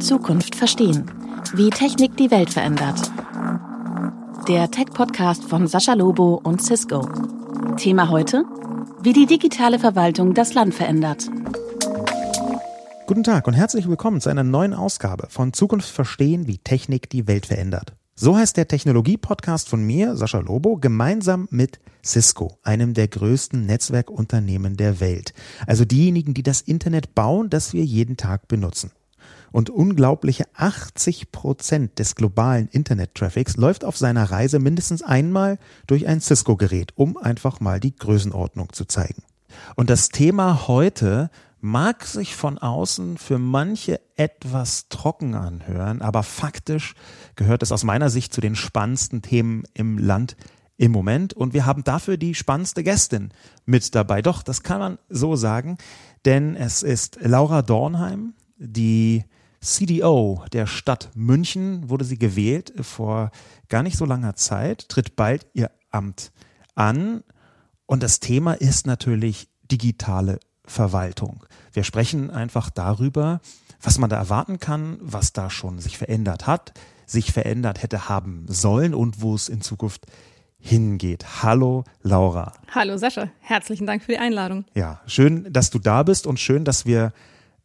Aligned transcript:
Zukunft 0.00 0.54
verstehen. 0.54 1.10
Wie 1.54 1.70
Technik 1.70 2.16
die 2.16 2.30
Welt 2.30 2.50
verändert. 2.50 3.10
Der 4.48 4.70
Tech-Podcast 4.70 5.44
von 5.44 5.66
Sascha 5.66 5.94
Lobo 5.94 6.40
und 6.44 6.60
Cisco. 6.62 7.08
Thema 7.78 8.10
heute? 8.10 8.44
Wie 9.00 9.14
die 9.14 9.24
digitale 9.24 9.78
Verwaltung 9.78 10.34
das 10.34 10.52
Land 10.52 10.74
verändert. 10.74 11.30
Guten 13.06 13.24
Tag 13.24 13.46
und 13.46 13.54
herzlich 13.54 13.88
willkommen 13.88 14.20
zu 14.20 14.28
einer 14.28 14.44
neuen 14.44 14.74
Ausgabe 14.74 15.28
von 15.30 15.54
Zukunft 15.54 15.88
verstehen, 15.88 16.46
wie 16.46 16.58
Technik 16.58 17.08
die 17.08 17.26
Welt 17.26 17.46
verändert. 17.46 17.97
So 18.20 18.36
heißt 18.36 18.56
der 18.56 18.66
Technologie-Podcast 18.66 19.68
von 19.68 19.84
mir, 19.84 20.16
Sascha 20.16 20.40
Lobo, 20.40 20.76
gemeinsam 20.76 21.46
mit 21.52 21.78
Cisco, 22.04 22.58
einem 22.64 22.92
der 22.92 23.06
größten 23.06 23.64
Netzwerkunternehmen 23.64 24.76
der 24.76 24.98
Welt. 24.98 25.32
Also 25.68 25.84
diejenigen, 25.84 26.34
die 26.34 26.42
das 26.42 26.60
Internet 26.60 27.14
bauen, 27.14 27.48
das 27.48 27.74
wir 27.74 27.84
jeden 27.84 28.16
Tag 28.16 28.48
benutzen. 28.48 28.90
Und 29.52 29.70
unglaubliche 29.70 30.46
80 30.54 31.30
Prozent 31.30 32.00
des 32.00 32.16
globalen 32.16 32.66
Internet-Traffics 32.66 33.56
läuft 33.56 33.84
auf 33.84 33.96
seiner 33.96 34.32
Reise 34.32 34.58
mindestens 34.58 35.02
einmal 35.02 35.56
durch 35.86 36.08
ein 36.08 36.20
Cisco-Gerät, 36.20 36.94
um 36.96 37.18
einfach 37.18 37.60
mal 37.60 37.78
die 37.78 37.94
Größenordnung 37.94 38.72
zu 38.72 38.84
zeigen. 38.86 39.22
Und 39.76 39.90
das 39.90 40.08
Thema 40.08 40.66
heute 40.66 41.30
mag 41.60 42.04
sich 42.04 42.36
von 42.36 42.58
außen 42.58 43.18
für 43.18 43.38
manche 43.38 44.00
etwas 44.16 44.88
trocken 44.88 45.34
anhören, 45.34 46.02
aber 46.02 46.22
faktisch 46.22 46.94
gehört 47.36 47.62
es 47.62 47.72
aus 47.72 47.84
meiner 47.84 48.10
Sicht 48.10 48.32
zu 48.32 48.40
den 48.40 48.54
spannendsten 48.54 49.22
Themen 49.22 49.64
im 49.74 49.98
Land 49.98 50.36
im 50.76 50.92
Moment 50.92 51.34
und 51.34 51.54
wir 51.54 51.66
haben 51.66 51.82
dafür 51.82 52.16
die 52.16 52.34
spannendste 52.34 52.84
Gästin 52.84 53.30
mit 53.66 53.94
dabei. 53.94 54.22
Doch, 54.22 54.42
das 54.42 54.62
kann 54.62 54.78
man 54.78 54.98
so 55.08 55.34
sagen, 55.34 55.76
denn 56.24 56.54
es 56.54 56.82
ist 56.82 57.18
Laura 57.20 57.62
Dornheim, 57.62 58.34
die 58.56 59.24
CDO 59.60 60.44
der 60.52 60.66
Stadt 60.66 61.10
München, 61.14 61.90
wurde 61.90 62.04
sie 62.04 62.18
gewählt 62.18 62.72
vor 62.80 63.32
gar 63.68 63.82
nicht 63.82 63.96
so 63.96 64.04
langer 64.04 64.36
Zeit, 64.36 64.88
tritt 64.88 65.16
bald 65.16 65.46
ihr 65.52 65.70
Amt 65.90 66.30
an 66.76 67.24
und 67.86 68.02
das 68.02 68.20
Thema 68.20 68.52
ist 68.52 68.86
natürlich 68.86 69.48
digitale 69.70 70.38
Verwaltung. 70.70 71.44
Wir 71.72 71.84
sprechen 71.84 72.30
einfach 72.30 72.70
darüber, 72.70 73.40
was 73.80 73.98
man 73.98 74.10
da 74.10 74.16
erwarten 74.16 74.58
kann, 74.58 74.98
was 75.00 75.32
da 75.32 75.50
schon 75.50 75.78
sich 75.78 75.98
verändert 75.98 76.46
hat, 76.46 76.72
sich 77.06 77.32
verändert 77.32 77.82
hätte 77.82 78.08
haben 78.08 78.46
sollen 78.48 78.94
und 78.94 79.20
wo 79.22 79.34
es 79.34 79.48
in 79.48 79.60
Zukunft 79.60 80.06
hingeht. 80.58 81.42
Hallo 81.42 81.84
Laura. 82.02 82.52
Hallo 82.74 82.96
Sascha, 82.96 83.30
herzlichen 83.40 83.86
Dank 83.86 84.02
für 84.02 84.12
die 84.12 84.18
Einladung. 84.18 84.64
Ja, 84.74 85.00
schön, 85.06 85.52
dass 85.52 85.70
du 85.70 85.78
da 85.78 86.02
bist 86.02 86.26
und 86.26 86.40
schön, 86.40 86.64
dass 86.64 86.84
wir 86.84 87.12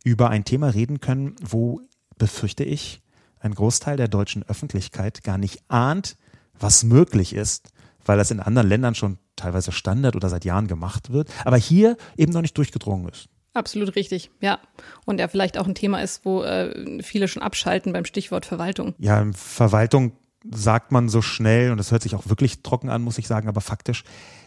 über 0.04 0.30
ein 0.30 0.46
Thema 0.46 0.68
reden 0.68 1.00
können, 1.00 1.36
wo, 1.42 1.82
befürchte 2.18 2.64
ich, 2.64 3.02
ein 3.40 3.56
Großteil 3.56 3.98
der 3.98 4.08
deutschen 4.08 4.44
Öffentlichkeit 4.44 5.24
gar 5.24 5.38
nicht 5.38 5.64
ahnt, 5.68 6.18
was 6.58 6.84
möglich 6.84 7.34
ist, 7.34 7.73
weil 8.06 8.18
das 8.18 8.32
in 8.32 8.40
anderen 8.40 8.68
Ländern 8.68 8.96
schon 8.96 9.18
teilweise 9.36 9.72
Standard 9.72 10.16
oder 10.16 10.30
seit 10.30 10.46
Jahren 10.46 10.68
gemacht 10.68 11.12
wird, 11.12 11.30
aber 11.46 11.58
hier 11.58 11.98
eben 12.18 12.32
noch 12.32 12.42
nicht 12.42 12.58
durchgedrungen 12.58 13.10
ist. 13.10 13.30
Absolut 13.54 13.96
richtig, 13.96 14.32
ja. 14.42 14.60
Und 15.06 15.20
ja, 15.20 15.28
vielleicht 15.28 15.60
auch 15.60 15.68
ein 15.68 15.76
Thema 15.76 16.02
ist, 16.02 16.26
wo 16.26 16.44
äh, 16.44 17.04
viele 17.04 17.28
schon 17.28 17.44
abschalten 17.44 17.94
beim 17.94 18.06
Stichwort 18.06 18.46
Verwaltung. 18.46 18.96
Ja, 18.98 19.26
Verwaltung 19.34 20.14
sagt 20.52 20.92
man 20.92 21.08
so 21.08 21.22
schnell 21.22 21.72
und 21.72 21.78
das 21.78 21.92
hört 21.92 22.02
sich 22.02 22.16
auch 22.16 22.28
wirklich 22.28 22.64
trocken 22.64 22.90
an, 22.90 23.04
muss 23.04 23.20
ich 23.20 23.28
sagen, 23.28 23.48
aber 23.48 23.62
faktisch 23.62 24.04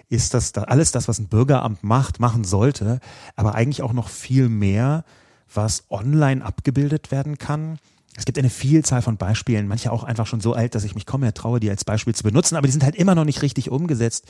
ist 0.08 0.34
das 0.34 0.52
da 0.52 0.64
alles 0.64 0.92
das, 0.92 1.08
was 1.08 1.18
ein 1.18 1.28
Bürgeramt 1.28 1.82
macht, 1.82 2.20
machen 2.20 2.44
sollte, 2.44 3.00
aber 3.34 3.54
eigentlich 3.54 3.82
auch 3.82 3.92
noch 3.92 4.08
viel 4.08 4.48
mehr, 4.48 5.04
was 5.52 5.84
online 5.90 6.44
abgebildet 6.44 7.10
werden 7.10 7.38
kann 7.38 7.78
es 8.16 8.24
gibt 8.24 8.38
eine 8.38 8.50
Vielzahl 8.50 9.02
von 9.02 9.18
Beispielen, 9.18 9.68
manche 9.68 9.92
auch 9.92 10.02
einfach 10.02 10.26
schon 10.26 10.40
so 10.40 10.54
alt, 10.54 10.74
dass 10.74 10.84
ich 10.84 10.94
mich 10.94 11.04
kaum 11.06 11.20
mehr 11.20 11.34
traue, 11.34 11.60
die 11.60 11.68
als 11.68 11.84
Beispiel 11.84 12.14
zu 12.14 12.22
benutzen, 12.22 12.56
aber 12.56 12.66
die 12.66 12.72
sind 12.72 12.82
halt 12.82 12.96
immer 12.96 13.14
noch 13.14 13.24
nicht 13.24 13.42
richtig 13.42 13.70
umgesetzt 13.70 14.26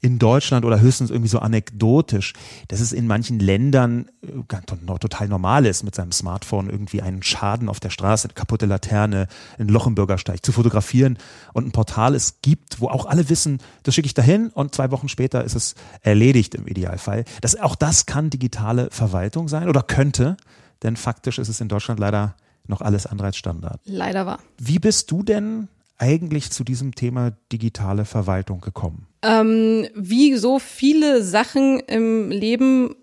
in 0.00 0.18
Deutschland 0.18 0.64
oder 0.64 0.80
höchstens 0.80 1.10
irgendwie 1.10 1.28
so 1.28 1.38
anekdotisch, 1.38 2.34
dass 2.68 2.80
es 2.80 2.92
in 2.92 3.06
manchen 3.06 3.38
Ländern 3.40 4.06
äh, 4.22 4.98
total 4.98 5.28
normal 5.28 5.66
ist, 5.66 5.82
mit 5.82 5.94
seinem 5.94 6.12
Smartphone 6.12 6.68
irgendwie 6.68 7.02
einen 7.02 7.22
Schaden 7.22 7.68
auf 7.68 7.80
der 7.80 7.90
Straße, 7.90 8.28
eine 8.28 8.34
kaputte 8.34 8.66
Laterne, 8.66 9.28
ein 9.58 9.68
Loch 9.68 9.86
im 9.86 9.94
Bürgersteig 9.94 10.44
zu 10.44 10.52
fotografieren 10.52 11.18
und 11.54 11.66
ein 11.66 11.72
Portal 11.72 12.14
es 12.14 12.40
gibt, 12.42 12.80
wo 12.80 12.88
auch 12.88 13.06
alle 13.06 13.28
wissen, 13.30 13.58
das 13.82 13.94
schicke 13.94 14.06
ich 14.06 14.14
dahin 14.14 14.48
und 14.48 14.74
zwei 14.74 14.90
Wochen 14.90 15.08
später 15.08 15.42
ist 15.42 15.56
es 15.56 15.74
erledigt 16.02 16.54
im 16.54 16.66
Idealfall. 16.66 17.24
Das, 17.40 17.58
auch 17.58 17.74
das 17.74 18.06
kann 18.06 18.30
digitale 18.30 18.88
Verwaltung 18.90 19.48
sein 19.48 19.68
oder 19.68 19.82
könnte, 19.82 20.36
denn 20.82 20.96
faktisch 20.96 21.38
ist 21.38 21.48
es 21.48 21.60
in 21.60 21.68
Deutschland 21.68 21.98
leider 21.98 22.36
noch 22.66 22.80
alles 22.80 23.06
andere 23.06 23.28
als 23.28 23.36
Standard. 23.36 23.80
Leider 23.84 24.26
war. 24.26 24.40
Wie 24.58 24.78
bist 24.78 25.10
du 25.10 25.22
denn 25.22 25.68
eigentlich 25.98 26.50
zu 26.50 26.64
diesem 26.64 26.94
Thema 26.94 27.32
digitale 27.52 28.04
Verwaltung 28.04 28.60
gekommen? 28.60 29.06
Ähm, 29.22 29.86
wie 29.94 30.36
so 30.36 30.58
viele 30.58 31.22
Sachen 31.22 31.80
im 31.80 32.30
Leben 32.30 32.96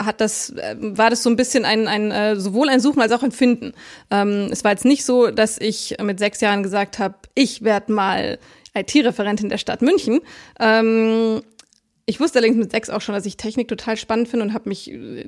hat 0.00 0.20
das, 0.20 0.50
äh, 0.50 0.76
war 0.78 1.10
das 1.10 1.22
so 1.22 1.30
ein 1.30 1.36
bisschen 1.36 1.64
ein, 1.64 1.88
ein 1.88 2.10
äh, 2.10 2.36
sowohl 2.36 2.68
ein 2.68 2.80
Suchen 2.80 3.02
als 3.02 3.12
auch 3.12 3.22
ein 3.22 3.32
Finden. 3.32 3.72
Ähm, 4.10 4.48
es 4.50 4.62
war 4.62 4.70
jetzt 4.70 4.84
nicht 4.84 5.04
so, 5.04 5.30
dass 5.30 5.58
ich 5.58 5.96
mit 6.00 6.18
sechs 6.18 6.40
Jahren 6.40 6.62
gesagt 6.62 6.98
habe, 6.98 7.16
ich 7.34 7.62
werde 7.62 7.92
mal 7.92 8.38
IT-Referentin 8.74 9.48
der 9.48 9.58
Stadt 9.58 9.82
München. 9.82 10.20
Ähm, 10.60 11.42
ich 12.08 12.20
wusste 12.20 12.38
allerdings 12.38 12.56
mit 12.56 12.70
sechs 12.70 12.88
auch 12.88 13.02
schon, 13.02 13.14
dass 13.14 13.26
ich 13.26 13.36
Technik 13.36 13.68
total 13.68 13.98
spannend 13.98 14.28
finde 14.28 14.46
und 14.46 14.54
habe 14.54 14.70
mich 14.70 14.90
äh, 14.90 15.26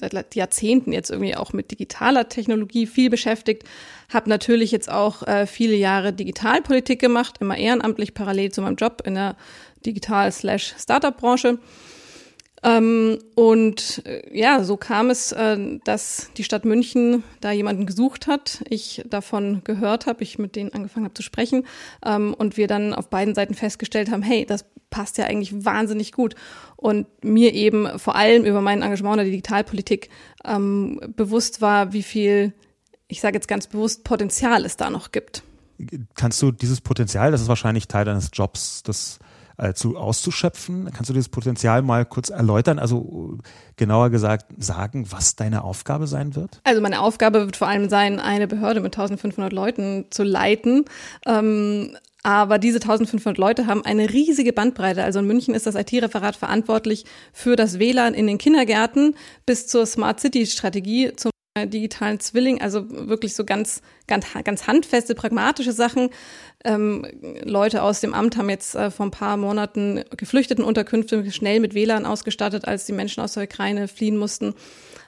seit 0.00 0.34
Jahrzehnten 0.34 0.90
jetzt 0.90 1.10
irgendwie 1.10 1.36
auch 1.36 1.52
mit 1.52 1.70
digitaler 1.70 2.30
Technologie 2.30 2.86
viel 2.86 3.10
beschäftigt. 3.10 3.64
Habe 4.08 4.30
natürlich 4.30 4.70
jetzt 4.70 4.90
auch 4.90 5.22
äh, 5.24 5.46
viele 5.46 5.76
Digitalpolitik 6.10 6.98
gemacht, 7.00 7.36
immer 7.40 7.58
ehrenamtlich 7.58 8.14
parallel 8.14 8.50
zu 8.50 8.62
meinem 8.62 8.76
Job 8.76 9.02
in 9.04 9.14
der 9.14 9.36
Digital-Startup-Branche. 9.84 11.58
Ähm, 12.64 13.18
und 13.34 14.02
äh, 14.06 14.38
ja, 14.38 14.62
so 14.62 14.76
kam 14.76 15.10
es, 15.10 15.32
äh, 15.32 15.78
dass 15.84 16.30
die 16.36 16.44
Stadt 16.44 16.64
München 16.64 17.24
da 17.40 17.50
jemanden 17.50 17.86
gesucht 17.86 18.28
hat, 18.28 18.62
ich 18.68 19.02
davon 19.08 19.62
gehört 19.64 20.06
habe, 20.06 20.22
ich 20.22 20.38
mit 20.38 20.54
denen 20.54 20.72
angefangen 20.72 21.04
habe 21.04 21.14
zu 21.14 21.22
sprechen 21.22 21.66
ähm, 22.06 22.34
und 22.34 22.56
wir 22.56 22.68
dann 22.68 22.94
auf 22.94 23.08
beiden 23.08 23.34
Seiten 23.34 23.54
festgestellt 23.54 24.10
haben, 24.12 24.22
hey, 24.22 24.46
das 24.46 24.64
passt 24.90 25.18
ja 25.18 25.24
eigentlich 25.24 25.64
wahnsinnig 25.64 26.12
gut. 26.12 26.36
Und 26.76 27.06
mir 27.24 27.52
eben 27.52 27.98
vor 27.98 28.14
allem 28.14 28.44
über 28.44 28.60
mein 28.60 28.82
Engagement 28.82 29.14
in 29.14 29.24
der 29.24 29.30
Digitalpolitik 29.30 30.08
ähm, 30.44 31.00
bewusst 31.16 31.60
war, 31.60 31.92
wie 31.92 32.04
viel, 32.04 32.52
ich 33.08 33.20
sage 33.20 33.34
jetzt 33.34 33.48
ganz 33.48 33.66
bewusst, 33.66 34.04
Potenzial 34.04 34.64
es 34.64 34.76
da 34.76 34.90
noch 34.90 35.10
gibt. 35.10 35.42
Kannst 36.14 36.40
du 36.42 36.52
dieses 36.52 36.80
Potenzial, 36.80 37.32
das 37.32 37.40
ist 37.40 37.48
wahrscheinlich 37.48 37.88
Teil 37.88 38.04
deines 38.04 38.30
Jobs, 38.32 38.84
das 38.84 39.18
äh, 39.62 39.74
zu 39.74 39.96
auszuschöpfen. 39.96 40.90
Kannst 40.92 41.08
du 41.08 41.14
dieses 41.14 41.28
Potenzial 41.28 41.82
mal 41.82 42.04
kurz 42.04 42.30
erläutern? 42.30 42.78
Also 42.78 43.38
genauer 43.76 44.10
gesagt 44.10 44.46
sagen, 44.58 45.06
was 45.10 45.36
deine 45.36 45.62
Aufgabe 45.62 46.06
sein 46.06 46.34
wird? 46.34 46.60
Also 46.64 46.80
meine 46.80 47.00
Aufgabe 47.00 47.46
wird 47.46 47.56
vor 47.56 47.68
allem 47.68 47.88
sein, 47.88 48.18
eine 48.18 48.48
Behörde 48.48 48.80
mit 48.80 48.94
1500 48.96 49.52
Leuten 49.52 50.06
zu 50.10 50.24
leiten. 50.24 50.84
Ähm, 51.26 51.96
aber 52.22 52.58
diese 52.58 52.78
1500 52.78 53.36
Leute 53.36 53.66
haben 53.66 53.84
eine 53.84 54.10
riesige 54.10 54.52
Bandbreite. 54.52 55.02
Also 55.02 55.18
in 55.18 55.26
München 55.26 55.54
ist 55.54 55.66
das 55.66 55.74
IT-Referat 55.74 56.36
verantwortlich 56.36 57.04
für 57.32 57.56
das 57.56 57.78
WLAN 57.78 58.14
in 58.14 58.28
den 58.28 58.38
Kindergärten 58.38 59.16
bis 59.44 59.66
zur 59.66 59.86
Smart 59.86 60.20
City 60.20 60.46
Strategie, 60.46 61.12
zum 61.16 61.31
digitalen 61.56 62.18
Zwilling, 62.18 62.62
also 62.62 62.88
wirklich 62.88 63.34
so 63.34 63.44
ganz, 63.44 63.82
ganz, 64.06 64.26
ganz 64.44 64.66
handfeste, 64.66 65.14
pragmatische 65.14 65.72
Sachen. 65.72 66.08
Ähm, 66.64 67.06
Leute 67.44 67.82
aus 67.82 68.00
dem 68.00 68.14
Amt 68.14 68.36
haben 68.36 68.48
jetzt 68.48 68.74
äh, 68.74 68.90
vor 68.90 69.06
ein 69.06 69.10
paar 69.10 69.36
Monaten 69.36 70.02
Geflüchtetenunterkünfte 70.16 71.30
schnell 71.30 71.60
mit 71.60 71.74
WLAN 71.74 72.06
ausgestattet, 72.06 72.66
als 72.66 72.86
die 72.86 72.92
Menschen 72.92 73.22
aus 73.22 73.34
der 73.34 73.44
Ukraine 73.44 73.86
fliehen 73.86 74.16
mussten. 74.16 74.54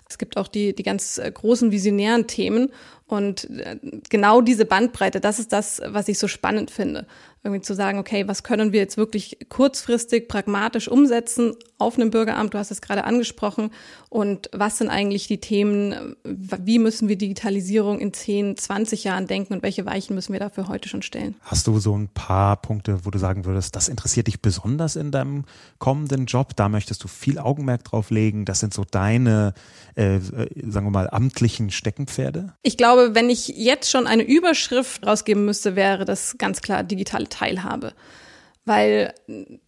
Es 0.07 0.19
gibt 0.19 0.37
auch 0.37 0.49
die, 0.49 0.75
die 0.75 0.83
ganz 0.83 1.17
äh, 1.17 1.31
großen 1.33 1.73
visionären 1.73 2.27
Themen. 2.27 2.71
Und 3.07 3.49
äh, 3.51 3.79
genau 4.11 4.43
diese 4.43 4.67
Bandbreite, 4.67 5.21
das 5.21 5.39
ist 5.39 5.53
das, 5.53 5.81
was 5.87 6.09
ich 6.09 6.19
so 6.19 6.29
spannend 6.29 6.71
finde 6.71 7.07
irgendwie 7.45 7.61
zu 7.61 7.75
sagen, 7.75 7.99
okay, 7.99 8.27
was 8.27 8.43
können 8.43 8.73
wir 8.73 8.81
jetzt 8.81 8.97
wirklich 8.97 9.37
kurzfristig, 9.51 10.29
pragmatisch 10.29 10.89
umsetzen 10.89 11.55
auf 11.79 11.97
einem 11.97 12.11
Bürgeramt? 12.11 12.55
Du 12.55 12.59
hast 12.59 12.71
es 12.71 12.81
gerade 12.81 13.05
angesprochen. 13.05 13.71
Und 14.09 14.49
was 14.53 14.79
sind 14.79 14.89
eigentlich 14.89 15.27
die 15.27 15.41
Themen? 15.41 16.17
Wie 16.25 16.79
müssen 16.79 17.09
wir 17.09 17.17
Digitalisierung 17.17 18.01
in 18.01 18.15
10, 18.15 18.57
20 18.57 19.05
Jahren 19.05 19.27
denken 19.27 19.53
und 19.53 19.63
welche 19.63 19.85
Weichen 19.85 20.15
müssen 20.15 20.33
wir 20.33 20.41
dafür 20.41 20.69
heute 20.69 20.89
schon 20.89 21.03
stellen? 21.03 21.35
Hast 21.43 21.67
du 21.67 21.79
so 21.79 21.95
ein 21.95 22.09
paar 22.09 22.57
Punkte, 22.57 23.05
wo 23.05 23.11
du 23.11 23.19
sagen 23.19 23.45
würdest, 23.45 23.77
das 23.77 23.89
interessiert 23.89 24.27
dich 24.27 24.41
besonders 24.41 24.97
in 24.97 25.11
deinem 25.11 25.45
kommenden 25.79 26.25
Job? 26.25 26.57
Da 26.57 26.71
möchtest 26.71 27.05
du 27.05 27.09
viel 27.09 27.39
Augenmerk 27.39 27.85
drauf 27.85 28.11
legen. 28.11 28.47
Das 28.47 28.61
sind 28.61 28.73
so 28.73 28.85
deine, 28.91 29.53
äh, 29.97 30.19
sagen 30.19 30.87
wir 30.87 30.91
mal, 30.91 31.11
amtlichen 31.11 31.71
Steckenpferde? 31.71 32.55
Ich 32.63 32.79
glaube, 32.79 33.15
wenn 33.15 33.29
ich 33.29 33.49
jetzt 33.49 33.91
schon 33.91 34.07
eine 34.07 34.23
Überschrift 34.23 35.07
rausgeben 35.07 35.45
müsste, 35.45 35.77
wäre 35.77 36.07
das 36.07 36.37
ganz 36.39 36.63
klar 36.63 36.83
digitale 36.85 37.29
Teilhabe. 37.35 37.93
Weil 38.65 39.13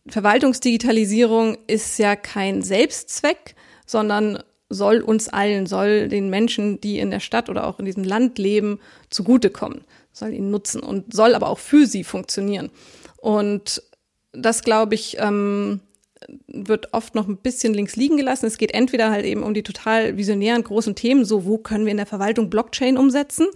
Verwaltungsdigitalisierung 0.06 1.58
ist 1.66 1.98
ja 1.98 2.16
kein 2.16 2.62
Selbstzweck, 2.62 3.54
sondern 3.84 4.42
soll 4.68 5.00
uns 5.00 5.28
allen, 5.28 5.66
soll 5.66 6.08
den 6.08 6.30
Menschen, 6.30 6.80
die 6.80 6.98
in 6.98 7.10
der 7.10 7.20
Stadt 7.20 7.48
oder 7.48 7.66
auch 7.66 7.78
in 7.78 7.84
diesem 7.84 8.04
Land 8.04 8.38
leben, 8.38 8.80
zugutekommen, 9.10 9.82
soll 10.12 10.32
ihnen 10.32 10.50
nutzen 10.50 10.80
und 10.80 11.12
soll 11.14 11.34
aber 11.34 11.48
auch 11.48 11.58
für 11.58 11.86
sie 11.86 12.04
funktionieren. 12.04 12.70
Und 13.18 13.82
das, 14.32 14.62
glaube 14.62 14.94
ich, 14.94 15.18
ähm, 15.20 15.80
wird 16.48 16.92
oft 16.92 17.14
noch 17.14 17.28
ein 17.28 17.36
bisschen 17.36 17.74
links 17.74 17.96
liegen 17.96 18.16
gelassen. 18.16 18.46
Es 18.46 18.58
geht 18.58 18.72
entweder 18.72 19.10
halt 19.10 19.24
eben 19.24 19.42
um 19.42 19.54
die 19.54 19.62
total 19.62 20.16
visionären 20.16 20.64
großen 20.64 20.94
Themen, 20.94 21.24
so 21.24 21.44
wo 21.44 21.58
können 21.58 21.84
wir 21.84 21.90
in 21.90 21.98
der 21.98 22.06
Verwaltung 22.06 22.50
Blockchain 22.50 22.96
umsetzen? 22.98 23.46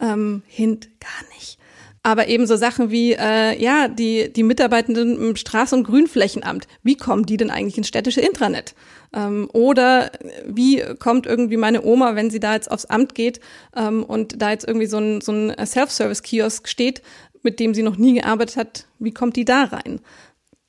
Ähm, 0.00 0.42
hint 0.46 0.88
gar 1.00 1.28
nicht. 1.34 1.58
Aber 2.04 2.26
eben 2.26 2.48
so 2.48 2.56
Sachen 2.56 2.90
wie, 2.90 3.12
äh, 3.12 3.56
ja, 3.62 3.86
die, 3.86 4.32
die 4.32 4.42
Mitarbeitenden 4.42 5.16
im 5.16 5.34
Straßen- 5.36 5.74
und 5.74 5.84
Grünflächenamt, 5.84 6.66
wie 6.82 6.96
kommen 6.96 7.26
die 7.26 7.36
denn 7.36 7.50
eigentlich 7.50 7.78
ins 7.78 7.86
städtische 7.86 8.20
Intranet? 8.20 8.74
Ähm, 9.14 9.48
oder 9.52 10.10
wie 10.44 10.82
kommt 10.98 11.26
irgendwie 11.26 11.56
meine 11.56 11.84
Oma, 11.84 12.16
wenn 12.16 12.30
sie 12.30 12.40
da 12.40 12.54
jetzt 12.54 12.70
aufs 12.70 12.86
Amt 12.86 13.14
geht 13.14 13.38
ähm, 13.76 14.02
und 14.02 14.42
da 14.42 14.50
jetzt 14.50 14.66
irgendwie 14.66 14.88
so 14.88 14.98
ein, 14.98 15.20
so 15.20 15.30
ein 15.30 15.54
Self-Service-Kiosk 15.64 16.66
steht, 16.66 17.02
mit 17.42 17.60
dem 17.60 17.72
sie 17.72 17.82
noch 17.84 17.96
nie 17.96 18.14
gearbeitet 18.14 18.56
hat, 18.56 18.86
wie 18.98 19.12
kommt 19.12 19.36
die 19.36 19.44
da 19.44 19.64
rein? 19.64 20.00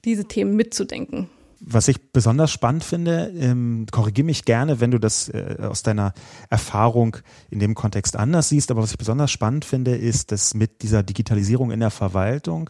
Diese 0.05 0.25
Themen 0.25 0.55
mitzudenken. 0.55 1.29
Was 1.65 1.87
ich 1.87 2.11
besonders 2.11 2.51
spannend 2.51 2.83
finde, 2.83 3.31
ähm, 3.37 3.85
korrigiere 3.89 4.25
mich 4.25 4.43
gerne, 4.43 4.81
wenn 4.81 4.91
du 4.91 4.99
das 4.99 5.29
äh, 5.29 5.57
aus 5.61 5.81
deiner 5.81 6.13
Erfahrung 6.49 7.15
in 7.49 7.59
dem 7.59 7.73
Kontext 7.73 8.17
anders 8.17 8.49
siehst, 8.49 8.69
aber 8.69 8.83
was 8.83 8.91
ich 8.91 8.97
besonders 8.97 9.31
spannend 9.31 9.63
finde, 9.63 9.95
ist, 9.95 10.33
dass 10.33 10.53
mit 10.55 10.81
dieser 10.81 11.03
Digitalisierung 11.03 11.71
in 11.71 11.79
der 11.79 11.89
Verwaltung 11.89 12.69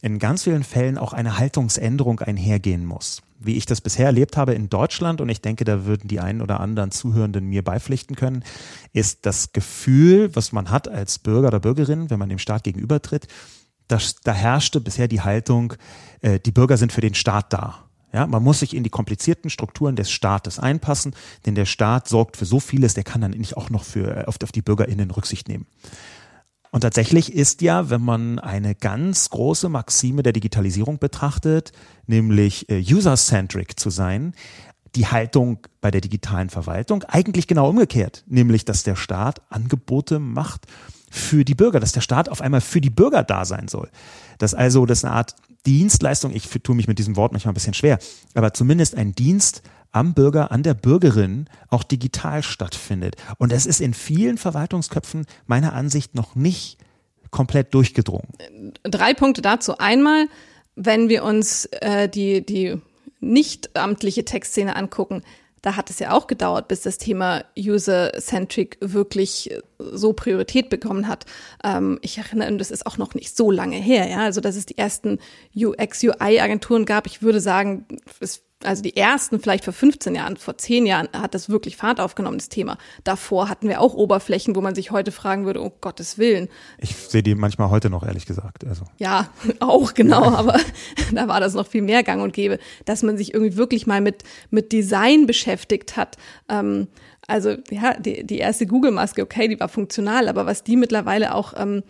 in 0.00 0.20
ganz 0.20 0.44
vielen 0.44 0.62
Fällen 0.62 0.96
auch 0.96 1.12
eine 1.12 1.38
Haltungsänderung 1.38 2.20
einhergehen 2.20 2.86
muss. 2.86 3.20
Wie 3.40 3.56
ich 3.56 3.66
das 3.66 3.80
bisher 3.80 4.06
erlebt 4.06 4.36
habe 4.36 4.54
in 4.54 4.68
Deutschland, 4.68 5.20
und 5.20 5.28
ich 5.28 5.40
denke, 5.40 5.64
da 5.64 5.84
würden 5.84 6.06
die 6.06 6.20
einen 6.20 6.40
oder 6.40 6.60
anderen 6.60 6.92
Zuhörenden 6.92 7.46
mir 7.46 7.64
beipflichten 7.64 8.14
können, 8.14 8.44
ist 8.92 9.26
das 9.26 9.52
Gefühl, 9.52 10.34
was 10.36 10.52
man 10.52 10.70
hat 10.70 10.86
als 10.86 11.18
Bürger 11.18 11.48
oder 11.48 11.60
Bürgerin, 11.60 12.10
wenn 12.10 12.18
man 12.18 12.28
dem 12.28 12.38
Staat 12.38 12.62
gegenübertritt, 12.62 13.26
dass, 13.88 14.16
da 14.16 14.32
herrschte 14.32 14.80
bisher 14.80 15.08
die 15.08 15.20
Haltung, 15.20 15.74
äh, 16.20 16.38
die 16.38 16.52
Bürger 16.52 16.76
sind 16.76 16.92
für 16.92 17.00
den 17.00 17.14
Staat 17.14 17.52
da. 17.52 17.89
Ja, 18.12 18.26
man 18.26 18.42
muss 18.42 18.60
sich 18.60 18.74
in 18.74 18.82
die 18.82 18.90
komplizierten 18.90 19.50
Strukturen 19.50 19.94
des 19.96 20.10
Staates 20.10 20.58
einpassen, 20.58 21.14
denn 21.46 21.54
der 21.54 21.66
Staat 21.66 22.08
sorgt 22.08 22.36
für 22.36 22.44
so 22.44 22.58
vieles, 22.58 22.94
der 22.94 23.04
kann 23.04 23.20
dann 23.20 23.30
nicht 23.30 23.56
auch 23.56 23.70
noch 23.70 23.84
für, 23.84 24.26
auf, 24.26 24.36
auf 24.42 24.52
die 24.52 24.62
BürgerInnen 24.62 25.10
Rücksicht 25.10 25.48
nehmen. 25.48 25.66
Und 26.72 26.82
tatsächlich 26.82 27.32
ist 27.32 27.62
ja, 27.62 27.90
wenn 27.90 28.02
man 28.02 28.38
eine 28.38 28.74
ganz 28.74 29.30
große 29.30 29.68
Maxime 29.68 30.22
der 30.22 30.32
Digitalisierung 30.32 30.98
betrachtet, 30.98 31.72
nämlich 32.06 32.68
äh, 32.68 32.80
user-centric 32.80 33.78
zu 33.78 33.90
sein, 33.90 34.34
die 34.94 35.06
Haltung 35.06 35.58
bei 35.80 35.90
der 35.90 36.00
digitalen 36.00 36.50
Verwaltung 36.50 37.04
eigentlich 37.04 37.46
genau 37.46 37.68
umgekehrt, 37.68 38.24
nämlich 38.26 38.64
dass 38.64 38.82
der 38.82 38.96
Staat 38.96 39.40
Angebote 39.50 40.18
macht 40.18 40.66
für 41.10 41.44
die 41.44 41.54
Bürger, 41.54 41.80
dass 41.80 41.92
der 41.92 42.00
Staat 42.00 42.28
auf 42.28 42.40
einmal 42.40 42.60
für 42.60 42.80
die 42.80 42.90
Bürger 42.90 43.24
da 43.24 43.44
sein 43.44 43.68
soll. 43.68 43.90
Dass 44.38 44.54
also 44.54 44.86
das 44.86 45.04
eine 45.04 45.14
Art 45.14 45.34
Dienstleistung, 45.66 46.34
ich 46.34 46.48
tue 46.62 46.74
mich 46.74 46.88
mit 46.88 46.98
diesem 46.98 47.16
Wort 47.16 47.32
manchmal 47.32 47.52
ein 47.52 47.54
bisschen 47.54 47.74
schwer, 47.74 47.98
aber 48.34 48.54
zumindest 48.54 48.94
ein 48.94 49.14
Dienst 49.14 49.62
am 49.92 50.14
Bürger, 50.14 50.52
an 50.52 50.62
der 50.62 50.74
Bürgerin 50.74 51.48
auch 51.68 51.82
digital 51.82 52.42
stattfindet. 52.42 53.16
Und 53.38 53.52
es 53.52 53.66
ist 53.66 53.80
in 53.80 53.94
vielen 53.94 54.38
Verwaltungsköpfen 54.38 55.26
meiner 55.46 55.72
Ansicht 55.72 56.14
noch 56.14 56.34
nicht 56.34 56.78
komplett 57.30 57.74
durchgedrungen. 57.74 58.28
Drei 58.82 59.14
Punkte 59.14 59.42
dazu. 59.42 59.78
Einmal, 59.78 60.26
wenn 60.76 61.08
wir 61.08 61.24
uns 61.24 61.66
äh, 61.66 62.08
die, 62.08 62.44
die 62.44 62.76
nicht 63.20 63.76
amtliche 63.76 64.24
Textszene 64.24 64.76
angucken, 64.76 65.22
da 65.62 65.76
hat 65.76 65.90
es 65.90 65.98
ja 65.98 66.12
auch 66.12 66.26
gedauert, 66.26 66.68
bis 66.68 66.82
das 66.82 66.98
Thema 66.98 67.44
User-Centric 67.58 68.78
wirklich 68.80 69.50
so 69.78 70.12
Priorität 70.12 70.70
bekommen 70.70 71.08
hat. 71.08 71.26
Ähm, 71.64 71.98
ich 72.02 72.18
erinnere, 72.18 72.56
das 72.56 72.70
ist 72.70 72.86
auch 72.86 72.98
noch 72.98 73.14
nicht 73.14 73.36
so 73.36 73.50
lange 73.50 73.76
her, 73.76 74.08
ja. 74.08 74.18
Also, 74.18 74.40
dass 74.40 74.56
es 74.56 74.66
die 74.66 74.78
ersten 74.78 75.18
UX-UI-Agenturen 75.54 76.84
gab. 76.84 77.06
Ich 77.06 77.22
würde 77.22 77.40
sagen, 77.40 77.86
es 78.20 78.42
also 78.64 78.82
die 78.82 78.96
ersten 78.96 79.40
vielleicht 79.40 79.64
vor 79.64 79.72
15 79.72 80.14
Jahren, 80.14 80.36
vor 80.36 80.58
10 80.58 80.86
Jahren 80.86 81.08
hat 81.12 81.34
das 81.34 81.48
wirklich 81.48 81.76
Fahrt 81.76 82.00
aufgenommen, 82.00 82.38
das 82.38 82.48
Thema. 82.48 82.76
Davor 83.04 83.48
hatten 83.48 83.68
wir 83.68 83.80
auch 83.80 83.94
Oberflächen, 83.94 84.54
wo 84.54 84.60
man 84.60 84.74
sich 84.74 84.90
heute 84.90 85.12
fragen 85.12 85.46
würde, 85.46 85.62
oh 85.62 85.72
Gottes 85.80 86.18
Willen. 86.18 86.48
Ich 86.78 86.94
sehe 86.94 87.22
die 87.22 87.34
manchmal 87.34 87.70
heute 87.70 87.88
noch, 87.90 88.04
ehrlich 88.06 88.26
gesagt. 88.26 88.66
Also. 88.66 88.84
Ja, 88.98 89.30
auch 89.60 89.94
genau, 89.94 90.22
aber 90.22 90.58
da 91.12 91.28
war 91.28 91.40
das 91.40 91.54
noch 91.54 91.66
viel 91.66 91.82
mehr 91.82 92.02
gang 92.02 92.22
und 92.22 92.32
gäbe, 92.32 92.58
dass 92.84 93.02
man 93.02 93.16
sich 93.16 93.32
irgendwie 93.34 93.56
wirklich 93.56 93.86
mal 93.86 94.00
mit, 94.00 94.24
mit 94.50 94.72
Design 94.72 95.26
beschäftigt 95.26 95.96
hat. 95.96 96.16
Ähm, 96.48 96.88
also 97.30 97.56
ja, 97.70 97.94
die, 97.94 98.24
die 98.26 98.38
erste 98.38 98.66
Google-Maske, 98.66 99.22
okay, 99.22 99.46
die 99.46 99.60
war 99.60 99.68
funktional, 99.68 100.28
aber 100.28 100.46
was 100.46 100.64
die 100.64 100.76
mittlerweile 100.76 101.34
auch 101.34 101.54
ähm, 101.56 101.84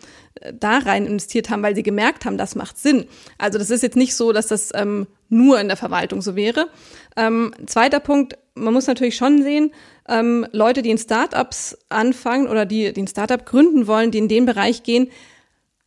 da 0.52 0.78
rein 0.78 1.06
investiert 1.06 1.48
haben, 1.48 1.62
weil 1.62 1.74
sie 1.74 1.82
gemerkt 1.82 2.24
haben, 2.24 2.36
das 2.36 2.54
macht 2.54 2.78
Sinn. 2.78 3.06
Also 3.38 3.58
das 3.58 3.70
ist 3.70 3.82
jetzt 3.82 3.96
nicht 3.96 4.14
so, 4.14 4.32
dass 4.32 4.48
das 4.48 4.70
ähm, 4.74 5.06
nur 5.30 5.58
in 5.58 5.68
der 5.68 5.78
Verwaltung 5.78 6.20
so 6.20 6.36
wäre. 6.36 6.68
Ähm, 7.16 7.52
zweiter 7.66 8.00
Punkt, 8.00 8.36
man 8.54 8.74
muss 8.74 8.86
natürlich 8.86 9.16
schon 9.16 9.42
sehen, 9.42 9.72
ähm, 10.08 10.46
Leute, 10.52 10.82
die 10.82 10.90
in 10.90 10.98
Startups 10.98 11.78
anfangen 11.88 12.46
oder 12.46 12.66
die, 12.66 12.92
die 12.92 13.02
ein 13.02 13.08
Startup 13.08 13.44
gründen 13.44 13.86
wollen, 13.86 14.10
die 14.10 14.18
in 14.18 14.28
den 14.28 14.44
Bereich 14.44 14.82
gehen, 14.82 15.08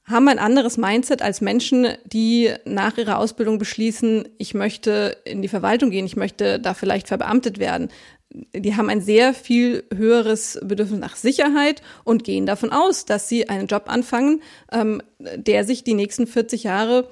haben 0.05 0.27
ein 0.27 0.39
anderes 0.39 0.77
Mindset 0.77 1.21
als 1.21 1.39
Menschen, 1.39 1.87
die 2.05 2.51
nach 2.65 2.97
ihrer 2.97 3.19
Ausbildung 3.19 3.57
beschließen, 3.57 4.27
ich 4.37 4.53
möchte 4.53 5.17
in 5.23 5.41
die 5.41 5.47
Verwaltung 5.47 5.91
gehen, 5.91 6.05
ich 6.05 6.17
möchte 6.17 6.59
da 6.59 6.73
vielleicht 6.73 7.07
verbeamtet 7.07 7.57
werden 7.57 7.89
die 8.33 8.75
haben 8.75 8.89
ein 8.89 9.01
sehr 9.01 9.33
viel 9.33 9.83
höheres 9.93 10.59
Bedürfnis 10.63 10.99
nach 10.99 11.15
Sicherheit 11.15 11.81
und 12.03 12.23
gehen 12.23 12.45
davon 12.45 12.71
aus, 12.71 13.05
dass 13.05 13.29
sie 13.29 13.49
einen 13.49 13.67
Job 13.67 13.83
anfangen, 13.87 14.41
ähm, 14.71 15.01
der 15.19 15.65
sich 15.65 15.83
die 15.83 15.93
nächsten 15.93 16.25
40 16.27 16.63
Jahre 16.63 17.09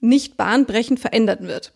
nicht 0.00 0.36
bahnbrechend 0.36 0.98
verändern 0.98 1.46
wird. 1.46 1.72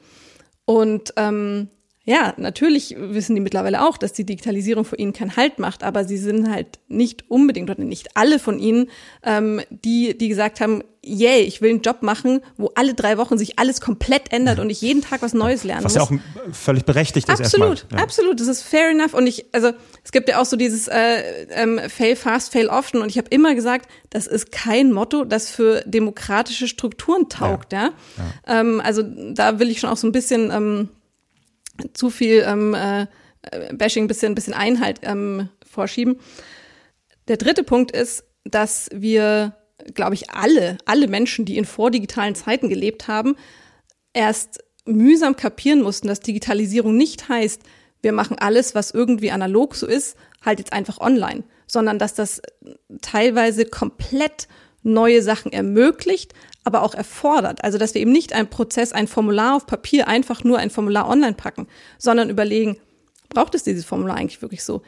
Und 0.64 1.12
ähm, 1.16 1.68
ja, 2.08 2.34
natürlich 2.36 2.94
wissen 2.96 3.34
die 3.34 3.40
mittlerweile 3.40 3.84
auch, 3.84 3.98
dass 3.98 4.12
die 4.12 4.24
Digitalisierung 4.24 4.84
für 4.84 4.94
ihnen 4.94 5.12
keinen 5.12 5.34
Halt 5.34 5.58
macht, 5.58 5.82
aber 5.82 6.04
sie 6.04 6.18
sind 6.18 6.48
halt 6.48 6.78
nicht 6.86 7.28
unbedingt 7.28 7.68
oder 7.68 7.82
nicht 7.82 8.16
alle 8.16 8.38
von 8.38 8.60
ihnen, 8.60 8.88
ähm, 9.24 9.60
die, 9.70 10.16
die 10.16 10.28
gesagt 10.28 10.60
haben, 10.60 10.84
yay, 11.02 11.40
ich 11.40 11.62
will 11.62 11.70
einen 11.70 11.82
Job 11.82 12.02
machen, 12.02 12.42
wo 12.56 12.70
alle 12.76 12.94
drei 12.94 13.18
Wochen 13.18 13.38
sich 13.38 13.58
alles 13.58 13.80
komplett 13.80 14.32
ändert 14.32 14.60
und 14.60 14.70
ich 14.70 14.80
jeden 14.82 15.02
Tag 15.02 15.20
was 15.20 15.34
Neues 15.34 15.64
lernen 15.64 15.84
was 15.84 15.94
muss. 15.94 16.02
Was 16.02 16.10
ja 16.10 16.16
auch 16.16 16.54
völlig 16.54 16.84
berechtigt 16.84 17.28
ist. 17.28 17.40
Absolut, 17.40 17.86
ja. 17.90 17.98
absolut, 17.98 18.38
das 18.38 18.46
ist 18.46 18.62
fair 18.62 18.90
enough 18.90 19.12
und 19.12 19.26
ich, 19.26 19.46
also 19.50 19.72
es 20.04 20.12
gibt 20.12 20.28
ja 20.28 20.40
auch 20.40 20.46
so 20.46 20.56
dieses 20.56 20.86
äh, 20.86 21.46
ähm, 21.50 21.80
Fail 21.88 22.14
fast, 22.14 22.52
fail 22.52 22.68
often 22.68 22.98
und 22.98 23.08
ich 23.08 23.18
habe 23.18 23.28
immer 23.30 23.56
gesagt, 23.56 23.90
das 24.10 24.28
ist 24.28 24.52
kein 24.52 24.92
Motto, 24.92 25.24
das 25.24 25.50
für 25.50 25.82
demokratische 25.86 26.68
Strukturen 26.68 27.28
taugt, 27.28 27.72
ja. 27.72 27.86
ja? 27.86 27.90
ja. 28.46 28.60
Ähm, 28.60 28.80
also 28.80 29.02
da 29.02 29.58
will 29.58 29.70
ich 29.70 29.80
schon 29.80 29.90
auch 29.90 29.96
so 29.96 30.06
ein 30.06 30.12
bisschen 30.12 30.52
ähm, 30.52 30.88
zu 31.92 32.10
viel 32.10 32.44
ähm, 32.46 32.74
äh, 32.74 33.06
Bashing, 33.72 34.08
bisschen, 34.08 34.34
bisschen 34.34 34.54
Einhalt 34.54 35.00
ähm, 35.02 35.48
vorschieben. 35.64 36.18
Der 37.28 37.36
dritte 37.36 37.64
Punkt 37.64 37.90
ist, 37.90 38.24
dass 38.44 38.88
wir, 38.92 39.56
glaube 39.94 40.14
ich, 40.14 40.30
alle, 40.30 40.78
alle 40.84 41.08
Menschen, 41.08 41.44
die 41.44 41.56
in 41.56 41.64
vordigitalen 41.64 42.34
Zeiten 42.34 42.68
gelebt 42.68 43.08
haben, 43.08 43.36
erst 44.12 44.60
mühsam 44.84 45.36
kapieren 45.36 45.82
mussten, 45.82 46.08
dass 46.08 46.20
Digitalisierung 46.20 46.96
nicht 46.96 47.28
heißt, 47.28 47.62
wir 48.02 48.12
machen 48.12 48.38
alles, 48.38 48.74
was 48.74 48.92
irgendwie 48.92 49.30
analog 49.30 49.74
so 49.74 49.86
ist, 49.86 50.16
halt 50.44 50.60
jetzt 50.60 50.72
einfach 50.72 50.98
online, 50.98 51.42
sondern 51.66 51.98
dass 51.98 52.14
das 52.14 52.40
teilweise 53.02 53.64
komplett 53.64 54.46
neue 54.82 55.22
Sachen 55.22 55.52
ermöglicht, 55.52 56.32
aber 56.66 56.82
auch 56.82 56.94
erfordert. 56.94 57.62
Also, 57.62 57.78
dass 57.78 57.94
wir 57.94 58.00
eben 58.00 58.12
nicht 58.12 58.32
ein 58.32 58.50
Prozess, 58.50 58.92
ein 58.92 59.06
Formular 59.06 59.56
auf 59.56 59.66
Papier 59.66 60.08
einfach 60.08 60.42
nur 60.42 60.58
ein 60.58 60.70
Formular 60.70 61.08
online 61.08 61.34
packen, 61.34 61.68
sondern 61.96 62.28
überlegen, 62.28 62.76
braucht 63.28 63.54
es 63.54 63.62
dieses 63.62 63.84
Formular 63.84 64.16
eigentlich 64.16 64.42
wirklich 64.42 64.64
so? 64.64 64.82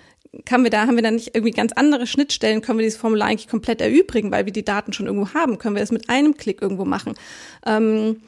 Kann 0.44 0.64
wir 0.64 0.70
da, 0.70 0.86
haben 0.86 0.96
wir 0.96 1.02
da 1.02 1.10
nicht 1.12 1.34
irgendwie 1.34 1.52
ganz 1.52 1.72
andere 1.72 2.06
Schnittstellen? 2.06 2.60
Können 2.60 2.78
wir 2.78 2.84
dieses 2.84 2.98
Formular 2.98 3.28
eigentlich 3.28 3.48
komplett 3.48 3.80
erübrigen, 3.80 4.30
weil 4.30 4.44
wir 4.44 4.52
die 4.52 4.64
Daten 4.64 4.92
schon 4.92 5.06
irgendwo 5.06 5.32
haben? 5.34 5.58
Können 5.58 5.76
wir 5.76 5.80
das 5.80 5.92
mit 5.92 6.10
einem 6.10 6.36
Klick 6.36 6.60
irgendwo 6.60 6.84
machen? 6.84 7.14
Ähm, 7.64 8.20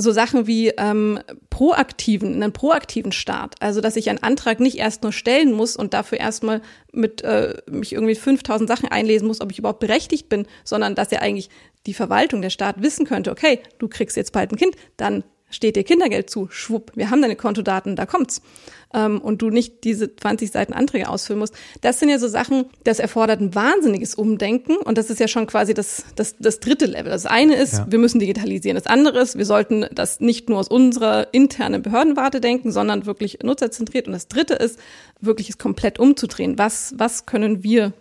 so 0.00 0.12
Sachen 0.12 0.46
wie 0.46 0.68
ähm, 0.68 1.18
proaktiven, 1.50 2.34
einen 2.34 2.52
proaktiven 2.52 3.10
Start. 3.10 3.56
Also, 3.58 3.80
dass 3.80 3.96
ich 3.96 4.08
einen 4.08 4.22
Antrag 4.22 4.60
nicht 4.60 4.78
erst 4.78 5.02
nur 5.02 5.12
stellen 5.12 5.52
muss 5.52 5.76
und 5.76 5.92
dafür 5.92 6.18
erstmal 6.18 6.62
mit 6.92 7.22
äh, 7.22 7.56
mich 7.68 7.92
irgendwie 7.92 8.14
5000 8.14 8.68
Sachen 8.68 8.88
einlesen 8.88 9.26
muss, 9.26 9.40
ob 9.40 9.50
ich 9.50 9.58
überhaupt 9.58 9.80
berechtigt 9.80 10.28
bin, 10.28 10.46
sondern 10.62 10.94
dass 10.94 11.10
ja 11.10 11.18
eigentlich 11.18 11.50
die 11.88 11.94
Verwaltung, 11.94 12.42
der 12.42 12.50
Staat 12.50 12.82
wissen 12.82 13.06
könnte, 13.06 13.30
okay, 13.30 13.60
du 13.78 13.88
kriegst 13.88 14.16
jetzt 14.16 14.32
bald 14.32 14.52
ein 14.52 14.56
Kind, 14.56 14.76
dann 14.98 15.24
steht 15.50 15.76
dir 15.76 15.84
Kindergeld 15.84 16.28
zu, 16.28 16.48
schwupp, 16.50 16.92
wir 16.94 17.08
haben 17.08 17.22
deine 17.22 17.34
Kontodaten, 17.34 17.96
da 17.96 18.04
kommt's. 18.04 18.42
Ähm, 18.92 19.22
und 19.22 19.40
du 19.40 19.48
nicht 19.48 19.84
diese 19.84 20.14
20 20.14 20.50
Seiten 20.50 20.74
Anträge 20.74 21.08
ausfüllen 21.08 21.38
musst. 21.38 21.54
Das 21.80 21.98
sind 21.98 22.10
ja 22.10 22.18
so 22.18 22.28
Sachen, 22.28 22.66
das 22.84 22.98
erfordert 22.98 23.40
ein 23.40 23.54
wahnsinniges 23.54 24.14
Umdenken 24.14 24.76
und 24.76 24.98
das 24.98 25.08
ist 25.08 25.18
ja 25.18 25.28
schon 25.28 25.46
quasi 25.46 25.72
das, 25.72 26.04
das, 26.14 26.36
das 26.38 26.60
dritte 26.60 26.84
Level. 26.84 27.10
Das 27.10 27.24
eine 27.24 27.56
ist, 27.56 27.74
ja. 27.74 27.86
wir 27.88 27.98
müssen 27.98 28.18
digitalisieren. 28.18 28.76
Das 28.76 28.86
andere 28.86 29.20
ist, 29.20 29.38
wir 29.38 29.46
sollten 29.46 29.86
das 29.94 30.20
nicht 30.20 30.50
nur 30.50 30.58
aus 30.58 30.68
unserer 30.68 31.32
internen 31.32 31.80
Behördenwarte 31.80 32.42
denken, 32.42 32.70
sondern 32.70 33.06
wirklich 33.06 33.38
nutzerzentriert. 33.42 34.06
Und 34.06 34.12
das 34.12 34.28
dritte 34.28 34.54
ist, 34.54 34.78
wirklich 35.20 35.48
es 35.48 35.56
komplett 35.56 35.98
umzudrehen. 35.98 36.58
Was, 36.58 36.92
was 36.98 37.24
können 37.24 37.62
wir 37.62 37.94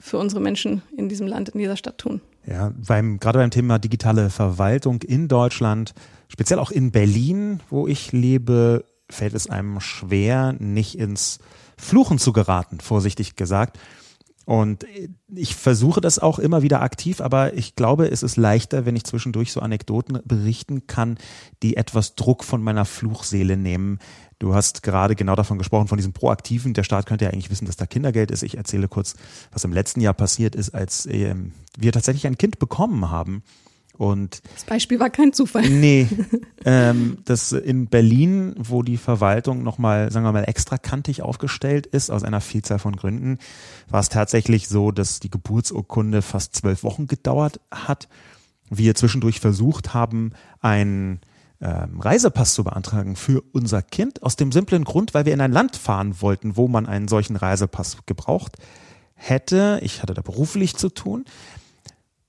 für 0.00 0.16
unsere 0.16 0.40
Menschen 0.40 0.80
in 0.96 1.10
diesem 1.10 1.26
Land, 1.26 1.50
in 1.50 1.58
dieser 1.58 1.76
Stadt 1.76 1.98
tun? 1.98 2.22
Ja, 2.46 2.72
beim, 2.86 3.18
gerade 3.18 3.40
beim 3.40 3.50
Thema 3.50 3.78
digitale 3.78 4.30
Verwaltung 4.30 5.02
in 5.02 5.26
Deutschland, 5.26 5.94
speziell 6.28 6.60
auch 6.60 6.70
in 6.70 6.92
Berlin, 6.92 7.60
wo 7.70 7.88
ich 7.88 8.12
lebe, 8.12 8.84
fällt 9.10 9.34
es 9.34 9.50
einem 9.50 9.80
schwer, 9.80 10.54
nicht 10.58 10.96
ins 10.96 11.38
Fluchen 11.76 12.18
zu 12.18 12.32
geraten, 12.32 12.80
vorsichtig 12.80 13.34
gesagt. 13.36 13.78
Und 14.46 14.86
ich 15.34 15.56
versuche 15.56 16.00
das 16.00 16.20
auch 16.20 16.38
immer 16.38 16.62
wieder 16.62 16.80
aktiv, 16.80 17.20
aber 17.20 17.54
ich 17.54 17.74
glaube, 17.74 18.08
es 18.08 18.22
ist 18.22 18.36
leichter, 18.36 18.86
wenn 18.86 18.94
ich 18.94 19.02
zwischendurch 19.02 19.50
so 19.50 19.58
Anekdoten 19.58 20.20
berichten 20.24 20.86
kann, 20.86 21.18
die 21.64 21.76
etwas 21.76 22.14
Druck 22.14 22.44
von 22.44 22.62
meiner 22.62 22.84
Fluchseele 22.84 23.56
nehmen. 23.56 23.98
Du 24.38 24.54
hast 24.54 24.82
gerade 24.82 25.14
genau 25.14 25.34
davon 25.34 25.56
gesprochen, 25.56 25.88
von 25.88 25.96
diesem 25.96 26.12
Proaktiven. 26.12 26.74
Der 26.74 26.82
Staat 26.82 27.06
könnte 27.06 27.24
ja 27.24 27.30
eigentlich 27.30 27.50
wissen, 27.50 27.64
dass 27.66 27.76
da 27.76 27.86
Kindergeld 27.86 28.30
ist. 28.30 28.42
Ich 28.42 28.58
erzähle 28.58 28.86
kurz, 28.86 29.14
was 29.50 29.64
im 29.64 29.72
letzten 29.72 30.00
Jahr 30.00 30.12
passiert 30.12 30.54
ist, 30.54 30.74
als 30.74 31.06
ähm, 31.06 31.52
wir 31.78 31.92
tatsächlich 31.92 32.26
ein 32.26 32.36
Kind 32.36 32.58
bekommen 32.58 33.10
haben. 33.10 33.42
Und 33.96 34.42
das 34.54 34.64
Beispiel 34.64 35.00
war 35.00 35.08
kein 35.08 35.32
Zufall. 35.32 35.66
Nee, 35.68 36.06
ähm, 36.66 37.18
das 37.24 37.52
in 37.52 37.86
Berlin, 37.86 38.54
wo 38.58 38.82
die 38.82 38.98
Verwaltung 38.98 39.62
nochmal, 39.62 40.12
sagen 40.12 40.26
wir 40.26 40.32
mal, 40.32 40.44
extra 40.44 40.76
kantig 40.76 41.22
aufgestellt 41.22 41.86
ist, 41.86 42.10
aus 42.10 42.22
einer 42.22 42.42
Vielzahl 42.42 42.78
von 42.78 42.94
Gründen, 42.94 43.38
war 43.88 44.00
es 44.00 44.10
tatsächlich 44.10 44.68
so, 44.68 44.90
dass 44.90 45.18
die 45.18 45.30
Geburtsurkunde 45.30 46.20
fast 46.20 46.54
zwölf 46.54 46.82
Wochen 46.82 47.06
gedauert 47.06 47.60
hat. 47.70 48.08
Wir 48.68 48.94
zwischendurch 48.94 49.40
versucht 49.40 49.94
haben, 49.94 50.32
einen 50.60 51.20
ähm, 51.60 52.00
Reisepass 52.00 52.54
zu 52.54 52.64
beantragen 52.64 53.16
für 53.16 53.42
unser 53.52 53.82
Kind, 53.82 54.22
aus 54.22 54.36
dem 54.36 54.52
simplen 54.52 54.84
Grund, 54.84 55.14
weil 55.14 55.24
wir 55.24 55.32
in 55.32 55.40
ein 55.40 55.52
Land 55.52 55.76
fahren 55.76 56.20
wollten, 56.20 56.56
wo 56.56 56.68
man 56.68 56.86
einen 56.86 57.08
solchen 57.08 57.36
Reisepass 57.36 57.98
gebraucht 58.06 58.56
hätte. 59.14 59.80
Ich 59.82 60.02
hatte 60.02 60.14
da 60.14 60.22
beruflich 60.22 60.76
zu 60.76 60.88
tun. 60.90 61.24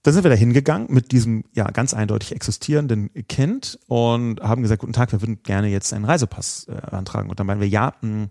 Dann 0.03 0.13
sind 0.13 0.23
wir 0.23 0.31
da 0.31 0.37
hingegangen 0.37 0.87
mit 0.89 1.11
diesem 1.11 1.43
ja 1.53 1.69
ganz 1.69 1.93
eindeutig 1.93 2.31
existierenden 2.31 3.11
Kind 3.27 3.77
und 3.87 4.39
haben 4.39 4.61
gesagt, 4.61 4.79
guten 4.79 4.93
Tag, 4.93 5.11
wir 5.11 5.21
würden 5.21 5.43
gerne 5.43 5.67
jetzt 5.67 5.91
einen 5.91 6.05
Reisepass 6.05 6.67
äh. 6.69 6.95
Und 7.29 7.39
dann 7.39 7.47
meinen 7.47 7.59
wir, 7.59 7.67
ja, 7.67 7.93
mh, 8.01 8.29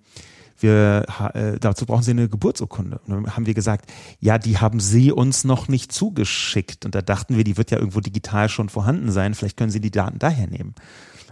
wir, 0.62 1.06
äh, 1.34 1.58
dazu 1.58 1.86
brauchen 1.86 2.02
Sie 2.02 2.12
eine 2.12 2.28
Geburtsurkunde. 2.28 3.00
Und 3.06 3.10
dann 3.12 3.36
haben 3.36 3.46
wir 3.46 3.54
gesagt, 3.54 3.90
ja, 4.20 4.38
die 4.38 4.58
haben 4.58 4.80
Sie 4.80 5.12
uns 5.12 5.44
noch 5.44 5.68
nicht 5.68 5.92
zugeschickt. 5.92 6.84
Und 6.84 6.94
da 6.94 7.02
dachten 7.02 7.36
wir, 7.36 7.44
die 7.44 7.56
wird 7.56 7.70
ja 7.70 7.78
irgendwo 7.78 8.00
digital 8.00 8.48
schon 8.48 8.68
vorhanden 8.68 9.10
sein. 9.10 9.34
Vielleicht 9.34 9.56
können 9.56 9.70
Sie 9.70 9.80
die 9.80 9.90
Daten 9.90 10.18
daher 10.18 10.46
nehmen. 10.46 10.74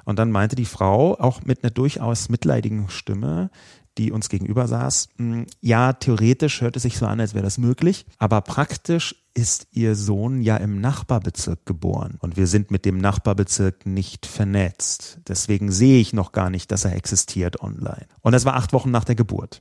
Und 0.04 0.18
dann 0.18 0.30
meinte 0.30 0.56
die 0.56 0.66
Frau 0.66 1.18
auch 1.18 1.42
mit 1.44 1.64
einer 1.64 1.70
durchaus 1.70 2.28
mitleidigen 2.28 2.88
Stimme, 2.90 3.50
die 3.98 4.12
uns 4.12 4.28
gegenüber 4.28 4.66
saß, 4.66 5.08
hm, 5.16 5.46
ja, 5.60 5.92
theoretisch 5.92 6.60
hört 6.60 6.76
es 6.76 6.82
sich 6.82 6.98
so 6.98 7.06
an, 7.06 7.20
als 7.20 7.34
wäre 7.34 7.44
das 7.44 7.58
möglich, 7.58 8.06
aber 8.18 8.40
praktisch 8.40 9.14
ist 9.34 9.66
ihr 9.72 9.96
Sohn 9.96 10.42
ja 10.42 10.56
im 10.56 10.80
Nachbarbezirk 10.80 11.66
geboren 11.66 12.16
und 12.20 12.36
wir 12.36 12.46
sind 12.46 12.70
mit 12.70 12.84
dem 12.84 12.98
Nachbarbezirk 12.98 13.84
nicht 13.84 14.26
vernetzt. 14.26 15.18
Deswegen 15.26 15.72
sehe 15.72 16.00
ich 16.00 16.12
noch 16.12 16.30
gar 16.30 16.50
nicht, 16.50 16.70
dass 16.70 16.84
er 16.84 16.94
existiert 16.94 17.60
online. 17.60 18.06
Und 18.20 18.32
das 18.32 18.44
war 18.44 18.54
acht 18.54 18.72
Wochen 18.72 18.92
nach 18.92 19.04
der 19.04 19.16
Geburt. 19.16 19.60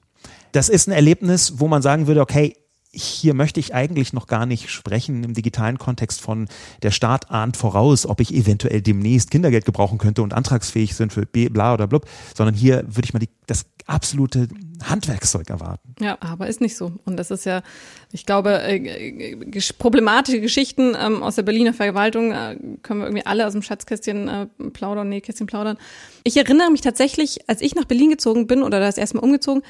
Das 0.52 0.70
ist 0.70 0.88
ein 0.88 0.92
Erlebnis, 0.92 1.60
wo 1.60 1.68
man 1.68 1.82
sagen 1.82 2.06
würde, 2.06 2.22
okay, 2.22 2.56
hier 2.94 3.34
möchte 3.34 3.60
ich 3.60 3.74
eigentlich 3.74 4.14
noch 4.14 4.28
gar 4.28 4.46
nicht 4.46 4.70
sprechen 4.70 5.24
im 5.24 5.34
digitalen 5.34 5.80
Kontext 5.80 6.22
von 6.22 6.48
der 6.84 6.92
Staat 6.92 7.32
ahnt 7.32 7.58
voraus, 7.58 8.06
ob 8.06 8.20
ich 8.20 8.34
eventuell 8.34 8.82
demnächst 8.82 9.32
Kindergeld 9.32 9.66
gebrauchen 9.66 9.98
könnte 9.98 10.22
und 10.22 10.34
antragsfähig 10.34 10.96
sind 10.96 11.12
für 11.12 11.26
B, 11.26 11.50
bla 11.50 11.74
oder 11.74 11.88
blub, 11.88 12.06
sondern 12.36 12.54
hier 12.54 12.84
würde 12.88 13.06
ich 13.06 13.14
mal 13.14 13.20
die, 13.20 13.30
das 13.48 13.66
absolute 13.88 14.48
Handwerkszeug 14.84 15.50
erwarten. 15.50 15.96
Ja, 16.00 16.18
aber 16.20 16.48
ist 16.48 16.62
nicht 16.62 16.78
so. 16.78 16.94
Und 17.06 17.18
das 17.18 17.32
ist 17.32 17.46
ja, 17.46 17.64
ich 18.12 18.26
glaube, 18.26 18.62
äh, 18.62 19.36
problematische 19.78 20.40
Geschichten 20.40 20.96
ähm, 21.00 21.24
aus 21.24 21.36
der 21.36 21.44
Berliner 21.44 21.74
Verwaltung 21.74 22.32
äh, 22.32 22.58
können 22.84 23.00
wir 23.00 23.08
irgendwie 23.08 23.26
alle 23.26 23.48
aus 23.48 23.54
dem 23.54 23.62
Schatzkästchen 23.62 24.28
äh, 24.28 24.46
plaudern, 24.72 25.10
nee, 25.10 25.22
Kästchen 25.22 25.48
plaudern. 25.48 25.78
Ich 26.24 26.38
erinnere 26.38 26.70
mich 26.70 26.82
tatsächlich, 26.82 27.50
als 27.50 27.62
ich 27.62 27.76
nach 27.76 27.86
Berlin 27.86 28.12
gezogen 28.12 28.48
bin 28.48 28.62
oder 28.62 28.80
das 28.80 28.98
erstmal 28.98 29.24
umgezogen, 29.24 29.64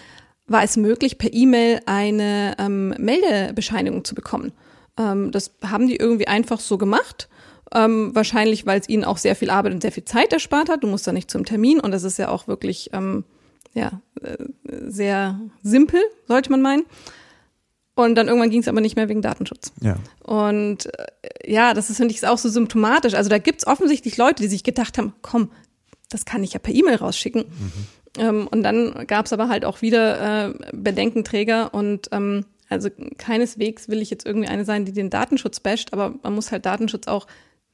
war 0.47 0.63
es 0.63 0.77
möglich, 0.77 1.17
per 1.17 1.33
E-Mail 1.33 1.79
eine 1.85 2.55
ähm, 2.59 2.89
Meldebescheinigung 2.97 4.03
zu 4.03 4.15
bekommen. 4.15 4.51
Ähm, 4.97 5.31
das 5.31 5.51
haben 5.63 5.87
die 5.87 5.95
irgendwie 5.95 6.27
einfach 6.27 6.59
so 6.59 6.77
gemacht. 6.77 7.29
Ähm, 7.73 8.13
wahrscheinlich, 8.13 8.65
weil 8.65 8.79
es 8.79 8.89
ihnen 8.89 9.03
auch 9.03 9.17
sehr 9.17 9.35
viel 9.35 9.49
Arbeit 9.49 9.73
und 9.73 9.81
sehr 9.81 9.91
viel 9.91 10.05
Zeit 10.05 10.31
erspart 10.31 10.69
hat. 10.69 10.83
Du 10.83 10.87
musst 10.87 11.07
da 11.07 11.11
nicht 11.11 11.31
zum 11.31 11.45
Termin 11.45 11.79
und 11.79 11.91
das 11.91 12.03
ist 12.03 12.19
ja 12.19 12.29
auch 12.29 12.47
wirklich 12.47 12.91
ähm, 12.93 13.23
ja, 13.73 14.01
äh, 14.21 14.37
sehr 14.87 15.39
simpel, 15.63 15.99
sollte 16.27 16.51
man 16.51 16.61
meinen. 16.61 16.83
Und 17.95 18.15
dann 18.15 18.27
irgendwann 18.27 18.49
ging 18.49 18.61
es 18.61 18.67
aber 18.67 18.81
nicht 18.81 18.95
mehr 18.95 19.07
wegen 19.09 19.21
Datenschutz. 19.21 19.71
Ja. 19.81 19.97
Und 20.23 20.87
äh, 20.97 21.51
ja, 21.51 21.73
das 21.73 21.89
ist, 21.89 21.97
finde 21.97 22.13
ich, 22.13 22.25
auch 22.27 22.37
so 22.37 22.49
symptomatisch. 22.49 23.13
Also 23.13 23.29
da 23.29 23.37
gibt 23.37 23.61
es 23.61 23.67
offensichtlich 23.67 24.17
Leute, 24.17 24.41
die 24.41 24.49
sich 24.49 24.63
gedacht 24.63 24.97
haben, 24.97 25.13
komm, 25.21 25.51
das 26.09 26.25
kann 26.25 26.43
ich 26.43 26.53
ja 26.53 26.59
per 26.59 26.73
E-Mail 26.73 26.95
rausschicken. 26.95 27.43
Mhm. 27.43 27.87
Ähm, 28.17 28.47
und 28.47 28.63
dann 28.63 29.07
gab 29.07 29.25
es 29.25 29.33
aber 29.33 29.49
halt 29.49 29.65
auch 29.65 29.81
wieder 29.81 30.49
äh, 30.49 30.53
Bedenkenträger 30.71 31.73
und 31.73 32.09
ähm, 32.11 32.45
also 32.69 32.89
keineswegs 33.17 33.89
will 33.89 34.01
ich 34.01 34.09
jetzt 34.09 34.25
irgendwie 34.25 34.47
eine 34.47 34.65
sein, 34.65 34.85
die 34.85 34.93
den 34.93 35.09
Datenschutz 35.09 35.59
basht, 35.59 35.93
aber 35.93 36.15
man 36.23 36.33
muss 36.33 36.51
halt 36.51 36.65
Datenschutz 36.65 37.07
auch 37.07 37.27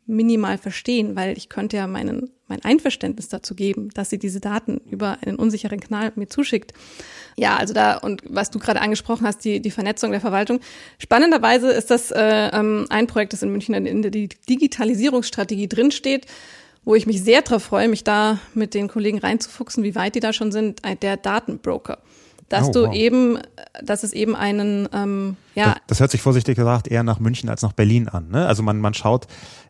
minimal 0.09 0.57
verstehen, 0.57 1.15
weil 1.15 1.37
ich 1.37 1.49
könnte 1.49 1.77
ja 1.77 1.85
meinen, 1.85 2.31
mein 2.47 2.65
Einverständnis 2.65 3.29
dazu 3.29 3.53
geben, 3.53 3.89
dass 3.93 4.09
sie 4.09 4.17
diese 4.17 4.39
Daten 4.39 4.81
über 4.89 5.19
einen 5.23 5.37
unsicheren 5.37 5.79
Kanal 5.79 6.11
mir 6.15 6.27
zuschickt. 6.27 6.73
Ja, 7.37 7.57
also 7.57 7.75
da, 7.75 7.97
und 7.97 8.23
was 8.25 8.49
du 8.49 8.57
gerade 8.57 8.81
angesprochen 8.81 9.27
hast, 9.27 9.45
die, 9.45 9.61
die 9.61 9.69
Vernetzung 9.69 10.09
der 10.11 10.19
Verwaltung. 10.19 10.61
Spannenderweise 10.97 11.71
ist 11.71 11.91
das 11.91 12.09
äh, 12.09 12.49
ähm, 12.51 12.87
ein 12.89 13.05
Projekt, 13.05 13.33
das 13.33 13.43
in 13.43 13.51
München 13.51 13.75
in 13.75 14.01
der 14.01 14.09
Digitalisierungsstrategie 14.11 15.69
drinsteht 15.69 16.25
wo 16.85 16.95
ich 16.95 17.05
mich 17.05 17.23
sehr 17.23 17.41
darauf 17.41 17.63
freue, 17.63 17.87
mich 17.87 18.03
da 18.03 18.39
mit 18.53 18.73
den 18.73 18.87
Kollegen 18.87 19.19
reinzufuchsen, 19.19 19.83
wie 19.83 19.95
weit 19.95 20.15
die 20.15 20.19
da 20.19 20.33
schon 20.33 20.51
sind, 20.51 20.81
der 21.01 21.17
Datenbroker. 21.17 21.99
Dass 22.47 22.69
oh, 22.69 22.71
du 22.71 22.87
wow. 22.87 22.95
eben, 22.95 23.37
dass 23.83 24.03
es 24.03 24.11
eben 24.11 24.35
einen, 24.35 24.89
ähm, 24.91 25.37
ja. 25.53 25.65
Das, 25.65 25.75
das, 25.87 25.99
hört 25.99 26.11
sich 26.11 26.21
vorsichtig 26.21 26.55
gesagt 26.55 26.87
eher 26.87 27.03
nach 27.03 27.19
München 27.19 27.47
als 27.47 27.61
nach 27.61 27.73
Berlin 27.73 28.07
an. 28.07 28.29
Ne? 28.29 28.47
Also 28.47 28.63
man, 28.63 28.79
man 28.79 28.95
schaut 28.95 29.27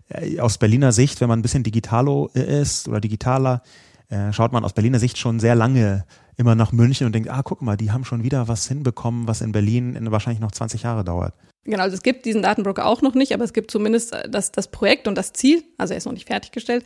äh, 0.07 0.39
aus 0.39 0.57
Berliner 0.57 0.93
Sicht, 0.93 1.19
wenn 1.19 1.27
man 1.27 1.39
ein 1.39 1.41
bisschen 1.41 1.63
digitalo 1.63 2.27
ist 2.33 2.87
oder 2.87 3.01
digitaler, 3.01 3.63
äh, 4.09 4.31
schaut 4.31 4.53
man 4.53 4.63
aus 4.63 4.71
Berliner 4.71 4.99
Sicht 4.99 5.17
schon 5.17 5.41
sehr 5.41 5.55
lange 5.55 6.05
immer 6.39 6.55
nach 6.55 6.71
München 6.71 7.05
und 7.05 7.13
denkt, 7.13 7.29
ah, 7.29 7.41
guck 7.43 7.61
mal, 7.61 7.75
die 7.75 7.91
haben 7.91 8.05
schon 8.05 8.23
wieder 8.23 8.47
was 8.47 8.67
hinbekommen, 8.67 9.27
was 9.27 9.41
in 9.41 9.51
Berlin 9.51 9.95
in 9.95 10.09
wahrscheinlich 10.09 10.39
noch 10.39 10.53
20 10.53 10.83
Jahre 10.83 11.03
dauert. 11.03 11.33
Genau, 11.65 11.83
also 11.83 11.95
es 11.95 12.01
gibt 12.01 12.25
diesen 12.25 12.41
Datenbroker 12.41 12.85
auch 12.85 13.01
noch 13.01 13.13
nicht, 13.13 13.33
aber 13.33 13.43
es 13.43 13.51
gibt 13.51 13.69
zumindest 13.69 14.13
äh, 14.13 14.29
das, 14.29 14.53
das 14.53 14.69
Projekt 14.69 15.07
und 15.09 15.15
das 15.15 15.33
Ziel, 15.33 15.63
also 15.77 15.93
er 15.93 15.97
ist 15.97 16.05
noch 16.05 16.13
nicht 16.13 16.27
fertiggestellt, 16.27 16.85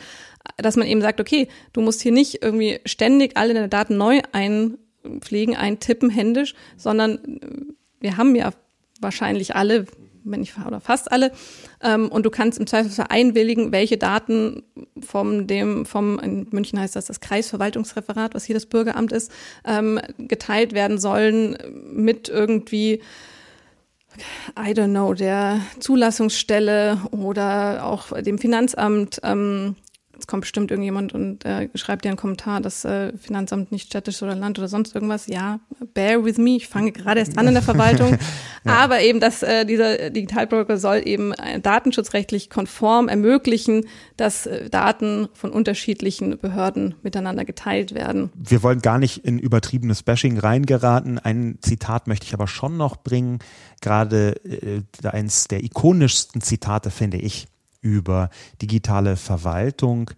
dass 0.58 0.76
man 0.76 0.88
eben 0.88 1.02
sagt, 1.02 1.22
okay, 1.22 1.48
du 1.72 1.82
musst 1.82 2.02
hier 2.02 2.12
nicht 2.12 2.42
irgendwie 2.42 2.80
ständig 2.86 3.38
alle 3.38 3.54
deine 3.54 3.70
Daten 3.70 3.96
neu 3.96 4.22
einpflegen, 4.32 5.56
eintippen 5.56 6.10
händisch, 6.10 6.56
sondern 6.76 7.20
wir 8.00 8.18
haben 8.18 8.36
ja 8.36 8.52
wahrscheinlich 9.00 9.56
alle, 9.56 9.86
wenn 10.24 10.40
nicht 10.42 10.54
oder 10.66 10.80
fast 10.80 11.12
alle, 11.12 11.32
ähm, 11.82 12.10
und 12.10 12.26
du 12.26 12.30
kannst 12.30 12.60
im 12.60 12.68
Zweifelsfall 12.68 13.08
einwilligen, 13.10 13.72
welche 13.72 13.98
Daten 13.98 14.64
vom 15.00 15.48
dem, 15.48 15.86
vom, 15.86 16.20
in 16.20 16.48
München 16.52 16.80
heißt 16.80 16.96
das 16.96 17.06
das 17.06 17.20
Kreisverwaltungsreferat, 17.20 18.34
was 18.34 18.46
hier 18.46 18.56
das 18.56 18.66
Bürgeramt 18.66 19.12
ist, 19.12 19.32
ähm, 19.66 20.00
geteilt 20.18 20.74
werden 20.74 20.98
sollen 20.98 21.58
mit 21.92 22.30
irgendwie 22.30 23.02
I 24.60 24.72
don't 24.74 24.92
know, 24.92 25.14
der 25.14 25.62
Zulassungsstelle 25.80 27.00
oder 27.12 27.86
auch 27.86 28.12
dem 28.22 28.38
Finanzamt. 28.38 29.20
Ähm, 29.24 29.76
Jetzt 30.24 30.30
kommt 30.30 30.42
bestimmt 30.44 30.72
irgendjemand 30.72 31.14
und 31.14 31.44
äh, 31.44 31.68
schreibt 31.76 32.06
dir 32.06 32.08
einen 32.08 32.18
Kommentar, 32.18 32.62
dass 32.62 32.86
äh, 32.86 33.12
Finanzamt 33.18 33.74
nicht 33.74 33.88
städtisch 33.88 34.24
oder 34.24 34.36
Land 34.36 34.58
oder 34.58 34.70
sonst 34.70 34.96
irgendwas. 34.96 35.28
Ja, 35.28 35.60
bear 35.94 36.24
with 36.24 36.38
me. 36.38 36.56
Ich 36.56 36.70
fange 36.70 36.94
gerade 36.94 37.20
erst 37.20 37.38
an 37.38 37.46
in 37.46 37.54
der 37.54 37.62
Verwaltung. 37.62 38.12
ja. 38.64 38.72
Aber 38.72 39.02
eben, 39.02 39.20
dass 39.20 39.44
äh, 39.44 39.66
dieser 39.66 40.12
Digitalbroker 40.12 40.78
soll 40.78 41.02
eben 41.04 41.34
äh, 41.34 41.60
datenschutzrechtlich 41.60 42.50
konform 42.50 43.10
ermöglichen, 43.10 43.86
dass 44.16 44.46
äh, 44.46 44.70
Daten 44.70 45.28
von 45.34 45.52
unterschiedlichen 45.52 46.38
Behörden 46.40 46.96
miteinander 47.04 47.44
geteilt 47.44 47.94
werden. 47.94 48.32
Wir 48.34 48.64
wollen 48.64 48.80
gar 48.80 49.00
nicht 49.00 49.26
in 49.26 49.40
übertriebenes 49.40 50.04
Bashing 50.04 50.38
reingeraten. 50.38 51.20
Ein 51.20 51.58
Zitat 51.60 52.08
möchte 52.08 52.28
ich 52.28 52.34
aber 52.34 52.48
schon 52.48 52.78
noch 52.78 52.96
bringen. 52.96 53.40
Gerade 53.82 54.38
äh, 54.46 54.84
eins 55.06 55.50
der 55.50 55.66
ikonischsten 55.66 56.40
Zitate 56.40 56.92
finde 56.92 57.18
ich 57.18 57.48
über 57.84 58.32
digitale 58.62 59.16
Verwaltung. 59.16 60.10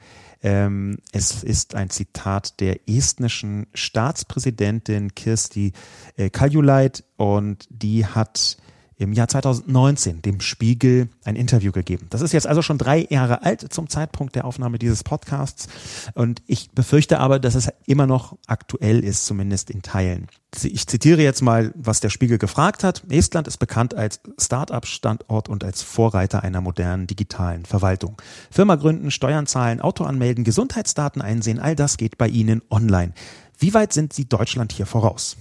Ähm, 0.42 1.00
es 1.12 1.44
ist 1.44 1.76
ein 1.76 1.90
Zitat 1.90 2.62
der 2.62 2.88
estnischen 2.88 3.68
Staatspräsidentin 3.74 5.14
Kirsti 5.16 5.74
äh, 6.16 6.30
Kaljulaid 6.30 7.04
und 7.18 7.68
die 7.70 8.06
hat 8.06 8.58
im 8.98 9.14
Jahr 9.14 9.28
2019 9.28 10.22
dem 10.22 10.40
Spiegel 10.40 11.10
ein 11.24 11.36
Interview 11.36 11.72
gegeben. 11.72 12.08
Das 12.10 12.22
ist 12.22 12.32
jetzt 12.32 12.48
also 12.48 12.62
schon 12.62 12.78
drei 12.78 13.06
Jahre 13.10 13.44
alt 13.44 13.74
zum 13.74 13.90
Zeitpunkt 13.90 14.36
der 14.36 14.46
Aufnahme 14.46 14.80
dieses 14.80 15.04
Podcasts. 15.04 15.68
Und 16.14 16.42
ich 16.48 16.72
befürchte 16.72 17.20
aber, 17.20 17.40
dass 17.40 17.56
es 17.56 17.70
immer 17.86 18.08
noch 18.08 18.38
aktuell 18.48 19.04
ist, 19.04 19.26
zumindest 19.26 19.70
in 19.70 19.82
Teilen. 19.82 20.28
Ich 20.64 20.88
zitiere 20.88 21.22
jetzt 21.22 21.42
mal, 21.42 21.74
was 21.76 22.00
der 22.00 22.10
Spiegel 22.10 22.38
gefragt 22.38 22.86
hat. 22.86 23.04
Estland 23.10 23.48
ist 23.48 23.58
bekannt 23.58 23.94
als 23.94 24.22
Start-up-Standort 24.40 25.50
und 25.50 25.66
als 25.66 25.82
Vorreiter 25.82 26.44
einer 26.44 26.62
modernen 26.62 27.08
digitalen 27.08 27.66
Verwaltung. 27.66 28.16
Firma 28.50 28.76
gründen, 28.76 29.12
Steuern 29.12 29.48
zahlen, 29.48 29.82
Auto 29.82 30.06
anmelden, 30.06 30.46
Gesundheitsdaten 30.46 31.22
einsehen, 31.22 31.60
all 31.60 31.76
das 31.76 31.98
geht 31.98 32.18
bei 32.18 32.30
Ihnen 32.30 32.62
online. 32.70 33.14
Wie 33.60 33.74
weit 33.74 33.92
sind 33.92 34.14
Sie 34.14 34.26
Deutschland 34.26 34.72
hier 34.72 34.86
voraus? 34.86 35.36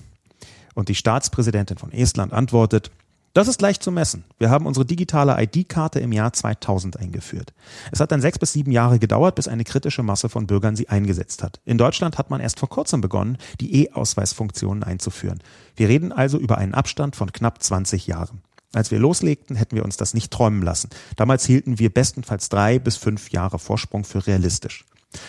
Und 0.75 0.89
die 0.89 0.97
Staatspräsidentin 0.97 1.79
von 1.79 1.93
Estland 1.93 2.33
antwortet, 2.33 2.91
das 3.35 3.49
ist 3.49 3.61
leicht 3.61 3.83
zu 3.83 3.91
messen. 3.91 4.25
Wir 4.39 4.49
haben 4.49 4.65
unsere 4.65 4.87
digitale 4.87 5.37
ID-Karte 5.43 5.99
im 5.99 6.13
Jahr 6.13 6.33
2000 6.33 7.01
eingeführt. 7.01 7.53
Es 7.91 7.99
hat 7.99 8.13
dann 8.13 8.21
sechs 8.21 8.39
bis 8.39 8.53
sieben 8.53 8.71
Jahre 8.71 9.01
gedauert, 9.01 9.35
bis 9.35 9.49
eine 9.49 9.65
kritische 9.65 10.05
Masse 10.05 10.29
von 10.29 10.47
Bürgern 10.47 10.77
sie 10.77 10.89
eingesetzt 10.89 11.43
hat. 11.43 11.61
In 11.65 11.77
Deutschland 11.77 12.17
hat 12.17 12.31
man 12.31 12.41
erst 12.41 12.61
vor 12.61 12.69
kurzem 12.69 13.01
begonnen, 13.01 13.37
die 13.61 13.83
E-Ausweisfunktionen 13.83 14.85
einzuführen. 14.85 15.41
Wir 15.75 15.89
reden 15.89 16.13
also 16.13 16.39
über 16.39 16.59
einen 16.59 16.75
Abstand 16.75 17.17
von 17.17 17.33
knapp 17.33 17.61
20 17.61 18.07
Jahren. 18.07 18.41
Als 18.73 18.93
wir 18.93 19.01
loslegten, 19.01 19.57
hätten 19.57 19.75
wir 19.75 19.85
uns 19.85 19.97
das 19.97 20.15
nicht 20.15 20.33
träumen 20.33 20.63
lassen. 20.63 20.91
Damals 21.17 21.45
hielten 21.45 21.81
wir 21.81 21.93
bestenfalls 21.93 22.49
drei 22.49 22.79
bis 22.79 22.97
fünf 22.97 23.31
Jahre 23.31 23.59
Vorsprung 23.59 24.05
für 24.05 24.27
realistisch. 24.29 24.85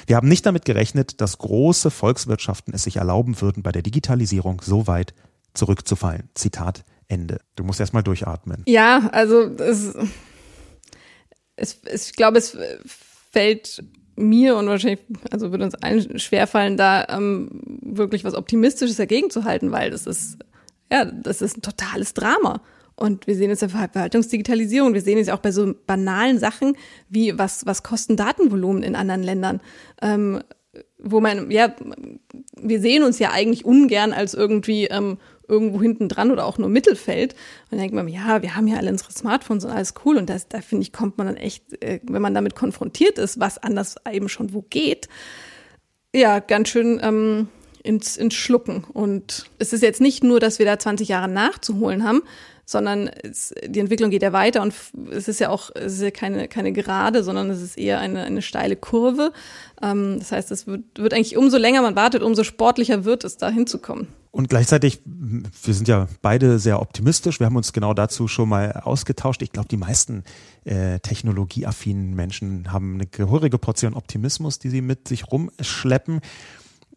Wir 0.05 0.15
haben 0.15 0.27
nicht 0.27 0.45
damit 0.45 0.65
gerechnet, 0.65 1.21
dass 1.21 1.39
große 1.39 1.89
Volkswirtschaften 1.89 2.73
es 2.73 2.83
sich 2.83 2.97
erlauben 2.97 3.41
würden, 3.41 3.63
bei 3.63 3.71
der 3.71 3.81
Digitalisierung 3.81 4.61
so 4.63 4.85
weit 4.85 5.15
zurückzufallen. 5.53 6.29
Zitat 6.35 6.83
Ende. 7.07 7.39
Du 7.55 7.63
musst 7.63 7.79
erst 7.79 7.93
mal 7.93 8.01
durchatmen. 8.01 8.63
Ja, 8.65 9.09
also 9.11 9.41
es, 9.41 9.95
es, 11.55 11.79
es, 11.83 12.09
ich 12.09 12.15
glaube, 12.15 12.37
es 12.37 12.57
fällt 13.31 13.83
mir 14.15 14.55
und 14.55 14.67
wahrscheinlich, 14.67 15.01
also 15.31 15.51
wird 15.51 15.61
uns 15.61 15.75
allen 15.75 16.19
schwerfallen, 16.19 16.77
da 16.77 17.05
ähm, 17.09 17.49
wirklich 17.81 18.23
was 18.23 18.33
Optimistisches 18.33 18.97
dagegen 18.97 19.29
zu 19.29 19.43
halten, 19.43 19.71
weil 19.71 19.91
das 19.91 20.07
ist, 20.07 20.37
ja, 20.91 21.05
das 21.05 21.41
ist 21.41 21.57
ein 21.57 21.61
totales 21.61 22.13
Drama. 22.13 22.61
Und 22.95 23.27
wir 23.27 23.35
sehen 23.35 23.51
es 23.51 23.61
in 23.61 23.69
der 23.69 23.89
Verwaltungsdigitalisierung, 23.89 24.93
wir 24.93 25.01
sehen 25.01 25.19
es 25.19 25.27
auch 25.27 25.39
bei 25.39 25.51
so 25.51 25.75
banalen 25.85 26.39
Sachen 26.39 26.77
wie, 27.09 27.37
was, 27.37 27.65
was 27.65 27.83
kosten 27.83 28.15
Datenvolumen 28.15 28.83
in 28.83 28.95
anderen 28.95 29.23
Ländern. 29.23 29.59
Ähm, 30.01 30.41
wo 30.97 31.19
man, 31.19 31.51
ja, 31.51 31.73
wir 32.57 32.79
sehen 32.79 33.03
uns 33.03 33.19
ja 33.19 33.31
eigentlich 33.31 33.65
ungern 33.65 34.13
als 34.13 34.33
irgendwie 34.33 34.85
ähm, 34.85 35.17
irgendwo 35.47 35.81
hinten 35.81 36.09
dran 36.09 36.31
oder 36.31 36.45
auch 36.45 36.57
nur 36.57 36.69
Mittelfeld. 36.69 37.33
Und 37.33 37.71
dann 37.71 37.79
denkt 37.79 37.95
man, 37.95 38.07
ja, 38.07 38.41
wir 38.41 38.55
haben 38.55 38.67
ja 38.67 38.77
alle 38.77 38.91
unsere 38.91 39.11
Smartphones 39.11 39.65
und 39.65 39.71
alles 39.71 39.93
cool. 40.05 40.17
Und 40.17 40.29
das, 40.29 40.47
da 40.47 40.61
finde 40.61 40.83
ich, 40.83 40.93
kommt 40.93 41.17
man 41.17 41.27
dann 41.27 41.37
echt, 41.37 41.81
äh, 41.81 41.99
wenn 42.03 42.21
man 42.21 42.33
damit 42.33 42.55
konfrontiert 42.55 43.17
ist, 43.17 43.39
was 43.39 43.57
anders 43.57 43.95
eben 44.11 44.29
schon 44.29 44.53
wo 44.53 44.61
geht, 44.61 45.07
ja, 46.13 46.39
ganz 46.39 46.69
schön 46.69 46.99
ähm, 47.03 47.49
ins, 47.83 48.17
ins 48.17 48.33
Schlucken. 48.33 48.83
Und 48.83 49.49
es 49.59 49.73
ist 49.73 49.83
jetzt 49.83 50.01
nicht 50.01 50.23
nur, 50.23 50.39
dass 50.39 50.59
wir 50.59 50.65
da 50.65 50.79
20 50.79 51.07
Jahre 51.09 51.27
nachzuholen 51.27 52.03
haben, 52.03 52.23
sondern 52.65 53.07
es, 53.07 53.53
die 53.63 53.79
Entwicklung 53.79 54.09
geht 54.09 54.23
ja 54.23 54.33
weiter 54.33 54.63
und 54.63 54.73
es 55.11 55.27
ist 55.27 55.39
ja 55.39 55.49
auch 55.49 55.69
es 55.75 55.93
ist 55.93 56.01
ja 56.01 56.11
keine, 56.11 56.47
keine 56.47 56.71
gerade, 56.71 57.23
sondern 57.23 57.49
es 57.51 57.61
ist 57.61 57.77
eher 57.77 57.99
eine, 57.99 58.23
eine 58.23 58.41
steile 58.41 58.75
Kurve. 58.75 59.31
Ähm, 59.81 60.17
das 60.17 60.31
heißt, 60.31 60.51
es 60.51 60.65
wird, 60.65 60.83
wird 60.97 61.13
eigentlich 61.13 61.37
umso 61.37 61.57
länger 61.57 61.83
man 61.83 61.95
wartet, 61.95 62.23
umso 62.23 62.43
sportlicher 62.43 63.05
wird 63.05 63.23
es, 63.23 63.37
da 63.37 63.49
hinzukommen. 63.49 64.07
Und 64.35 64.49
gleichzeitig, 64.49 64.99
wir 65.05 65.73
sind 65.73 65.87
ja 65.87 66.09
beide 66.21 66.59
sehr 66.59 66.81
optimistisch. 66.81 67.39
Wir 67.39 67.45
haben 67.45 67.55
uns 67.55 67.71
genau 67.71 67.93
dazu 67.93 68.27
schon 68.27 68.49
mal 68.49 68.73
ausgetauscht. 68.73 69.41
Ich 69.41 69.53
glaube, 69.53 69.69
die 69.69 69.77
meisten 69.77 70.25
äh, 70.65 70.99
technologieaffinen 70.99 72.13
Menschen 72.13 72.73
haben 72.73 72.95
eine 72.95 73.05
gehörige 73.05 73.57
Portion 73.57 73.93
Optimismus, 73.93 74.59
die 74.59 74.69
sie 74.69 74.81
mit 74.81 75.07
sich 75.07 75.31
rumschleppen. 75.31 76.19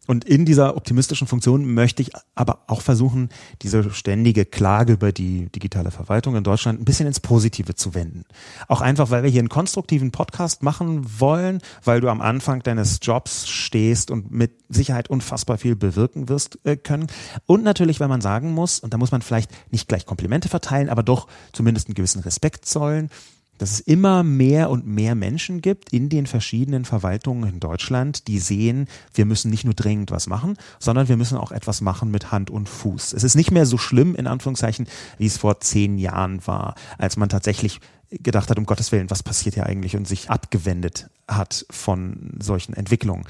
Und 0.09 0.25
in 0.25 0.43
dieser 0.43 0.75
optimistischen 0.75 1.27
Funktion 1.27 1.71
möchte 1.71 2.01
ich 2.01 2.09
aber 2.33 2.63
auch 2.65 2.81
versuchen, 2.81 3.29
diese 3.61 3.91
ständige 3.91 4.43
Klage 4.43 4.93
über 4.93 5.11
die 5.11 5.49
digitale 5.49 5.91
Verwaltung 5.91 6.35
in 6.35 6.43
Deutschland 6.43 6.81
ein 6.81 6.83
bisschen 6.83 7.05
ins 7.05 7.19
Positive 7.19 7.75
zu 7.75 7.93
wenden. 7.93 8.23
Auch 8.67 8.81
einfach, 8.81 9.11
weil 9.11 9.21
wir 9.21 9.29
hier 9.29 9.41
einen 9.41 9.49
konstruktiven 9.49 10.09
Podcast 10.09 10.63
machen 10.63 11.05
wollen, 11.19 11.59
weil 11.83 12.01
du 12.01 12.09
am 12.09 12.21
Anfang 12.21 12.63
deines 12.63 12.97
Jobs 13.03 13.47
stehst 13.47 14.09
und 14.09 14.31
mit 14.31 14.53
Sicherheit 14.67 15.11
unfassbar 15.11 15.59
viel 15.59 15.75
bewirken 15.75 16.27
wirst 16.27 16.57
äh, 16.63 16.75
können. 16.75 17.05
Und 17.45 17.63
natürlich, 17.63 17.99
weil 17.99 18.07
man 18.07 18.21
sagen 18.21 18.51
muss, 18.51 18.79
und 18.79 18.95
da 18.95 18.97
muss 18.97 19.11
man 19.11 19.21
vielleicht 19.21 19.51
nicht 19.71 19.87
gleich 19.87 20.07
Komplimente 20.07 20.49
verteilen, 20.49 20.89
aber 20.89 21.03
doch 21.03 21.27
zumindest 21.53 21.87
einen 21.87 21.93
gewissen 21.93 22.23
Respekt 22.23 22.65
zollen, 22.65 23.11
dass 23.59 23.71
es 23.71 23.79
immer 23.79 24.23
mehr 24.23 24.71
und 24.71 24.87
mehr 24.87 25.13
Menschen 25.13 25.61
gibt 25.61 25.93
in 25.93 26.09
den 26.09 26.25
verschiedenen 26.25 26.85
Verwaltungen 26.85 27.47
in 27.47 27.59
Deutschland, 27.59 28.27
die 28.27 28.39
sehen, 28.39 28.87
wir 29.13 29.25
müssen 29.25 29.51
nicht 29.51 29.65
nur 29.65 29.75
dringend 29.75 30.09
was 30.09 30.25
machen, 30.25 30.57
sondern 30.79 31.07
wir 31.07 31.17
müssen 31.17 31.37
auch 31.37 31.51
etwas 31.51 31.81
machen 31.81 32.09
mit 32.09 32.31
Hand 32.31 32.49
und 32.49 32.67
Fuß. 32.67 33.13
Es 33.13 33.23
ist 33.23 33.35
nicht 33.35 33.51
mehr 33.51 33.67
so 33.67 33.77
schlimm, 33.77 34.15
in 34.15 34.25
Anführungszeichen, 34.25 34.87
wie 35.19 35.27
es 35.27 35.37
vor 35.37 35.59
zehn 35.59 35.99
Jahren 35.99 36.45
war, 36.47 36.73
als 36.97 37.17
man 37.17 37.29
tatsächlich 37.29 37.79
gedacht 38.09 38.49
hat, 38.49 38.57
um 38.57 38.65
Gottes 38.65 38.91
Willen, 38.91 39.09
was 39.11 39.21
passiert 39.21 39.55
hier 39.55 39.67
eigentlich 39.67 39.95
und 39.95 40.07
sich 40.07 40.29
abgewendet 40.29 41.09
hat 41.27 41.65
von 41.69 42.31
solchen 42.39 42.73
Entwicklungen. 42.73 43.25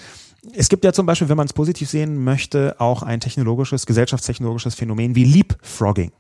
Es 0.54 0.70
gibt 0.70 0.86
ja 0.86 0.94
zum 0.94 1.06
Beispiel, 1.06 1.28
wenn 1.28 1.38
man 1.38 1.48
es 1.48 1.54
positiv 1.54 1.90
sehen 1.90 2.24
möchte, 2.24 2.80
auch 2.80 3.04
ein 3.04 3.20
technologisches, 3.20 3.86
gesellschaftstechnologisches 3.86 4.76
Phänomen 4.76 5.16
wie 5.16 5.26
Leapfrogging. 5.26 6.12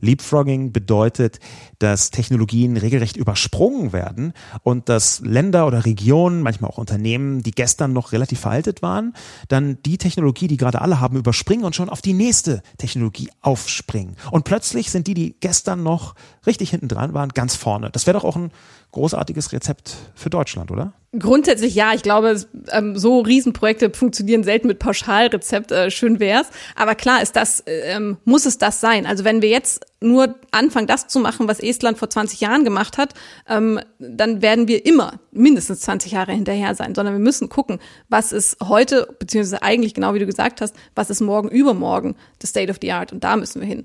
Leapfrogging 0.00 0.72
bedeutet, 0.72 1.40
dass 1.78 2.10
Technologien 2.10 2.76
regelrecht 2.76 3.16
übersprungen 3.16 3.92
werden 3.92 4.32
und 4.62 4.88
dass 4.88 5.20
Länder 5.20 5.66
oder 5.66 5.84
Regionen, 5.84 6.42
manchmal 6.42 6.70
auch 6.70 6.78
Unternehmen, 6.78 7.42
die 7.42 7.50
gestern 7.50 7.92
noch 7.92 8.12
relativ 8.12 8.40
veraltet 8.40 8.82
waren, 8.82 9.14
dann 9.48 9.78
die 9.82 9.98
Technologie, 9.98 10.48
die 10.48 10.56
gerade 10.56 10.80
alle 10.80 11.00
haben, 11.00 11.16
überspringen 11.16 11.64
und 11.64 11.74
schon 11.74 11.88
auf 11.88 12.02
die 12.02 12.12
nächste 12.12 12.62
Technologie 12.78 13.30
aufspringen. 13.40 14.16
Und 14.30 14.44
plötzlich 14.44 14.90
sind 14.90 15.06
die, 15.06 15.14
die 15.14 15.36
gestern 15.40 15.82
noch 15.82 16.14
richtig 16.46 16.70
hinten 16.70 16.88
dran 16.88 17.14
waren, 17.14 17.30
ganz 17.30 17.54
vorne. 17.54 17.90
Das 17.90 18.06
wäre 18.06 18.18
doch 18.18 18.24
auch 18.24 18.36
ein 18.36 18.50
großartiges 18.92 19.52
Rezept 19.52 19.96
für 20.14 20.30
Deutschland, 20.30 20.70
oder? 20.70 20.92
Grundsätzlich 21.18 21.74
ja, 21.74 21.94
ich 21.94 22.02
glaube, 22.02 22.38
ähm, 22.70 22.98
so 22.98 23.20
Riesenprojekte 23.20 23.90
funktionieren 23.90 24.44
selten 24.44 24.66
mit 24.66 24.78
Pauschalrezept, 24.78 25.72
äh, 25.72 25.90
schön 25.90 26.20
wär's. 26.20 26.48
Aber 26.76 26.94
klar 26.94 27.22
ist 27.22 27.34
das, 27.34 27.60
äh, 27.60 27.94
ähm, 27.94 28.18
muss 28.24 28.44
es 28.44 28.58
das 28.58 28.80
sein. 28.80 29.06
Also 29.06 29.24
wenn 29.24 29.40
wir 29.40 29.48
jetzt 29.48 29.86
nur 30.00 30.36
anfangen, 30.52 30.86
das 30.86 31.08
zu 31.08 31.18
machen, 31.18 31.48
was 31.48 31.58
Estland 31.58 31.98
vor 31.98 32.08
20 32.08 32.40
Jahren 32.40 32.64
gemacht 32.64 32.98
hat, 32.98 33.14
ähm, 33.48 33.80
dann 33.98 34.42
werden 34.42 34.68
wir 34.68 34.86
immer 34.86 35.14
mindestens 35.32 35.80
20 35.80 36.12
Jahre 36.12 36.32
hinterher 36.32 36.74
sein, 36.74 36.94
sondern 36.94 37.14
wir 37.14 37.20
müssen 37.20 37.48
gucken, 37.48 37.80
was 38.08 38.32
ist 38.32 38.58
heute, 38.62 39.14
beziehungsweise 39.18 39.62
eigentlich 39.62 39.94
genau 39.94 40.14
wie 40.14 40.20
du 40.20 40.26
gesagt 40.26 40.60
hast, 40.60 40.74
was 40.94 41.10
ist 41.10 41.20
morgen 41.20 41.48
übermorgen, 41.48 42.14
the 42.40 42.46
state 42.46 42.70
of 42.70 42.78
the 42.80 42.92
art 42.92 43.12
und 43.12 43.24
da 43.24 43.36
müssen 43.36 43.60
wir 43.60 43.66
hin. 43.66 43.84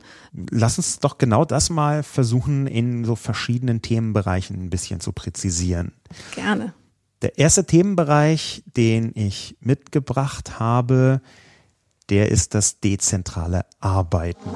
Lass 0.52 0.78
uns 0.78 1.00
doch 1.00 1.18
genau 1.18 1.46
das 1.46 1.70
mal 1.70 2.04
versuchen, 2.04 2.68
in 2.68 3.06
so 3.06 3.16
verschiedenen 3.16 3.82
Themenbereichen 3.82 4.64
ein 4.64 4.70
bisschen 4.70 5.00
zu 5.00 5.14
präzisieren. 5.14 5.94
Gerne. 6.36 6.74
Der 7.24 7.38
erste 7.40 7.66
Themenbereich, 7.66 8.64
den 8.76 9.14
ich 9.16 9.56
mitgebracht 9.62 10.60
habe, 10.60 11.22
der 12.10 12.30
ist 12.30 12.54
das 12.54 12.82
dezentrale 12.82 13.66
Arbeiten. 13.80 14.50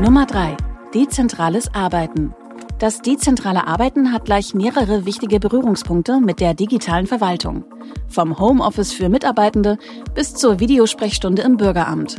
Nummer 0.00 0.24
drei: 0.26 0.56
Dezentrales 0.94 1.74
Arbeiten. 1.74 2.34
Das 2.78 3.02
dezentrale 3.02 3.66
Arbeiten 3.66 4.10
hat 4.10 4.24
gleich 4.24 4.54
mehrere 4.54 5.04
wichtige 5.04 5.38
Berührungspunkte 5.38 6.18
mit 6.18 6.40
der 6.40 6.54
digitalen 6.54 7.06
Verwaltung. 7.06 7.64
Vom 8.08 8.38
Homeoffice 8.38 8.92
für 8.92 9.10
Mitarbeitende 9.10 9.78
bis 10.14 10.34
zur 10.34 10.60
Videosprechstunde 10.60 11.42
im 11.42 11.58
Bürgeramt. 11.58 12.16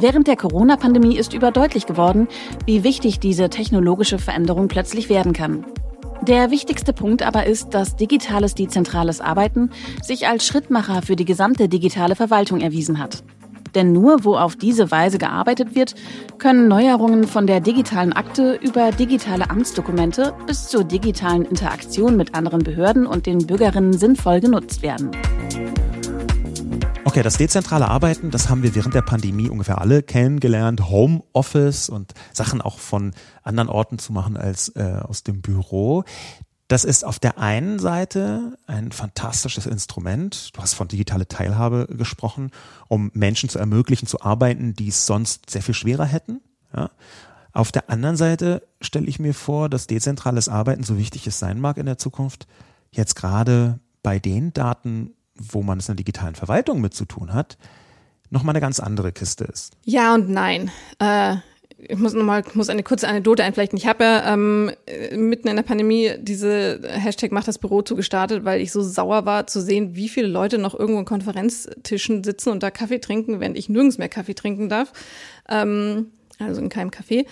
Während 0.00 0.28
der 0.28 0.36
Corona-Pandemie 0.36 1.16
ist 1.16 1.34
überdeutlich 1.34 1.84
geworden, 1.84 2.28
wie 2.64 2.84
wichtig 2.84 3.18
diese 3.18 3.50
technologische 3.50 4.18
Veränderung 4.18 4.68
plötzlich 4.68 5.08
werden 5.08 5.32
kann. 5.32 5.66
Der 6.22 6.50
wichtigste 6.52 6.92
Punkt 6.92 7.22
aber 7.22 7.44
ist, 7.46 7.74
dass 7.74 7.96
digitales 7.96 8.54
dezentrales 8.54 9.20
Arbeiten 9.20 9.70
sich 10.02 10.28
als 10.28 10.46
Schrittmacher 10.46 11.02
für 11.02 11.16
die 11.16 11.24
gesamte 11.24 11.68
digitale 11.68 12.14
Verwaltung 12.14 12.60
erwiesen 12.60 12.98
hat. 13.00 13.24
Denn 13.74 13.92
nur 13.92 14.24
wo 14.24 14.36
auf 14.36 14.56
diese 14.56 14.90
Weise 14.90 15.18
gearbeitet 15.18 15.74
wird, 15.74 15.94
können 16.38 16.68
Neuerungen 16.68 17.24
von 17.24 17.46
der 17.46 17.60
digitalen 17.60 18.12
Akte 18.12 18.54
über 18.54 18.90
digitale 18.92 19.50
Amtsdokumente 19.50 20.34
bis 20.46 20.68
zur 20.68 20.84
digitalen 20.84 21.44
Interaktion 21.44 22.16
mit 22.16 22.34
anderen 22.34 22.62
Behörden 22.62 23.06
und 23.06 23.26
den 23.26 23.46
Bürgerinnen 23.46 23.92
sinnvoll 23.92 24.40
genutzt 24.40 24.82
werden. 24.82 25.10
Okay, 27.08 27.22
das 27.22 27.38
dezentrale 27.38 27.88
Arbeiten, 27.88 28.30
das 28.30 28.50
haben 28.50 28.62
wir 28.62 28.74
während 28.74 28.94
der 28.94 29.00
Pandemie 29.00 29.48
ungefähr 29.48 29.80
alle 29.80 30.02
kennengelernt. 30.02 30.90
Homeoffice 30.90 31.88
und 31.88 32.12
Sachen 32.34 32.60
auch 32.60 32.78
von 32.78 33.14
anderen 33.42 33.70
Orten 33.70 33.98
zu 33.98 34.12
machen 34.12 34.36
als 34.36 34.68
äh, 34.76 35.00
aus 35.02 35.22
dem 35.22 35.40
Büro. 35.40 36.04
Das 36.68 36.84
ist 36.84 37.02
auf 37.02 37.18
der 37.18 37.38
einen 37.38 37.78
Seite 37.78 38.58
ein 38.66 38.92
fantastisches 38.92 39.64
Instrument. 39.64 40.54
Du 40.54 40.60
hast 40.60 40.74
von 40.74 40.86
digitale 40.86 41.26
Teilhabe 41.26 41.88
gesprochen, 41.90 42.50
um 42.88 43.10
Menschen 43.14 43.48
zu 43.48 43.58
ermöglichen, 43.58 44.06
zu 44.06 44.20
arbeiten, 44.20 44.74
die 44.74 44.88
es 44.88 45.06
sonst 45.06 45.48
sehr 45.48 45.62
viel 45.62 45.74
schwerer 45.74 46.04
hätten. 46.04 46.42
Ja. 46.76 46.90
Auf 47.52 47.72
der 47.72 47.88
anderen 47.88 48.18
Seite 48.18 48.68
stelle 48.82 49.06
ich 49.06 49.18
mir 49.18 49.32
vor, 49.32 49.70
dass 49.70 49.86
dezentrales 49.86 50.50
Arbeiten, 50.50 50.84
so 50.84 50.98
wichtig 50.98 51.26
es 51.26 51.38
sein 51.38 51.58
mag 51.58 51.78
in 51.78 51.86
der 51.86 51.96
Zukunft, 51.96 52.46
jetzt 52.90 53.16
gerade 53.16 53.80
bei 54.02 54.18
den 54.18 54.52
Daten, 54.52 55.14
wo 55.34 55.62
man 55.62 55.78
es 55.78 55.88
in 55.88 55.94
der 55.94 56.04
digitalen 56.04 56.34
Verwaltung 56.34 56.82
mit 56.82 56.92
zu 56.92 57.06
tun 57.06 57.32
hat, 57.32 57.56
nochmal 58.28 58.52
eine 58.52 58.60
ganz 58.60 58.78
andere 58.78 59.12
Kiste 59.12 59.44
ist. 59.44 59.72
Ja 59.84 60.14
und 60.14 60.28
nein. 60.28 60.70
Äh, 60.98 61.36
ich 61.80 61.96
muss 61.96 62.12
nochmal, 62.12 62.42
muss 62.54 62.68
eine 62.68 62.82
kurze 62.82 63.06
Anekdote 63.06 63.44
einflechten. 63.44 63.78
Ich 63.78 63.86
habe 63.86 64.02
ja 64.02 64.34
ähm, 64.34 64.72
mitten 65.14 65.46
in 65.46 65.56
der 65.56 65.62
Pandemie 65.62 66.12
diese 66.18 66.80
Hashtag 66.84 67.30
macht 67.30 67.46
das 67.46 67.58
Büro 67.58 67.82
zugestartet, 67.82 68.44
weil 68.44 68.60
ich 68.60 68.72
so 68.72 68.82
sauer 68.82 69.26
war 69.26 69.46
zu 69.46 69.60
sehen, 69.60 69.94
wie 69.94 70.08
viele 70.08 70.26
Leute 70.26 70.58
noch 70.58 70.78
irgendwo 70.78 70.98
in 70.98 71.04
Konferenztischen 71.04 72.24
sitzen 72.24 72.50
und 72.50 72.62
da 72.62 72.70
Kaffee 72.70 72.98
trinken, 72.98 73.40
während 73.40 73.56
ich 73.56 73.68
nirgends 73.68 73.98
mehr 73.98 74.08
Kaffee 74.08 74.34
trinken 74.34 74.68
darf. 74.68 74.92
Ähm, 75.48 76.06
also 76.40 76.60
in 76.60 76.68
keinem 76.68 76.90
Café 76.90 77.26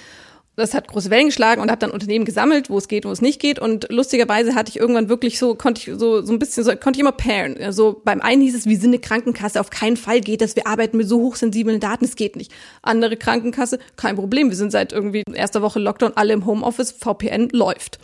das 0.57 0.75
hat 0.75 0.88
große 0.88 1.11
Wellen 1.11 1.27
geschlagen 1.27 1.61
und 1.61 1.71
habe 1.71 1.79
dann 1.79 1.90
Unternehmen 1.90 2.25
gesammelt, 2.25 2.71
wo 2.71 2.79
es 2.79 2.88
geht, 2.88 3.05
wo 3.05 3.11
es 3.11 3.21
nicht 3.21 3.40
geht. 3.40 3.59
Und 3.59 3.87
lustigerweise 3.90 4.55
hatte 4.55 4.71
ich 4.71 4.79
irgendwann 4.79 5.09
wirklich 5.09 5.38
so, 5.38 5.55
konnte 5.55 5.81
ich 5.81 5.99
so, 5.99 6.23
so 6.23 6.33
ein 6.33 6.38
bisschen, 6.38 6.64
so, 6.64 6.75
konnte 6.77 6.99
ich 6.99 7.01
immer 7.01 7.12
pairen. 7.12 7.57
Also 7.61 8.01
beim 8.05 8.21
einen 8.23 8.42
hieß 8.42 8.55
es, 8.55 8.66
wir 8.66 8.79
sind 8.79 8.90
eine 8.90 8.99
Krankenkasse, 8.99 9.61
auf 9.61 9.71
keinen 9.71 9.97
Fall 9.97 10.21
geht 10.21 10.40
das, 10.40 10.57
wir 10.57 10.66
arbeiten 10.66 10.97
mit 10.97 11.09
so 11.09 11.21
hochsensiblen 11.21 11.79
Daten, 11.79 12.07
es 12.07 12.16
geht 12.16 12.37
nicht. 12.37 12.53
Andere 12.83 13.16
Krankenkasse, 13.16 13.79
kein 13.97 14.16
Problem, 14.16 14.49
wir 14.49 14.57
sind 14.57 14.73
seit 14.73 14.92
irgendwie 14.92 15.23
erster 15.33 15.61
Woche 15.61 15.79
Lockdown, 15.79 16.12
alle 16.16 16.33
im 16.33 16.47
Homeoffice, 16.47 16.92
VPN 16.92 17.51
läuft. 17.53 17.99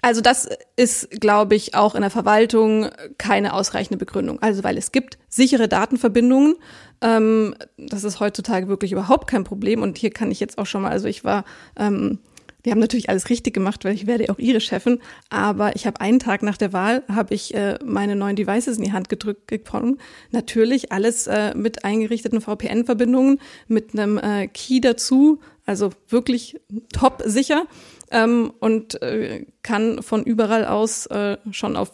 Also 0.00 0.20
das 0.20 0.48
ist, 0.76 1.10
glaube 1.20 1.54
ich, 1.54 1.74
auch 1.74 1.94
in 1.94 2.02
der 2.02 2.10
Verwaltung 2.10 2.88
keine 3.18 3.52
ausreichende 3.52 3.98
Begründung. 3.98 4.40
Also 4.40 4.64
weil 4.64 4.78
es 4.78 4.92
gibt 4.92 5.18
sichere 5.28 5.68
Datenverbindungen. 5.68 6.56
Ähm, 7.00 7.54
das 7.76 8.04
ist 8.04 8.20
heutzutage 8.20 8.68
wirklich 8.68 8.92
überhaupt 8.92 9.28
kein 9.28 9.44
Problem. 9.44 9.82
Und 9.82 9.98
hier 9.98 10.10
kann 10.10 10.30
ich 10.30 10.40
jetzt 10.40 10.58
auch 10.58 10.66
schon 10.66 10.82
mal, 10.82 10.90
also 10.90 11.08
ich 11.08 11.24
war 11.24 11.44
ähm, 11.76 12.18
die 12.64 12.72
haben 12.72 12.80
natürlich 12.80 13.08
alles 13.08 13.30
richtig 13.30 13.54
gemacht, 13.54 13.84
weil 13.84 13.94
ich 13.94 14.06
werde 14.06 14.28
auch 14.30 14.38
ihre 14.38 14.60
Chefin. 14.60 15.00
Aber 15.30 15.76
ich 15.76 15.86
habe 15.86 16.00
einen 16.00 16.18
Tag 16.18 16.42
nach 16.42 16.56
der 16.56 16.72
Wahl 16.72 17.02
habe 17.08 17.34
ich 17.34 17.54
äh, 17.54 17.78
meine 17.84 18.16
neuen 18.16 18.36
Devices 18.36 18.78
in 18.78 18.84
die 18.84 18.92
Hand 18.92 19.08
gedrückt 19.08 19.46
bekommen. 19.46 19.98
Natürlich 20.32 20.92
alles 20.92 21.26
äh, 21.28 21.54
mit 21.54 21.84
eingerichteten 21.84 22.40
VPN-Verbindungen, 22.40 23.40
mit 23.68 23.92
einem 23.92 24.18
äh, 24.18 24.48
Key 24.48 24.80
dazu, 24.80 25.40
also 25.66 25.90
wirklich 26.08 26.60
top 26.92 27.22
sicher 27.24 27.66
ähm, 28.10 28.52
und 28.58 29.00
äh, 29.02 29.46
kann 29.62 30.02
von 30.02 30.24
überall 30.24 30.66
aus 30.66 31.06
äh, 31.06 31.38
schon 31.52 31.76
auf 31.76 31.90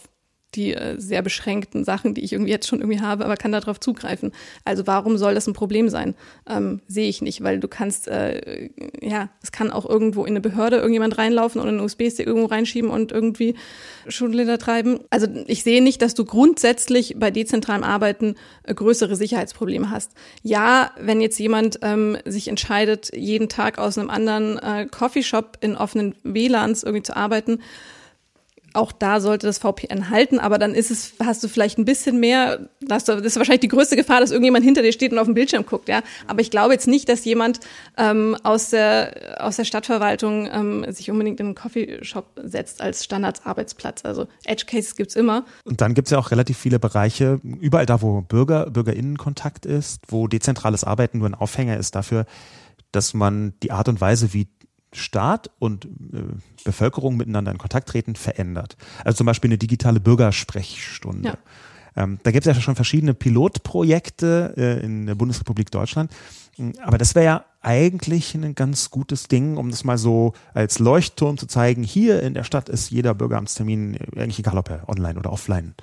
die 0.54 0.74
äh, 0.74 0.98
sehr 0.98 1.22
beschränkten 1.22 1.84
Sachen, 1.84 2.14
die 2.14 2.22
ich 2.22 2.32
irgendwie 2.32 2.50
jetzt 2.50 2.68
schon 2.68 2.80
irgendwie 2.80 3.00
habe, 3.00 3.24
aber 3.24 3.36
kann 3.36 3.52
darauf 3.52 3.80
zugreifen. 3.80 4.32
Also 4.64 4.86
warum 4.86 5.18
soll 5.18 5.34
das 5.34 5.46
ein 5.46 5.54
Problem 5.54 5.88
sein? 5.88 6.14
Ähm, 6.48 6.80
Sehe 6.86 7.08
ich 7.08 7.22
nicht, 7.22 7.42
weil 7.42 7.60
du 7.60 7.68
kannst, 7.68 8.08
äh, 8.08 8.70
ja, 9.00 9.28
es 9.42 9.52
kann 9.52 9.70
auch 9.70 9.88
irgendwo 9.88 10.24
in 10.24 10.32
eine 10.32 10.40
Behörde 10.40 10.76
irgendjemand 10.76 11.18
reinlaufen 11.18 11.60
und 11.60 11.68
einen 11.68 11.80
USB-Stick 11.80 12.26
irgendwo 12.26 12.46
reinschieben 12.46 12.90
und 12.90 13.12
irgendwie 13.12 13.54
Schundlieder 14.08 14.58
treiben. 14.58 15.00
Also 15.10 15.26
ich 15.46 15.62
sehe 15.62 15.82
nicht, 15.82 16.02
dass 16.02 16.14
du 16.14 16.24
grundsätzlich 16.24 17.16
bei 17.18 17.30
dezentralem 17.30 17.82
Arbeiten 17.84 18.36
äh, 18.64 18.74
größere 18.74 19.16
Sicherheitsprobleme 19.16 19.90
hast. 19.90 20.12
Ja, 20.42 20.90
wenn 21.00 21.20
jetzt 21.20 21.38
jemand 21.38 21.78
ähm, 21.82 22.16
sich 22.24 22.48
entscheidet, 22.48 23.10
jeden 23.14 23.48
Tag 23.48 23.78
aus 23.78 23.98
einem 23.98 24.10
anderen 24.10 24.58
äh, 24.58 24.86
Coffeeshop 24.90 25.58
in 25.60 25.76
offenen 25.76 26.14
WLANs 26.22 26.82
irgendwie 26.82 27.02
zu 27.02 27.16
arbeiten, 27.16 27.60
auch 28.74 28.92
da 28.92 29.20
sollte 29.20 29.46
das 29.46 29.58
VPN 29.58 30.10
halten, 30.10 30.38
aber 30.38 30.58
dann 30.58 30.74
ist 30.74 30.90
es, 30.90 31.14
hast 31.24 31.42
du 31.44 31.48
vielleicht 31.48 31.78
ein 31.78 31.84
bisschen 31.84 32.18
mehr, 32.18 32.68
das 32.80 33.08
ist 33.08 33.36
wahrscheinlich 33.36 33.60
die 33.60 33.68
größte 33.68 33.96
Gefahr, 33.96 34.20
dass 34.20 34.30
irgendjemand 34.30 34.64
hinter 34.64 34.82
dir 34.82 34.92
steht 34.92 35.12
und 35.12 35.18
auf 35.18 35.26
dem 35.26 35.34
Bildschirm 35.34 35.64
guckt, 35.64 35.88
ja. 35.88 36.02
Aber 36.26 36.40
ich 36.40 36.50
glaube 36.50 36.74
jetzt 36.74 36.88
nicht, 36.88 37.08
dass 37.08 37.24
jemand 37.24 37.60
ähm, 37.96 38.36
aus 38.42 38.70
der 38.70 39.36
aus 39.38 39.56
der 39.56 39.64
Stadtverwaltung 39.64 40.48
ähm, 40.52 40.86
sich 40.92 41.10
unbedingt 41.10 41.40
in 41.40 41.46
einen 41.46 41.54
Coffeeshop 41.54 42.26
setzt 42.42 42.80
als 42.80 43.04
Standardsarbeitsplatz. 43.04 44.04
Also 44.04 44.26
Edge 44.44 44.64
Cases 44.66 44.96
gibt's 44.96 45.14
immer. 45.14 45.44
Und 45.64 45.80
dann 45.80 45.94
gibt's 45.94 46.10
ja 46.10 46.18
auch 46.18 46.32
relativ 46.32 46.58
viele 46.58 46.78
Bereiche, 46.78 47.40
überall 47.60 47.86
da, 47.86 48.02
wo 48.02 48.22
Bürger, 48.22 48.70
BürgerInnenkontakt 48.70 49.66
ist, 49.66 50.02
wo 50.08 50.26
dezentrales 50.26 50.84
Arbeiten 50.84 51.18
nur 51.18 51.28
ein 51.28 51.34
Aufhänger 51.34 51.76
ist 51.76 51.94
dafür, 51.94 52.26
dass 52.90 53.14
man 53.14 53.54
die 53.62 53.70
Art 53.70 53.88
und 53.88 54.00
Weise, 54.00 54.32
wie 54.32 54.48
Staat 54.94 55.50
und 55.58 55.84
äh, 55.84 55.88
Bevölkerung 56.64 57.16
miteinander 57.16 57.52
in 57.52 57.58
Kontakt 57.58 57.88
treten, 57.88 58.14
verändert. 58.16 58.76
Also 59.04 59.18
zum 59.18 59.26
Beispiel 59.26 59.48
eine 59.48 59.58
digitale 59.58 60.00
Bürgersprechstunde. 60.00 61.28
Ja. 61.28 61.38
Ähm, 61.96 62.18
da 62.22 62.30
gibt 62.30 62.46
es 62.46 62.56
ja 62.56 62.60
schon 62.60 62.74
verschiedene 62.74 63.14
Pilotprojekte 63.14 64.54
äh, 64.56 64.84
in 64.84 65.06
der 65.06 65.14
Bundesrepublik 65.14 65.70
Deutschland. 65.70 66.10
Aber 66.82 66.98
das 66.98 67.14
wäre 67.14 67.24
ja 67.24 67.44
eigentlich 67.60 68.34
ein 68.34 68.54
ganz 68.54 68.90
gutes 68.90 69.28
Ding, 69.28 69.56
um 69.56 69.70
das 69.70 69.84
mal 69.84 69.98
so 69.98 70.34
als 70.54 70.78
Leuchtturm 70.78 71.38
zu 71.38 71.46
zeigen. 71.46 71.82
Hier 71.82 72.22
in 72.22 72.34
der 72.34 72.44
Stadt 72.44 72.68
ist 72.68 72.90
jeder 72.90 73.14
Bürgeramtstermin, 73.14 73.96
eigentlich 74.16 74.38
egal 74.38 74.58
ob 74.58 74.70
er 74.70 74.88
online 74.88 75.18
oder 75.18 75.32
offline 75.32 75.74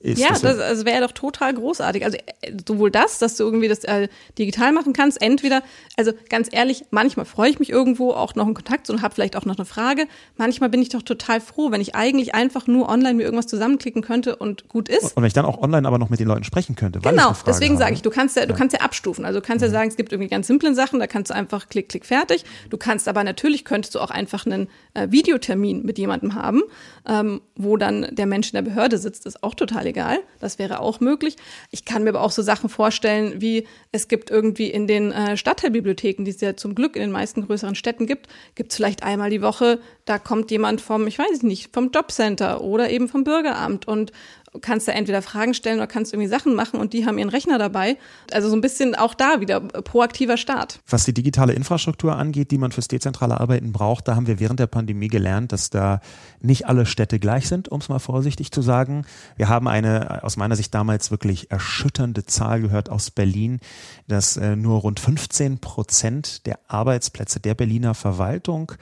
ist. 0.00 0.18
Ja, 0.18 0.28
das, 0.30 0.42
das 0.42 0.58
also 0.58 0.84
wäre 0.84 1.00
doch 1.00 1.12
total 1.12 1.54
großartig. 1.54 2.04
Also 2.04 2.18
äh, 2.40 2.52
sowohl 2.66 2.90
das, 2.90 3.18
dass 3.18 3.36
du 3.36 3.44
irgendwie 3.44 3.68
das 3.68 3.84
äh, 3.84 4.08
digital 4.38 4.72
machen 4.72 4.92
kannst, 4.92 5.20
entweder, 5.20 5.62
also 5.96 6.12
ganz 6.28 6.48
ehrlich, 6.50 6.84
manchmal 6.90 7.26
freue 7.26 7.50
ich 7.50 7.58
mich 7.58 7.70
irgendwo 7.70 8.12
auch 8.12 8.34
noch 8.34 8.46
einen 8.46 8.54
Kontakt 8.54 8.86
zu 8.86 8.92
und 8.92 9.02
habe 9.02 9.14
vielleicht 9.14 9.36
auch 9.36 9.44
noch 9.44 9.56
eine 9.56 9.64
Frage. 9.64 10.06
Manchmal 10.36 10.68
bin 10.68 10.82
ich 10.82 10.88
doch 10.90 11.02
total 11.02 11.40
froh, 11.40 11.70
wenn 11.70 11.80
ich 11.80 11.94
eigentlich 11.94 12.34
einfach 12.34 12.66
nur 12.66 12.88
online 12.88 13.14
mir 13.14 13.24
irgendwas 13.24 13.46
zusammenklicken 13.46 14.02
könnte 14.02 14.36
und 14.36 14.68
gut 14.68 14.88
ist. 14.88 15.16
Und 15.16 15.22
wenn 15.22 15.24
ich 15.24 15.32
dann 15.32 15.44
auch 15.44 15.58
online 15.60 15.86
aber 15.86 15.98
noch 15.98 16.10
mit 16.10 16.20
den 16.20 16.28
Leuten 16.28 16.44
sprechen 16.44 16.76
könnte. 16.76 17.00
genau, 17.00 17.34
deswegen 17.46 17.76
sage 17.76 17.94
ich, 17.94 18.02
du 18.02 18.10
kannst 18.10 18.36
ja, 18.36 18.46
du 18.46 18.54
kannst 18.54 18.74
ja 18.74 18.80
abstufen. 18.80 19.24
Also 19.24 19.40
du 19.40 19.46
kannst 19.46 19.62
ja 19.62 19.68
mhm. 19.68 19.72
sagen, 19.72 19.88
es 19.88 19.96
gibt 19.96 20.12
irgendwie 20.12 20.28
ganz 20.28 20.46
simple 20.46 20.74
Sachen, 20.74 21.00
da 21.00 21.06
kannst 21.06 21.30
du 21.30 21.34
einfach 21.34 21.68
klick, 21.68 21.88
klick, 21.88 22.06
fertig. 22.06 22.44
Du 22.70 22.76
kannst 22.76 23.08
aber 23.08 23.24
natürlich 23.24 23.64
könntest 23.64 23.94
du 23.94 24.00
auch 24.00 24.10
einfach 24.10 24.46
einen 24.46 24.68
äh, 24.94 25.08
Videotermin 25.10 25.84
mit 25.84 25.98
jemandem 25.98 26.34
haben, 26.34 26.62
ähm, 27.06 27.40
wo 27.56 27.76
dann 27.76 28.06
der 28.12 28.26
Mensch 28.26 28.48
in 28.48 28.54
der 28.54 28.62
Behörde 28.62 28.98
sitzt, 28.98 29.26
ist 29.26 29.42
auch 29.42 29.54
total 29.54 29.87
egal. 29.88 30.18
Das 30.40 30.58
wäre 30.58 30.80
auch 30.80 31.00
möglich. 31.00 31.36
Ich 31.70 31.84
kann 31.84 32.04
mir 32.04 32.10
aber 32.10 32.22
auch 32.22 32.30
so 32.30 32.42
Sachen 32.42 32.68
vorstellen, 32.68 33.40
wie 33.40 33.66
es 33.90 34.08
gibt 34.08 34.30
irgendwie 34.30 34.68
in 34.68 34.86
den 34.86 35.12
äh, 35.12 35.36
Stadtteilbibliotheken, 35.36 36.24
die 36.24 36.30
es 36.30 36.40
ja 36.40 36.56
zum 36.56 36.74
Glück 36.74 36.96
in 36.96 37.02
den 37.02 37.10
meisten 37.10 37.46
größeren 37.46 37.74
Städten 37.74 38.06
gibt, 38.06 38.28
gibt 38.54 38.70
es 38.70 38.76
vielleicht 38.76 39.02
einmal 39.02 39.30
die 39.30 39.42
Woche, 39.42 39.80
da 40.04 40.18
kommt 40.18 40.50
jemand 40.50 40.80
vom, 40.80 41.06
ich 41.06 41.18
weiß 41.18 41.42
nicht, 41.42 41.72
vom 41.72 41.90
Jobcenter 41.90 42.62
oder 42.62 42.90
eben 42.90 43.08
vom 43.08 43.24
Bürgeramt 43.24 43.88
und 43.88 44.12
kannst 44.60 44.88
da 44.88 44.92
entweder 44.92 45.22
Fragen 45.22 45.54
stellen 45.54 45.78
oder 45.78 45.86
kannst 45.86 46.12
irgendwie 46.12 46.28
Sachen 46.28 46.54
machen 46.54 46.80
und 46.80 46.92
die 46.92 47.06
haben 47.06 47.18
ihren 47.18 47.28
Rechner 47.28 47.58
dabei. 47.58 47.96
Also 48.32 48.48
so 48.48 48.54
ein 48.54 48.60
bisschen 48.60 48.94
auch 48.94 49.14
da 49.14 49.40
wieder 49.40 49.60
proaktiver 49.60 50.36
Start. 50.36 50.80
Was 50.88 51.04
die 51.04 51.14
digitale 51.14 51.52
Infrastruktur 51.52 52.16
angeht, 52.16 52.50
die 52.50 52.58
man 52.58 52.72
fürs 52.72 52.88
dezentrale 52.88 53.40
Arbeiten 53.40 53.72
braucht, 53.72 54.08
da 54.08 54.16
haben 54.16 54.26
wir 54.26 54.40
während 54.40 54.60
der 54.60 54.66
Pandemie 54.66 55.08
gelernt, 55.08 55.52
dass 55.52 55.70
da 55.70 56.00
nicht 56.40 56.66
alle 56.66 56.86
Städte 56.86 57.18
gleich 57.18 57.48
sind, 57.48 57.68
um 57.68 57.80
es 57.80 57.88
mal 57.88 57.98
vorsichtig 57.98 58.52
zu 58.52 58.62
sagen. 58.62 59.04
Wir 59.36 59.48
haben 59.48 59.68
eine 59.68 60.22
aus 60.22 60.36
meiner 60.36 60.56
Sicht 60.56 60.74
damals 60.74 61.10
wirklich 61.10 61.50
erschütternde 61.50 62.24
Zahl 62.26 62.60
gehört 62.60 62.90
aus 62.90 63.10
Berlin, 63.10 63.60
dass 64.06 64.36
äh, 64.36 64.56
nur 64.56 64.80
rund 64.80 65.00
15 65.00 65.58
Prozent 65.58 66.46
der 66.46 66.58
Arbeitsplätze 66.68 67.40
der 67.40 67.54
Berliner 67.54 67.94
Verwaltung 67.94 68.72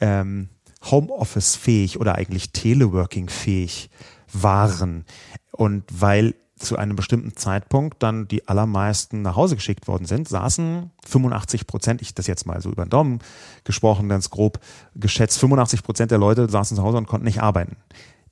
ähm, 0.00 0.48
Homeoffice-fähig 0.82 2.00
oder 2.00 2.14
eigentlich 2.14 2.52
Teleworking-fähig 2.52 3.90
waren. 4.32 5.04
Und 5.52 5.84
weil 5.90 6.34
zu 6.60 6.76
einem 6.76 6.94
bestimmten 6.94 7.36
Zeitpunkt 7.36 8.02
dann 8.02 8.28
die 8.28 8.46
allermeisten 8.46 9.22
nach 9.22 9.34
Hause 9.34 9.56
geschickt 9.56 9.88
worden 9.88 10.04
sind, 10.04 10.28
saßen 10.28 10.90
85 11.06 11.66
Prozent, 11.66 12.02
ich 12.02 12.14
das 12.14 12.26
jetzt 12.26 12.46
mal 12.46 12.60
so 12.60 12.70
über 12.70 12.84
den 12.84 12.90
Daumen 12.90 13.20
gesprochen, 13.64 14.08
ganz 14.08 14.30
grob 14.30 14.60
geschätzt, 14.94 15.38
85 15.38 15.82
Prozent 15.82 16.10
der 16.10 16.18
Leute 16.18 16.48
saßen 16.48 16.76
zu 16.76 16.82
Hause 16.82 16.98
und 16.98 17.06
konnten 17.06 17.24
nicht 17.24 17.42
arbeiten. 17.42 17.76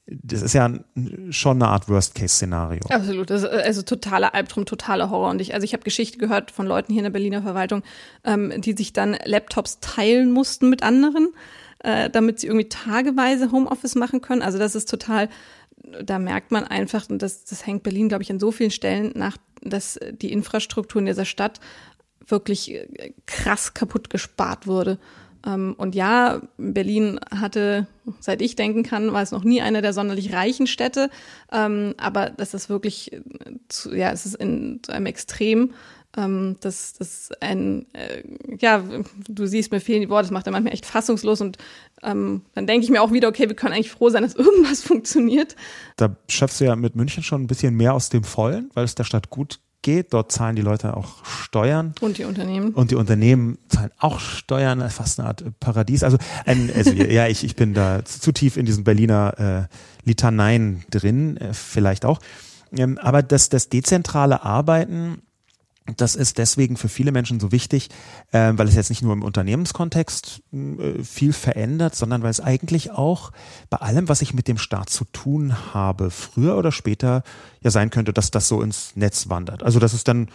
Das 0.07 0.41
ist 0.41 0.55
ja 0.55 0.71
schon 1.31 1.59
eine 1.59 1.71
Art 1.71 1.89
Worst-Case-Szenario. 1.89 2.81
Absolut, 2.89 3.31
also 3.31 3.83
totaler 3.83 4.35
Albtraum, 4.35 4.65
totaler 4.65 5.11
Horror. 5.11 5.31
Und 5.31 5.41
ich, 5.41 5.53
also 5.53 5.65
ich 5.65 5.75
habe 5.75 5.83
Geschichte 5.83 6.17
gehört 6.17 6.51
von 6.51 6.67
Leuten 6.67 6.93
hier 6.93 7.01
in 7.01 7.05
der 7.05 7.11
Berliner 7.11 7.43
Verwaltung, 7.43 7.83
ähm, 8.25 8.53
die 8.59 8.73
sich 8.73 8.95
dann 8.95 9.19
Laptops 9.25 9.81
teilen 9.81 10.33
mussten 10.33 10.71
mit 10.71 10.83
anderen, 10.83 11.29
äh, 11.81 12.09
damit 12.09 12.41
sie 12.41 12.47
irgendwie 12.47 12.71
tageweise 12.71 13.53
Homeoffice 13.53 13.97
machen 13.97 14.23
können. 14.23 14.41
Also 14.41 14.59
das 14.59 14.75
ist 14.75 14.89
total 14.89 15.29
da 16.03 16.19
merkt 16.19 16.51
man 16.51 16.65
einfach, 16.65 17.09
und 17.09 17.23
das, 17.23 17.45
das 17.45 17.67
hängt 17.67 17.83
Berlin, 17.83 18.09
glaube 18.09 18.23
ich, 18.23 18.31
an 18.31 18.41
so 18.41 18.51
vielen 18.51 18.71
Stellen 18.71 19.13
nach, 19.15 19.37
dass 19.63 19.99
die 20.13 20.33
Infrastruktur 20.33 21.01
in 21.01 21.07
dieser 21.07 21.25
Stadt 21.25 21.61
wirklich 22.27 22.73
äh, 22.73 23.13
krass 23.27 23.75
kaputt 23.75 24.11
gespart 24.11 24.67
wurde. 24.67 24.99
Ähm, 25.47 25.75
und 25.79 25.95
ja, 25.95 26.41
Berlin 26.57 27.21
hatte, 27.31 27.87
seit 28.21 28.43
ich 28.43 28.57
denken 28.57 28.83
kann, 28.83 29.13
war 29.13 29.23
es 29.23 29.31
noch 29.31 29.45
nie 29.45 29.63
eine 29.63 29.83
der 29.83 29.93
sonderlich 29.93 30.33
reichen 30.33 30.67
Städte. 30.67 31.11
Ähm, 31.53 31.95
aber 31.97 32.31
das 32.31 32.55
ist 32.55 32.69
wirklich, 32.69 33.13
äh, 33.13 33.21
ja, 33.97 34.11
es 34.11 34.27
ist 34.27 34.35
in 34.37 34.81
einem 34.89 35.07
Extrem 35.07 35.73
Ähm, 36.19 36.57
das, 36.61 36.95
das 36.95 37.31
ein, 37.41 37.87
äh, 37.93 38.25
ja, 38.59 38.83
du 39.29 39.47
siehst, 39.47 39.71
mir 39.71 39.81
fehlen 39.81 40.01
die 40.01 40.09
Worte, 40.09 40.25
das 40.25 40.33
macht 40.33 40.47
dann 40.47 40.53
manchmal 40.53 40.73
echt 40.73 40.85
fassungslos 40.85 41.41
und 41.41 41.59
ähm, 42.03 42.43
dann 42.55 42.67
denke 42.67 42.85
ich 42.85 42.91
mir 42.91 43.03
auch 43.03 43.13
wieder, 43.13 43.29
okay, 43.29 43.49
wir 43.49 43.55
können 43.55 43.73
eigentlich 43.73 43.91
froh 43.91 44.11
sein, 44.11 44.25
dass 44.25 44.35
irgendwas 44.37 44.83
funktioniert. 44.83 45.55
Da 45.97 46.17
schaffst 46.29 46.61
du 46.61 46.65
ja 46.65 46.75
mit 46.75 46.97
München 46.97 47.23
schon 47.23 47.43
ein 47.43 47.47
bisschen 47.47 47.75
mehr 47.75 47.95
aus 47.95 48.09
dem 48.09 48.25
Vollen, 48.25 48.71
weil 48.75 48.85
es 48.85 48.97
der 48.97 49.05
Stadt 49.05 49.31
gut 49.31 49.61
geht. 49.83 50.13
Dort 50.13 50.33
zahlen 50.33 50.57
die 50.57 50.63
Leute 50.63 50.97
auch 50.97 51.25
Steuern. 51.25 51.95
Und 52.01 52.19
die 52.19 52.25
Unternehmen. 52.25 52.75
Und 52.75 52.91
die 52.91 52.97
Unternehmen 52.97 53.59
zahlen 53.69 53.93
auch 53.99 54.19
Steuern, 54.19 54.91
fast 54.91 55.21
eine 55.21 55.29
Art 55.29 55.45
Paradies. 55.61 56.03
Also, 56.03 56.19
ein, 56.45 56.69
also 56.75 56.91
ja, 56.93 57.29
ich, 57.29 57.45
ich 57.45 57.55
bin 57.55 57.75
da 57.75 58.05
zu 58.05 58.33
tief 58.33 58.57
in 58.57 58.67
diesen 58.67 58.83
Berliner 58.83 59.69
äh, 59.69 60.07
Litaneien 60.07 60.85
drin, 60.91 61.37
äh, 61.37 61.55
vielleicht 61.55 62.05
auch. 62.05 62.19
Ähm, 62.77 62.99
aber 62.99 63.23
das, 63.23 63.51
das 63.51 63.69
dezentrale 63.69 64.43
Arbeiten 64.43 65.23
das 65.97 66.15
ist 66.15 66.39
deswegen 66.39 66.77
für 66.77 66.89
viele 66.89 67.13
Menschen 67.13 67.41
so 67.41 67.53
wichtig, 67.53 67.89
äh, 68.33 68.53
weil 68.55 68.69
es 68.69 68.75
jetzt 68.75 68.91
nicht 68.91 69.03
nur 69.03 69.13
im 69.13 69.23
Unternehmenskontext 69.23 70.43
äh, 70.53 71.03
viel 71.03 71.33
verändert, 71.33 71.95
sondern 71.95 72.23
weil 72.23 72.31
es 72.31 72.41
eigentlich 72.41 72.91
auch 72.91 73.33
bei 73.71 73.79
allem, 73.79 74.09
was 74.09 74.23
ich 74.23 74.35
mit 74.35 74.49
dem 74.49 74.59
Staat 74.59 74.91
zu 74.91 75.05
tun 75.05 75.75
habe, 75.75 76.11
früher 76.11 76.57
oder 76.57 76.73
später 76.73 77.23
ja 77.63 77.71
sein 77.71 77.91
könnte, 77.91 78.13
dass 78.13 78.31
das 78.31 78.49
so 78.49 78.63
ins 78.63 78.97
Netz 78.97 79.29
wandert. 79.29 79.63
Also 79.63 79.79
das 79.79 79.95
ist 79.95 80.09
dann 80.09 80.29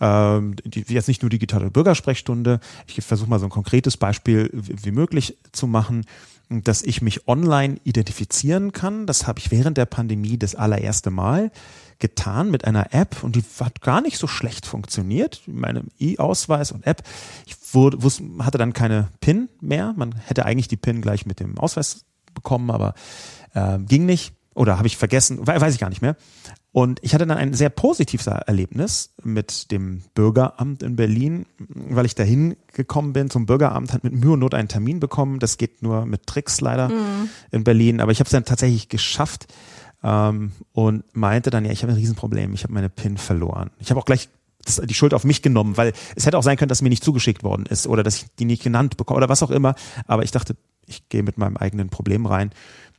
ähm, 0.00 0.56
die, 0.64 0.84
jetzt 0.88 1.08
nicht 1.08 1.22
nur 1.22 1.30
digitale 1.30 1.70
Bürgersprechstunde. 1.70 2.60
Ich 2.86 3.02
versuche 3.04 3.30
mal 3.30 3.40
so 3.40 3.46
ein 3.46 3.50
konkretes 3.50 3.96
Beispiel 3.96 4.50
wie 4.52 4.92
möglich 4.92 5.38
zu 5.52 5.66
machen 5.66 6.04
dass 6.50 6.82
ich 6.82 7.02
mich 7.02 7.28
online 7.28 7.78
identifizieren 7.84 8.72
kann. 8.72 9.06
Das 9.06 9.26
habe 9.26 9.38
ich 9.38 9.50
während 9.50 9.76
der 9.76 9.84
Pandemie 9.84 10.38
das 10.38 10.54
allererste 10.54 11.10
Mal 11.10 11.50
getan 11.98 12.50
mit 12.50 12.64
einer 12.64 12.94
App 12.94 13.22
und 13.22 13.36
die 13.36 13.44
hat 13.60 13.80
gar 13.80 14.00
nicht 14.00 14.18
so 14.18 14.26
schlecht 14.26 14.66
funktioniert. 14.66 15.42
Meine 15.46 15.84
E-Ausweis 15.98 16.72
und 16.72 16.86
App. 16.86 17.02
Ich 17.46 17.56
wurde, 17.72 18.02
wusste, 18.02 18.24
hatte 18.40 18.58
dann 18.58 18.72
keine 18.72 19.08
PIN 19.20 19.48
mehr. 19.60 19.94
Man 19.96 20.14
hätte 20.14 20.44
eigentlich 20.44 20.68
die 20.68 20.76
PIN 20.76 21.02
gleich 21.02 21.26
mit 21.26 21.40
dem 21.40 21.58
Ausweis 21.58 22.04
bekommen, 22.34 22.70
aber 22.70 22.94
äh, 23.54 23.78
ging 23.78 24.06
nicht. 24.06 24.34
Oder 24.54 24.76
habe 24.76 24.88
ich 24.88 24.96
vergessen, 24.96 25.46
weiß 25.46 25.72
ich 25.72 25.80
gar 25.80 25.88
nicht 25.88 26.02
mehr. 26.02 26.16
Und 26.72 26.98
ich 27.02 27.14
hatte 27.14 27.26
dann 27.26 27.38
ein 27.38 27.54
sehr 27.54 27.70
positives 27.70 28.26
Erlebnis 28.26 29.14
mit 29.22 29.70
dem 29.70 30.02
Bürgeramt 30.14 30.82
in 30.82 30.96
Berlin, 30.96 31.46
weil 31.58 32.06
ich 32.06 32.14
dahin 32.14 32.56
gekommen 32.72 33.12
bin 33.12 33.30
zum 33.30 33.46
Bürgeramt, 33.46 33.92
hat 33.92 34.04
mit 34.04 34.12
Mühe 34.12 34.32
und 34.32 34.40
Not 34.40 34.54
einen 34.54 34.68
Termin 34.68 35.00
bekommen. 35.00 35.38
Das 35.38 35.58
geht 35.58 35.82
nur 35.82 36.06
mit 36.06 36.26
Tricks 36.26 36.60
leider 36.60 36.88
mhm. 36.88 37.30
in 37.52 37.64
Berlin, 37.64 38.00
aber 38.00 38.12
ich 38.12 38.20
habe 38.20 38.26
es 38.26 38.32
dann 38.32 38.44
tatsächlich 38.44 38.88
geschafft 38.88 39.46
ähm, 40.02 40.52
und 40.72 41.04
meinte 41.14 41.50
dann, 41.50 41.64
ja, 41.64 41.72
ich 41.72 41.82
habe 41.82 41.92
ein 41.92 41.98
Riesenproblem, 41.98 42.54
ich 42.54 42.64
habe 42.64 42.72
meine 42.72 42.88
PIN 42.88 43.16
verloren. 43.16 43.70
Ich 43.78 43.90
habe 43.90 44.00
auch 44.00 44.04
gleich 44.04 44.28
die 44.66 44.94
Schuld 44.94 45.14
auf 45.14 45.24
mich 45.24 45.42
genommen, 45.42 45.76
weil 45.76 45.92
es 46.14 46.26
hätte 46.26 46.36
auch 46.36 46.42
sein 46.42 46.56
können, 46.56 46.68
dass 46.68 46.82
mir 46.82 46.88
nicht 46.90 47.04
zugeschickt 47.04 47.42
worden 47.42 47.66
ist 47.66 47.86
oder 47.86 48.02
dass 48.02 48.16
ich 48.16 48.26
die 48.38 48.44
nicht 48.44 48.62
genannt 48.62 48.96
bekomme 48.96 49.18
oder 49.18 49.28
was 49.28 49.42
auch 49.42 49.50
immer. 49.50 49.74
Aber 50.06 50.24
ich 50.24 50.30
dachte, 50.30 50.56
ich 50.86 51.08
gehe 51.08 51.22
mit 51.22 51.38
meinem 51.38 51.56
eigenen 51.56 51.88
Problem 51.88 52.26
rein 52.26 52.50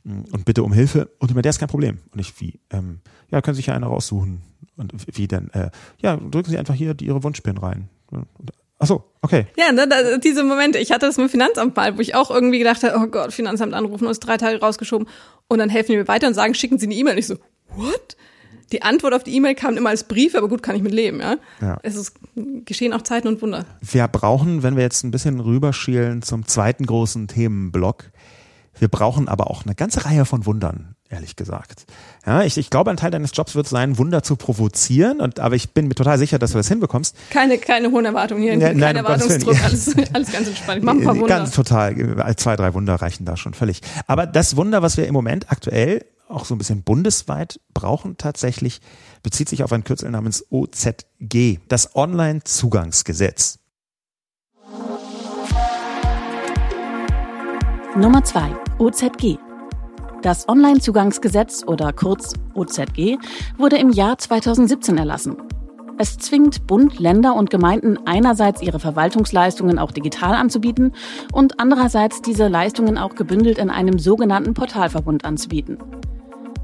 mm, 0.04 0.22
und 0.32 0.44
bitte 0.44 0.62
um 0.62 0.72
Hilfe. 0.72 1.10
Und 1.18 1.34
mit 1.34 1.44
der 1.44 1.50
ist 1.50 1.58
kein 1.58 1.68
Problem. 1.68 1.98
Und 2.12 2.20
ich, 2.20 2.40
wie, 2.40 2.60
ähm, 2.70 3.00
ja, 3.30 3.40
können 3.40 3.54
Sie 3.54 3.58
sich 3.58 3.66
ja 3.66 3.74
eine 3.74 3.86
raussuchen. 3.86 4.42
Und 4.76 4.92
wie 5.16 5.28
denn? 5.28 5.50
Äh, 5.50 5.70
ja, 6.00 6.16
drücken 6.16 6.50
Sie 6.50 6.58
einfach 6.58 6.74
hier 6.74 6.94
Ihre 7.00 7.22
Wunschpin 7.22 7.58
rein. 7.58 7.88
Und, 8.10 8.26
Ach 8.82 8.86
so, 8.86 9.04
okay. 9.20 9.46
Ja, 9.58 9.72
ne, 9.72 9.86
da, 9.86 10.16
diese 10.16 10.42
Momente. 10.42 10.78
Ich 10.78 10.90
hatte 10.90 11.04
das 11.06 11.18
mit 11.18 11.28
dem 11.28 11.30
Finanzamt 11.30 11.76
mal, 11.76 11.98
wo 11.98 12.00
ich 12.00 12.14
auch 12.14 12.30
irgendwie 12.30 12.58
gedacht 12.58 12.82
habe, 12.82 12.96
oh 12.96 13.06
Gott, 13.08 13.32
Finanzamt 13.32 13.74
anrufen 13.74 14.06
und 14.06 14.10
ist 14.10 14.20
drei 14.20 14.38
Tage 14.38 14.58
rausgeschoben. 14.58 15.06
Und 15.48 15.58
dann 15.58 15.68
helfen 15.68 15.92
die 15.92 15.98
mir 15.98 16.08
weiter 16.08 16.26
und 16.26 16.34
sagen, 16.34 16.54
schicken 16.54 16.78
Sie 16.78 16.86
eine 16.86 16.94
E-Mail. 16.94 17.12
Und 17.12 17.18
ich 17.18 17.26
so, 17.26 17.36
what? 17.76 18.16
Die 18.72 18.80
Antwort 18.82 19.12
auf 19.12 19.22
die 19.22 19.34
E-Mail 19.34 19.54
kam 19.54 19.76
immer 19.76 19.90
als 19.90 20.04
Brief, 20.04 20.34
aber 20.34 20.48
gut, 20.48 20.62
kann 20.62 20.76
ich 20.76 20.82
mit 20.82 20.94
leben, 20.94 21.20
ja. 21.20 21.36
ja. 21.60 21.78
Es 21.82 21.96
ist, 21.96 22.14
geschehen 22.64 22.92
auch 22.94 23.02
Zeiten 23.02 23.28
und 23.28 23.42
Wunder. 23.42 23.66
Wir 23.82 24.08
brauchen, 24.08 24.62
wenn 24.62 24.76
wir 24.76 24.82
jetzt 24.82 25.02
ein 25.02 25.10
bisschen 25.10 25.40
rüberschielen 25.40 26.22
zum 26.22 26.46
zweiten 26.46 26.86
großen 26.86 27.28
Themenblock, 27.28 28.10
wir 28.78 28.88
brauchen 28.88 29.28
aber 29.28 29.50
auch 29.50 29.66
eine 29.66 29.74
ganze 29.74 30.04
Reihe 30.06 30.24
von 30.24 30.46
Wundern, 30.46 30.94
ehrlich 31.10 31.36
gesagt. 31.36 31.84
Ja, 32.24 32.42
ich, 32.42 32.56
ich 32.56 32.70
glaube, 32.70 32.90
ein 32.90 32.96
Teil 32.96 33.10
deines 33.10 33.32
Jobs 33.34 33.54
wird 33.54 33.68
sein, 33.68 33.98
Wunder 33.98 34.22
zu 34.22 34.36
provozieren, 34.36 35.20
und, 35.20 35.40
aber 35.40 35.56
ich 35.56 35.70
bin 35.70 35.88
mir 35.88 35.94
total 35.94 36.18
sicher, 36.18 36.38
dass 36.38 36.52
du 36.52 36.58
das 36.58 36.68
hinbekommst. 36.68 37.16
Keine, 37.30 37.58
keine 37.58 37.90
hohen 37.90 38.04
Erwartungen 38.04 38.42
hier, 38.42 38.54
ja, 38.56 38.72
kein 38.72 38.96
Erwartungsdruck, 38.96 39.62
alles, 39.62 39.94
alles 40.14 40.32
ganz 40.32 40.48
entspannt. 40.48 40.78
Ich 40.78 40.84
mach 40.84 40.94
ein 40.94 41.02
paar 41.02 41.16
Wunder. 41.16 41.28
Ganz 41.28 41.50
total, 41.50 42.36
zwei, 42.36 42.56
drei 42.56 42.72
Wunder 42.74 42.94
reichen 42.94 43.24
da 43.24 43.36
schon 43.36 43.54
völlig. 43.54 43.80
Aber 44.06 44.26
das 44.26 44.56
Wunder, 44.56 44.82
was 44.82 44.96
wir 44.96 45.06
im 45.06 45.14
Moment 45.14 45.50
aktuell 45.50 46.04
auch 46.28 46.44
so 46.44 46.54
ein 46.54 46.58
bisschen 46.58 46.82
bundesweit 46.82 47.60
brauchen 47.74 48.16
tatsächlich, 48.16 48.80
bezieht 49.22 49.48
sich 49.48 49.64
auf 49.64 49.72
ein 49.72 49.82
Kürzel 49.82 50.10
namens 50.10 50.46
OZG, 50.50 51.58
das 51.68 51.96
Online-Zugangsgesetz. 51.96 53.58
Nummer 57.96 58.22
2. 58.22 58.54
OZG. 58.78 59.49
Das 60.22 60.48
Online-Zugangsgesetz 60.48 61.64
oder 61.66 61.92
kurz 61.94 62.34
OZG 62.52 63.16
wurde 63.56 63.78
im 63.78 63.88
Jahr 63.90 64.18
2017 64.18 64.98
erlassen. 64.98 65.38
Es 65.96 66.18
zwingt 66.18 66.66
Bund, 66.66 66.98
Länder 66.98 67.34
und 67.36 67.48
Gemeinden 67.48 67.96
einerseits 68.04 68.60
ihre 68.60 68.80
Verwaltungsleistungen 68.80 69.78
auch 69.78 69.92
digital 69.92 70.34
anzubieten 70.34 70.92
und 71.32 71.58
andererseits 71.58 72.20
diese 72.20 72.48
Leistungen 72.48 72.98
auch 72.98 73.14
gebündelt 73.14 73.56
in 73.56 73.70
einem 73.70 73.98
sogenannten 73.98 74.52
Portalverbund 74.52 75.24
anzubieten. 75.24 75.78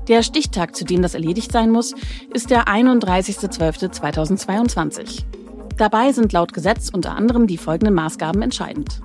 Der 0.08 0.22
Stichtag, 0.22 0.76
zu 0.76 0.84
dem 0.84 1.00
das 1.00 1.14
erledigt 1.14 1.50
sein 1.50 1.70
muss, 1.70 1.94
ist 2.32 2.50
der 2.50 2.64
31.12.2022. 2.64 5.24
Dabei 5.78 6.12
sind 6.12 6.32
laut 6.32 6.52
Gesetz 6.52 6.90
unter 6.90 7.16
anderem 7.16 7.46
die 7.46 7.58
folgenden 7.58 7.94
Maßgaben 7.94 8.42
entscheidend. 8.42 9.00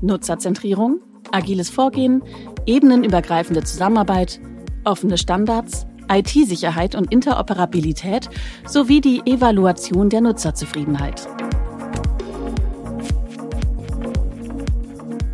Nutzerzentrierung, 0.00 1.00
agiles 1.32 1.70
Vorgehen, 1.70 2.22
ebenenübergreifende 2.68 3.64
Zusammenarbeit, 3.64 4.40
offene 4.84 5.18
Standards, 5.18 5.86
IT-Sicherheit 6.10 6.94
und 6.94 7.10
Interoperabilität 7.10 8.30
sowie 8.66 9.00
die 9.00 9.22
Evaluation 9.26 10.10
der 10.10 10.20
Nutzerzufriedenheit. 10.20 11.26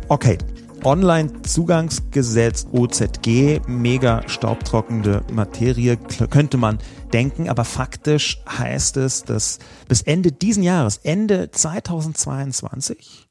Okay, 0.07 0.37
Online-Zugangsgesetz 0.83 2.67
OZG, 2.71 3.61
mega 3.67 4.21
staubtrockende 4.29 5.23
Materie, 5.31 5.97
könnte 5.97 6.57
man 6.57 6.77
denken, 7.11 7.49
aber 7.49 7.65
faktisch 7.65 8.39
heißt 8.47 8.97
es, 8.97 9.23
dass 9.23 9.57
bis 9.87 10.03
Ende 10.03 10.31
diesen 10.31 10.61
Jahres, 10.61 10.97
Ende 10.97 11.49
2022, 11.49 13.27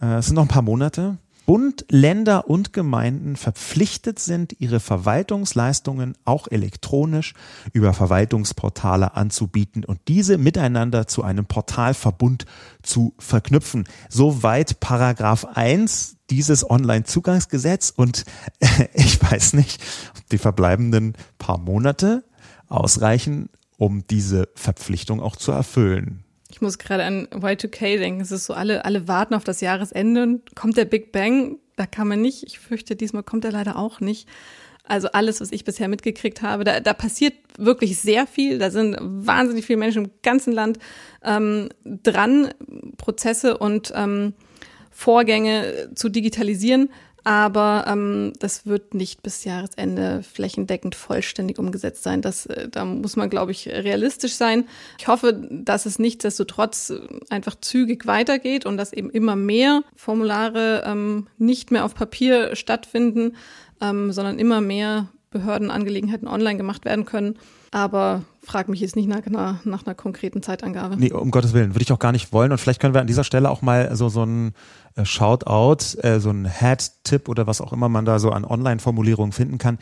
äh, 0.00 0.18
es 0.18 0.26
sind 0.26 0.36
noch 0.36 0.42
ein 0.42 0.48
paar 0.48 0.62
Monate, 0.62 1.18
Bund, 1.46 1.86
Länder 1.88 2.50
und 2.50 2.72
Gemeinden 2.72 3.36
verpflichtet 3.36 4.18
sind, 4.18 4.56
ihre 4.58 4.80
Verwaltungsleistungen 4.80 6.18
auch 6.24 6.48
elektronisch 6.50 7.34
über 7.72 7.94
Verwaltungsportale 7.94 9.14
anzubieten 9.14 9.84
und 9.84 10.00
diese 10.08 10.38
miteinander 10.38 11.06
zu 11.06 11.22
einem 11.22 11.46
Portalverbund 11.46 12.46
zu 12.82 13.14
verknüpfen. 13.18 13.88
Soweit 14.08 14.80
Paragraph 14.80 15.46
1 15.54 16.16
dieses 16.30 16.68
Online-Zugangsgesetz 16.68 17.92
und 17.94 18.24
ich 18.94 19.22
weiß 19.22 19.52
nicht, 19.52 19.80
ob 20.18 20.28
die 20.28 20.38
verbleibenden 20.38 21.14
paar 21.38 21.58
Monate 21.58 22.24
ausreichen, 22.68 23.50
um 23.78 24.04
diese 24.08 24.48
Verpflichtung 24.56 25.20
auch 25.20 25.36
zu 25.36 25.52
erfüllen. 25.52 26.25
Ich 26.56 26.62
muss 26.62 26.78
gerade 26.78 27.04
an 27.04 27.26
Y2K 27.26 27.98
denken. 27.98 28.22
Es 28.22 28.32
ist 28.32 28.46
so, 28.46 28.54
alle, 28.54 28.86
alle 28.86 29.06
warten 29.06 29.34
auf 29.34 29.44
das 29.44 29.60
Jahresende 29.60 30.22
und 30.22 30.56
kommt 30.56 30.78
der 30.78 30.86
Big 30.86 31.12
Bang. 31.12 31.58
Da 31.76 31.84
kann 31.84 32.08
man 32.08 32.22
nicht. 32.22 32.44
Ich 32.44 32.58
fürchte, 32.58 32.96
diesmal 32.96 33.22
kommt 33.22 33.44
er 33.44 33.52
leider 33.52 33.76
auch 33.76 34.00
nicht. 34.00 34.26
Also 34.82 35.08
alles, 35.08 35.42
was 35.42 35.52
ich 35.52 35.64
bisher 35.64 35.86
mitgekriegt 35.88 36.40
habe, 36.40 36.64
da, 36.64 36.80
da 36.80 36.94
passiert 36.94 37.34
wirklich 37.58 37.98
sehr 37.98 38.26
viel. 38.26 38.56
Da 38.58 38.70
sind 38.70 38.96
wahnsinnig 38.98 39.66
viele 39.66 39.78
Menschen 39.78 40.06
im 40.06 40.10
ganzen 40.22 40.54
Land 40.54 40.78
ähm, 41.22 41.68
dran, 41.84 42.54
Prozesse 42.96 43.58
und 43.58 43.92
ähm, 43.94 44.32
Vorgänge 44.90 45.90
zu 45.94 46.08
digitalisieren 46.08 46.88
aber 47.26 47.86
ähm, 47.88 48.34
das 48.38 48.66
wird 48.66 48.94
nicht 48.94 49.24
bis 49.24 49.42
Jahresende 49.42 50.22
flächendeckend 50.22 50.94
vollständig 50.94 51.58
umgesetzt 51.58 52.04
sein. 52.04 52.22
Das, 52.22 52.46
äh, 52.46 52.68
da 52.68 52.84
muss 52.84 53.16
man, 53.16 53.28
glaube 53.28 53.50
ich, 53.50 53.68
realistisch 53.68 54.34
sein. 54.34 54.68
Ich 55.00 55.08
hoffe, 55.08 55.32
dass 55.50 55.86
es 55.86 55.98
nichtsdestotrotz 55.98 56.90
äh, 56.90 57.00
einfach 57.28 57.56
zügig 57.60 58.06
weitergeht 58.06 58.64
und 58.64 58.76
dass 58.76 58.92
eben 58.92 59.10
immer 59.10 59.34
mehr 59.34 59.82
Formulare 59.96 60.84
ähm, 60.86 61.26
nicht 61.36 61.72
mehr 61.72 61.84
auf 61.84 61.96
Papier 61.96 62.54
stattfinden, 62.54 63.34
ähm, 63.80 64.12
sondern 64.12 64.38
immer 64.38 64.60
mehr 64.60 65.08
Behördenangelegenheiten 65.30 66.28
online 66.28 66.58
gemacht 66.58 66.84
werden 66.84 67.06
können. 67.06 67.40
Aber 67.70 68.22
frag 68.42 68.68
mich 68.68 68.80
jetzt 68.80 68.96
nicht 68.96 69.08
nach, 69.08 69.26
nach, 69.26 69.64
nach 69.64 69.86
einer 69.86 69.94
konkreten 69.94 70.42
Zeitangabe. 70.42 70.96
Nee, 70.96 71.12
um 71.12 71.30
Gottes 71.30 71.52
Willen, 71.52 71.74
würde 71.74 71.82
ich 71.82 71.92
auch 71.92 71.98
gar 71.98 72.12
nicht 72.12 72.32
wollen. 72.32 72.52
Und 72.52 72.58
vielleicht 72.58 72.80
können 72.80 72.94
wir 72.94 73.00
an 73.00 73.06
dieser 73.06 73.24
Stelle 73.24 73.50
auch 73.50 73.60
mal 73.60 73.94
so, 73.96 74.08
so 74.08 74.24
ein 74.24 74.54
äh, 74.94 75.04
Shoutout, 75.04 75.98
äh, 76.02 76.20
so 76.20 76.30
ein 76.30 76.48
Hat-Tipp 76.48 77.28
oder 77.28 77.46
was 77.46 77.60
auch 77.60 77.72
immer 77.72 77.88
man 77.88 78.04
da 78.04 78.18
so 78.18 78.30
an 78.30 78.44
Online-Formulierungen 78.44 79.32
finden 79.32 79.58
kann, 79.58 79.78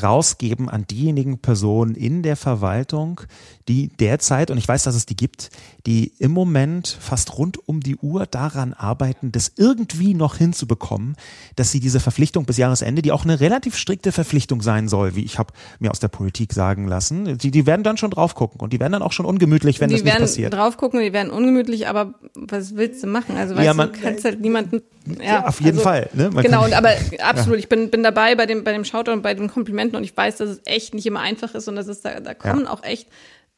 rausgeben 0.00 0.68
an 0.68 0.86
diejenigen 0.86 1.38
Personen 1.38 1.94
in 1.94 2.22
der 2.22 2.36
Verwaltung, 2.36 3.20
die 3.68 3.88
derzeit, 3.88 4.50
und 4.50 4.58
ich 4.58 4.66
weiß, 4.66 4.82
dass 4.82 4.94
es 4.94 5.06
die 5.06 5.16
gibt, 5.16 5.50
die 5.86 6.12
im 6.18 6.32
Moment 6.32 6.96
fast 7.00 7.38
rund 7.38 7.68
um 7.68 7.80
die 7.80 7.96
Uhr 7.96 8.26
daran 8.26 8.72
arbeiten, 8.72 9.30
das 9.30 9.52
irgendwie 9.56 10.14
noch 10.14 10.36
hinzubekommen, 10.36 11.16
dass 11.54 11.70
sie 11.70 11.80
diese 11.80 12.00
Verpflichtung 12.00 12.44
bis 12.44 12.56
Jahresende, 12.56 13.02
die 13.02 13.12
auch 13.12 13.24
eine 13.24 13.40
relativ 13.40 13.76
strikte 13.76 14.10
Verpflichtung 14.10 14.62
sein 14.62 14.88
soll, 14.88 15.14
wie 15.14 15.24
ich 15.24 15.38
habe 15.38 15.52
mir 15.78 15.90
aus 15.90 16.00
der 16.00 16.08
Politik 16.08 16.52
sagen 16.52 16.88
lassen, 16.88 17.25
die, 17.36 17.50
die 17.50 17.66
werden 17.66 17.82
dann 17.82 17.96
schon 17.96 18.10
drauf 18.10 18.34
gucken 18.34 18.60
und 18.60 18.72
die 18.72 18.80
werden 18.80 18.92
dann 18.92 19.02
auch 19.02 19.12
schon 19.12 19.26
ungemütlich, 19.26 19.80
wenn 19.80 19.88
die 19.88 19.96
das 19.96 20.04
nicht 20.04 20.18
passiert. 20.18 20.52
Die 20.52 20.56
werden 20.56 20.64
drauf 20.64 20.76
gucken, 20.76 21.00
die 21.00 21.12
werden 21.12 21.30
ungemütlich, 21.30 21.88
aber 21.88 22.14
was 22.34 22.76
willst 22.76 23.02
du 23.02 23.06
machen? 23.08 23.36
Also 23.36 23.54
weißt 23.56 23.64
Ja, 23.64 23.72
du, 23.72 23.76
man- 23.78 23.92
du 23.92 24.00
kannst 24.00 24.24
halt 24.24 24.40
niemanden. 24.40 24.82
Ja, 25.18 25.24
Ja, 25.24 25.46
auf 25.46 25.60
jeden 25.60 25.78
also, 25.78 25.82
Fall. 25.82 26.08
Ne? 26.14 26.30
Man 26.30 26.42
Genau, 26.44 26.64
und 26.64 26.72
aber 26.74 26.90
absolut, 27.20 27.58
ich 27.58 27.68
bin, 27.68 27.90
bin 27.90 28.02
dabei 28.02 28.34
bei 28.34 28.46
dem, 28.46 28.64
bei 28.64 28.72
dem 28.72 28.84
Shoutout 28.84 29.12
und 29.12 29.22
bei 29.22 29.34
den 29.34 29.48
Komplimenten 29.48 29.96
und 29.96 30.04
ich 30.04 30.16
weiß, 30.16 30.36
dass 30.36 30.50
es 30.50 30.60
echt 30.64 30.94
nicht 30.94 31.06
immer 31.06 31.20
einfach 31.20 31.54
ist 31.54 31.68
und 31.68 31.76
dass 31.76 31.88
es 31.88 32.00
da, 32.02 32.20
da 32.20 32.34
kommen 32.34 32.66
auch 32.66 32.82
echt 32.82 33.08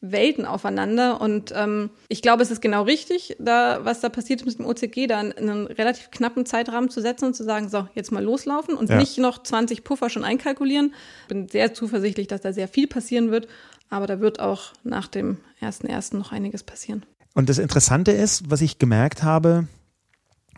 Welten 0.01 0.45
aufeinander 0.45 1.19
und 1.19 1.51
ähm, 1.53 1.89
ich 2.07 2.21
glaube, 2.21 2.41
es 2.41 2.51
ist 2.51 2.61
genau 2.61 2.83
richtig, 2.83 3.35
da 3.37 3.83
was 3.83 3.99
da 3.99 4.07
passiert 4.07 4.41
ist 4.41 4.45
mit 4.45 4.59
dem 4.59 4.65
OCG, 4.65 5.07
da 5.07 5.19
einen, 5.19 5.33
einen 5.33 5.67
relativ 5.67 6.09
knappen 6.09 6.45
Zeitrahmen 6.45 6.89
zu 6.89 7.01
setzen 7.01 7.25
und 7.25 7.35
zu 7.35 7.43
sagen, 7.43 7.67
so, 7.67 7.87
jetzt 7.95 8.11
mal 8.11 8.23
loslaufen 8.23 8.75
und 8.75 8.89
Ja. 8.89 8.95
nicht 8.97 9.17
noch 9.17 9.43
20 9.43 9.83
Puffer 9.83 10.09
schon 10.09 10.23
einkalkulieren. 10.23 10.93
Bin 11.27 11.49
sehr 11.49 11.73
zuversichtlich, 11.73 12.27
dass 12.27 12.39
da 12.39 12.53
sehr 12.53 12.69
viel 12.69 12.87
passieren 12.87 13.29
wird, 13.29 13.49
aber 13.89 14.07
da 14.07 14.21
wird 14.21 14.39
auch 14.39 14.71
nach 14.83 15.07
dem 15.07 15.37
1.1. 15.61 16.15
noch 16.15 16.31
einiges 16.31 16.63
passieren. 16.63 17.05
Und 17.33 17.49
das 17.49 17.57
Interessante 17.57 18.11
ist, 18.11 18.49
was 18.49 18.61
ich 18.61 18.79
gemerkt 18.79 19.23
habe, 19.23 19.67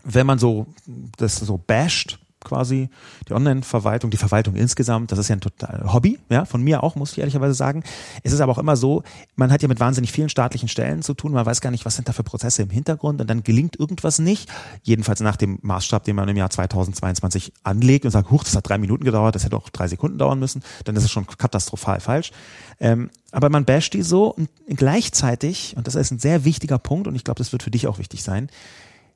wenn 0.04 0.26
man 0.26 0.38
so 0.38 0.66
das 1.16 1.36
so 1.36 1.58
basht, 1.58 2.18
quasi 2.44 2.88
die 3.28 3.34
Online-Verwaltung, 3.34 4.10
die 4.10 4.16
Verwaltung 4.16 4.54
insgesamt, 4.54 5.12
das 5.12 5.18
ist 5.18 5.28
ja 5.28 5.36
ein 5.36 5.40
total 5.40 5.92
Hobby, 5.92 6.18
ja, 6.28 6.44
von 6.44 6.62
mir 6.62 6.82
auch, 6.82 6.94
muss 6.94 7.12
ich 7.12 7.18
ehrlicherweise 7.18 7.54
sagen. 7.54 7.82
Es 8.22 8.32
ist 8.32 8.40
aber 8.40 8.52
auch 8.52 8.58
immer 8.58 8.76
so, 8.76 9.02
man 9.36 9.50
hat 9.52 9.62
ja 9.62 9.68
mit 9.68 9.80
wahnsinnig 9.80 10.12
vielen 10.12 10.28
staatlichen 10.28 10.68
Stellen 10.68 11.02
zu 11.02 11.14
tun, 11.14 11.32
man 11.32 11.46
weiß 11.46 11.60
gar 11.60 11.70
nicht, 11.70 11.84
was 11.84 11.96
sind 11.96 12.08
da 12.08 12.12
für 12.12 12.22
Prozesse 12.22 12.62
im 12.62 12.70
Hintergrund 12.70 13.20
und 13.20 13.28
dann 13.28 13.42
gelingt 13.42 13.78
irgendwas 13.78 14.18
nicht, 14.18 14.50
jedenfalls 14.82 15.20
nach 15.20 15.36
dem 15.36 15.58
Maßstab, 15.62 16.04
den 16.04 16.16
man 16.16 16.28
im 16.28 16.36
Jahr 16.36 16.50
2022 16.50 17.52
anlegt 17.62 18.04
und 18.04 18.10
sagt, 18.10 18.30
huch, 18.30 18.44
das 18.44 18.56
hat 18.56 18.68
drei 18.68 18.78
Minuten 18.78 19.04
gedauert, 19.04 19.34
das 19.34 19.44
hätte 19.44 19.56
auch 19.56 19.68
drei 19.70 19.88
Sekunden 19.88 20.18
dauern 20.18 20.38
müssen, 20.38 20.62
dann 20.84 20.96
ist 20.96 21.04
es 21.04 21.10
schon 21.10 21.26
katastrophal 21.26 22.00
falsch. 22.00 22.32
Ähm, 22.80 23.10
aber 23.30 23.48
man 23.48 23.64
basht 23.64 23.94
die 23.94 24.02
so 24.02 24.26
und 24.26 24.48
gleichzeitig, 24.68 25.74
und 25.76 25.86
das 25.86 25.94
ist 25.94 26.10
ein 26.10 26.18
sehr 26.18 26.44
wichtiger 26.44 26.78
Punkt 26.78 27.08
und 27.08 27.14
ich 27.14 27.24
glaube, 27.24 27.38
das 27.38 27.52
wird 27.52 27.62
für 27.62 27.70
dich 27.70 27.86
auch 27.86 27.98
wichtig 27.98 28.22
sein, 28.22 28.48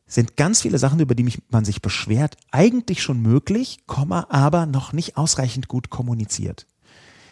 sind 0.06 0.36
ganz 0.36 0.62
viele 0.62 0.78
Sachen, 0.78 1.00
über 1.00 1.14
die 1.14 1.24
mich, 1.24 1.42
man 1.50 1.64
sich 1.64 1.82
beschwert, 1.82 2.36
eigentlich 2.50 3.02
schon 3.02 3.20
möglich, 3.20 3.80
Komma, 3.86 4.26
aber 4.30 4.66
noch 4.66 4.92
nicht 4.92 5.16
ausreichend 5.16 5.68
gut 5.68 5.90
kommuniziert. 5.90 6.66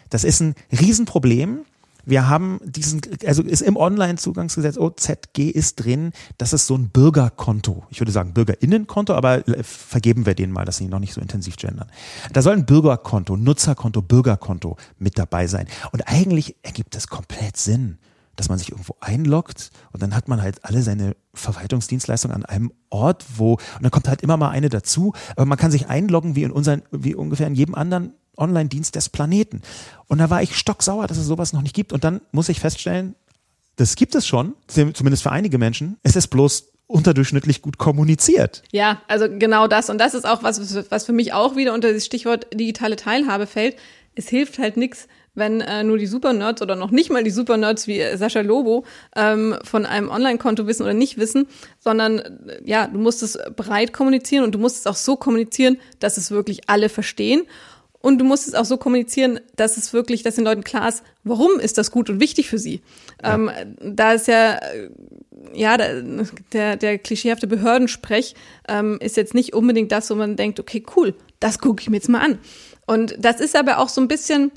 Das 0.09 0.23
ist 0.23 0.41
ein 0.41 0.55
Riesenproblem. 0.71 1.65
Wir 2.07 2.29
haben 2.29 2.59
diesen, 2.63 3.01
also 3.25 3.41
ist 3.41 3.61
im 3.61 3.77
Online-Zugangsgesetz 3.77 4.77
OZG 4.77 5.49
ist 5.49 5.83
drin, 5.83 6.11
das 6.37 6.53
ist 6.53 6.67
so 6.67 6.75
ein 6.75 6.89
Bürgerkonto. 6.89 7.83
Ich 7.89 7.99
würde 7.99 8.11
sagen 8.11 8.33
Bürgerinnenkonto, 8.33 9.15
aber 9.15 9.43
vergeben 9.63 10.27
wir 10.27 10.35
denen 10.35 10.53
mal, 10.53 10.65
dass 10.65 10.77
sie 10.77 10.87
noch 10.87 10.99
nicht 10.99 11.13
so 11.13 11.21
intensiv 11.21 11.55
gendern. 11.55 11.89
Da 12.31 12.43
soll 12.43 12.53
ein 12.53 12.67
Bürgerkonto, 12.67 13.37
Nutzerkonto, 13.37 14.03
Bürgerkonto 14.03 14.77
mit 14.99 15.17
dabei 15.17 15.47
sein. 15.47 15.67
Und 15.93 16.07
eigentlich 16.07 16.57
ergibt 16.61 16.95
es 16.95 17.07
komplett 17.07 17.57
Sinn 17.57 17.97
dass 18.35 18.49
man 18.49 18.57
sich 18.57 18.71
irgendwo 18.71 18.95
einloggt 18.99 19.71
und 19.91 20.01
dann 20.01 20.15
hat 20.15 20.27
man 20.27 20.41
halt 20.41 20.63
alle 20.63 20.81
seine 20.81 21.15
Verwaltungsdienstleistungen 21.33 22.35
an 22.35 22.45
einem 22.45 22.71
Ort, 22.89 23.25
wo, 23.35 23.53
und 23.53 23.83
dann 23.83 23.91
kommt 23.91 24.07
halt 24.07 24.21
immer 24.21 24.37
mal 24.37 24.49
eine 24.49 24.69
dazu, 24.69 25.13
aber 25.35 25.45
man 25.45 25.57
kann 25.57 25.71
sich 25.71 25.87
einloggen 25.87 26.35
wie 26.35 26.43
in 26.43 26.51
unseren, 26.51 26.83
wie 26.91 27.15
ungefähr 27.15 27.47
in 27.47 27.55
jedem 27.55 27.75
anderen 27.75 28.13
Online-Dienst 28.37 28.95
des 28.95 29.09
Planeten. 29.09 29.61
Und 30.07 30.17
da 30.17 30.29
war 30.29 30.41
ich 30.41 30.55
stocksauer, 30.55 31.07
dass 31.07 31.17
es 31.17 31.25
sowas 31.25 31.53
noch 31.53 31.61
nicht 31.61 31.75
gibt. 31.75 31.93
Und 31.93 32.03
dann 32.03 32.21
muss 32.31 32.49
ich 32.49 32.59
feststellen, 32.59 33.15
das 33.77 33.95
gibt 33.95 34.15
es 34.15 34.25
schon, 34.27 34.55
zumindest 34.67 35.23
für 35.23 35.31
einige 35.31 35.57
Menschen. 35.57 35.97
Es 36.03 36.15
ist 36.15 36.27
bloß 36.27 36.71
unterdurchschnittlich 36.87 37.61
gut 37.61 37.77
kommuniziert. 37.77 38.61
Ja, 38.71 39.01
also 39.07 39.27
genau 39.27 39.67
das. 39.67 39.89
Und 39.89 39.97
das 39.97 40.13
ist 40.13 40.25
auch 40.25 40.43
was, 40.43 40.91
was 40.91 41.05
für 41.05 41.13
mich 41.13 41.33
auch 41.33 41.55
wieder 41.55 41.73
unter 41.73 41.91
das 41.91 42.05
Stichwort 42.05 42.47
digitale 42.53 42.95
Teilhabe 42.95 43.47
fällt. 43.47 43.75
Es 44.13 44.29
hilft 44.29 44.59
halt 44.59 44.77
nichts, 44.77 45.07
wenn 45.35 45.61
äh, 45.61 45.83
nur 45.83 45.97
die 45.97 46.07
Supernerds 46.07 46.61
oder 46.61 46.75
noch 46.75 46.91
nicht 46.91 47.11
mal 47.11 47.23
die 47.23 47.29
Supernerds 47.29 47.87
wie 47.87 47.99
äh, 47.99 48.17
Sascha 48.17 48.41
Lobo 48.41 48.85
ähm, 49.15 49.55
von 49.63 49.85
einem 49.85 50.09
Online-Konto 50.09 50.65
wissen 50.67 50.83
oder 50.83 50.93
nicht 50.93 51.17
wissen, 51.17 51.47
sondern 51.79 52.19
äh, 52.19 52.61
ja, 52.63 52.87
du 52.87 52.97
musst 52.97 53.21
es 53.21 53.37
breit 53.55 53.93
kommunizieren 53.93 54.43
und 54.43 54.53
du 54.53 54.59
musst 54.59 54.77
es 54.77 54.87
auch 54.87 54.95
so 54.95 55.15
kommunizieren, 55.15 55.77
dass 55.99 56.17
es 56.17 56.31
wirklich 56.31 56.69
alle 56.69 56.89
verstehen. 56.89 57.43
Und 57.99 58.19
du 58.19 58.25
musst 58.25 58.47
es 58.47 58.53
auch 58.53 58.65
so 58.65 58.77
kommunizieren, 58.77 59.39
dass 59.55 59.77
es 59.77 59.91
wirklich, 59.91 60.21
dass 60.21 60.35
den 60.35 60.43
Leuten 60.43 60.63
klar 60.63 60.87
ist, 60.87 61.01
warum 61.23 61.59
ist 61.59 61.79
das 61.79 61.89
gut 61.89 62.07
und 62.07 62.19
wichtig 62.19 62.47
für 62.47 62.59
sie. 62.59 62.81
Ja. 63.23 63.33
Ähm, 63.33 63.49
da 63.81 64.13
ist 64.13 64.27
ja, 64.27 64.59
ja, 65.55 65.75
der, 66.53 66.77
der 66.77 66.99
klischeehafte 66.99 67.47
Behördensprech 67.47 68.35
ähm, 68.67 68.99
ist 69.01 69.17
jetzt 69.17 69.33
nicht 69.33 69.55
unbedingt 69.55 69.91
das, 69.91 70.11
wo 70.11 70.15
man 70.15 70.35
denkt, 70.35 70.59
okay, 70.59 70.83
cool, 70.95 71.15
das 71.39 71.57
gucke 71.57 71.81
ich 71.81 71.89
mir 71.89 71.95
jetzt 71.95 72.09
mal 72.09 72.21
an. 72.21 72.37
Und 72.85 73.15
das 73.17 73.39
ist 73.39 73.55
aber 73.55 73.79
auch 73.79 73.89
so 73.89 74.01
ein 74.01 74.07
bisschen, 74.07 74.51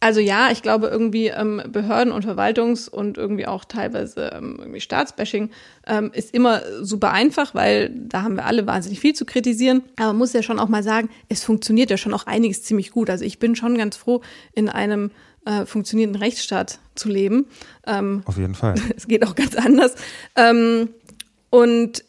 also 0.00 0.20
ja, 0.20 0.50
ich 0.52 0.62
glaube 0.62 0.86
irgendwie 0.86 1.26
ähm, 1.26 1.60
Behörden 1.68 2.12
und 2.12 2.24
Verwaltungs- 2.24 2.88
und 2.88 3.18
irgendwie 3.18 3.46
auch 3.46 3.64
teilweise 3.64 4.30
ähm, 4.32 4.56
irgendwie 4.58 4.80
Staatsbashing 4.80 5.50
ähm, 5.86 6.10
ist 6.12 6.32
immer 6.32 6.62
super 6.82 7.12
einfach, 7.12 7.54
weil 7.54 7.90
da 7.94 8.22
haben 8.22 8.36
wir 8.36 8.46
alle 8.46 8.66
wahnsinnig 8.66 9.00
viel 9.00 9.14
zu 9.14 9.24
kritisieren. 9.24 9.82
Aber 9.96 10.08
man 10.08 10.18
muss 10.18 10.32
ja 10.32 10.42
schon 10.42 10.60
auch 10.60 10.68
mal 10.68 10.84
sagen, 10.84 11.08
es 11.28 11.42
funktioniert 11.42 11.90
ja 11.90 11.96
schon 11.96 12.14
auch 12.14 12.26
einiges 12.26 12.62
ziemlich 12.62 12.92
gut. 12.92 13.10
Also 13.10 13.24
ich 13.24 13.40
bin 13.40 13.56
schon 13.56 13.76
ganz 13.76 13.96
froh, 13.96 14.22
in 14.52 14.68
einem 14.68 15.10
äh, 15.44 15.66
funktionierenden 15.66 16.22
Rechtsstaat 16.22 16.78
zu 16.94 17.08
leben. 17.08 17.46
Ähm, 17.86 18.22
Auf 18.26 18.36
jeden 18.36 18.54
Fall. 18.54 18.76
Es 18.96 19.08
geht 19.08 19.26
auch 19.26 19.34
ganz 19.34 19.56
anders. 19.56 19.94
Ähm, 20.36 20.90
und 21.50 22.04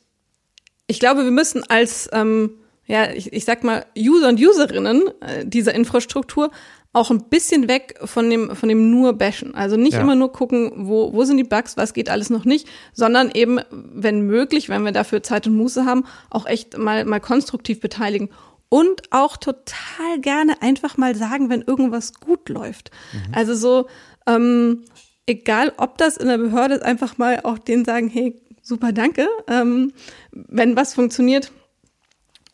ich 0.87 0.99
glaube, 0.99 1.23
wir 1.23 1.31
müssen 1.31 1.63
als, 1.69 2.09
ähm, 2.11 2.51
ja, 2.85 3.11
ich, 3.11 3.31
ich 3.31 3.45
sag 3.45 3.63
mal, 3.63 3.85
User 3.97 4.29
und 4.29 4.39
Userinnen 4.39 5.03
äh, 5.21 5.45
dieser 5.45 5.73
Infrastruktur 5.73 6.51
auch 6.91 7.11
ein 7.11 7.29
bisschen 7.29 7.67
weg 7.67 7.99
von 8.03 8.29
dem, 8.29 8.55
von 8.55 8.67
dem 8.67 8.89
nur 8.89 9.13
Bashen. 9.13 9.53
Also 9.53 9.77
nicht 9.77 9.93
Ja. 9.93 10.01
immer 10.01 10.15
nur 10.15 10.31
gucken, 10.31 10.71
wo, 10.75 11.13
wo 11.13 11.23
sind 11.23 11.37
die 11.37 11.43
Bugs, 11.43 11.77
was 11.77 11.93
geht 11.93 12.09
alles 12.09 12.29
noch 12.31 12.45
nicht, 12.45 12.67
sondern 12.93 13.29
eben, 13.31 13.59
wenn 13.71 14.21
möglich, 14.21 14.69
wenn 14.69 14.83
wir 14.83 14.91
dafür 14.91 15.21
Zeit 15.21 15.45
und 15.45 15.55
Muße 15.55 15.85
haben, 15.85 16.05
auch 16.31 16.45
echt 16.47 16.77
mal, 16.77 17.05
mal 17.05 17.19
konstruktiv 17.19 17.79
beteiligen. 17.79 18.29
Und 18.69 19.01
auch 19.11 19.37
total 19.37 20.19
gerne 20.21 20.61
einfach 20.61 20.97
mal 20.97 21.15
sagen, 21.15 21.49
wenn 21.49 21.61
irgendwas 21.61 22.13
gut 22.13 22.49
läuft. 22.49 22.91
Also 23.31 23.55
so, 23.55 23.87
ähm, 24.27 24.83
egal 25.25 25.73
ob 25.77 25.97
das 25.97 26.17
in 26.17 26.27
der 26.27 26.37
Behörde 26.37 26.75
ist, 26.75 26.83
einfach 26.83 27.17
mal 27.17 27.39
auch 27.43 27.57
denen 27.57 27.83
sagen, 27.85 28.09
hey, 28.09 28.39
super, 28.61 28.91
danke, 28.91 29.27
ähm, 29.47 29.93
wenn 30.31 30.75
was 30.75 30.93
funktioniert. 30.93 31.51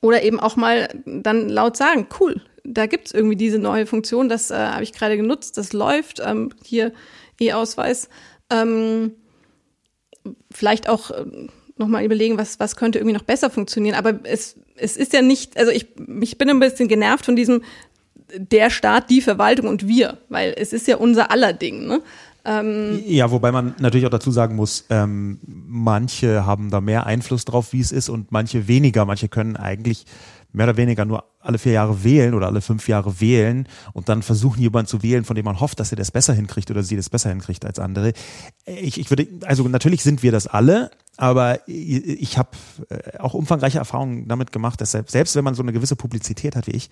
Oder 0.02 0.24
eben 0.24 0.40
auch 0.40 0.56
mal 0.56 0.88
dann 1.06 1.50
laut 1.50 1.76
sagen, 1.76 2.08
cool, 2.20 2.42
da 2.66 2.86
gibt's 2.86 3.12
irgendwie 3.12 3.36
diese 3.36 3.60
neue 3.60 3.86
Funktion, 3.86 4.30
das 4.30 4.52
äh, 4.52 4.56
habe 4.56 4.84
ich 4.84 4.94
gerade 4.94 5.18
genutzt, 5.18 5.58
das 5.58 5.74
läuft, 5.74 6.22
ähm, 6.24 6.50
hier 6.64 6.92
E-Ausweis. 7.40 8.10
Ähm, 8.50 9.12
vielleicht 10.52 10.90
auch 10.90 11.12
äh, 11.12 11.26
nochmal 11.78 12.06
überlegen, 12.06 12.38
was, 12.38 12.60
was 12.60 12.76
könnte 12.76 13.00
irgendwie 13.00 13.16
noch 13.16 13.24
besser 13.24 13.50
funktionieren. 13.50 13.96
Aber 13.96 14.20
es, 14.24 14.56
es 14.76 14.98
ist 14.98 15.14
ja 15.14 15.22
nicht, 15.22 15.58
also 15.58 15.72
ich, 15.72 15.88
ich 16.22 16.38
bin 16.38 16.50
ein 16.50 16.60
bisschen 16.60 16.88
genervt 16.88 17.26
von 17.26 17.36
diesem 17.36 17.62
der 18.38 18.70
Staat, 18.70 19.10
die 19.10 19.22
Verwaltung 19.22 19.68
und 19.68 19.88
wir, 19.88 20.18
weil 20.30 20.54
es 20.58 20.74
ist 20.74 20.88
ja 20.88 20.98
unser 20.98 21.32
aller 21.32 21.54
Ding. 21.54 21.86
Ne? 21.86 22.02
Ähm, 22.44 23.02
Ja, 23.06 23.32
wobei 23.32 23.52
man 23.52 23.76
natürlich 23.80 24.06
auch 24.06 24.12
dazu 24.12 24.32
sagen 24.32 24.56
muss, 24.56 24.86
ähm, 24.90 25.40
manche 25.46 26.46
haben 26.46 26.70
da 26.70 26.82
mehr 26.82 27.06
Einfluss 27.06 27.46
drauf, 27.46 27.72
wie 27.72 27.82
es 27.82 27.92
ist, 27.92 28.10
und 28.10 28.32
manche 28.32 28.68
weniger. 28.68 29.06
Manche 29.06 29.28
können 29.30 29.58
eigentlich 29.58 30.06
mehr 30.54 30.68
oder 30.68 30.78
weniger 30.78 31.06
nur 31.06 31.24
alle 31.46 31.58
vier 31.58 31.74
Jahre 31.74 32.04
wählen 32.04 32.34
oder 32.34 32.48
alle 32.48 32.62
fünf 32.62 32.88
Jahre 32.88 33.20
wählen 33.22 33.68
und 33.94 34.10
dann 34.10 34.24
versuchen 34.24 34.62
jemanden 34.62 34.88
zu 34.88 35.04
wählen, 35.04 35.24
von 35.24 35.36
dem 35.36 35.46
man 35.46 35.60
hofft, 35.60 35.80
dass 35.80 35.92
er 35.92 35.98
das 35.98 36.12
besser 36.12 36.34
hinkriegt 36.34 36.72
oder 36.72 36.84
sie 36.84 36.96
das 36.96 37.10
besser 37.10 37.30
hinkriegt 37.30 37.66
als 37.66 37.80
andere. 37.80 38.14
Ich, 38.66 39.00
ich 39.00 39.10
würde, 39.10 39.28
also 39.46 39.68
natürlich 39.68 40.04
sind 40.04 40.24
wir 40.24 40.32
das 40.32 40.48
alle, 40.48 40.92
aber 41.18 41.60
ich, 41.68 42.38
habe 42.38 42.50
äh, 42.90 43.20
auch 43.20 43.34
umfangreiche 43.34 43.78
Erfahrungen 43.78 44.28
damit 44.28 44.52
gemacht, 44.52 44.82
dass 44.82 44.92
selbst, 44.92 45.12
selbst 45.14 45.36
wenn 45.36 45.46
man 45.46 45.56
so 45.56 45.64
eine 45.64 45.72
gewisse 45.72 45.96
Publizität 45.96 46.56
hat 46.56 46.68
wie 46.68 46.72
ich 46.72 46.90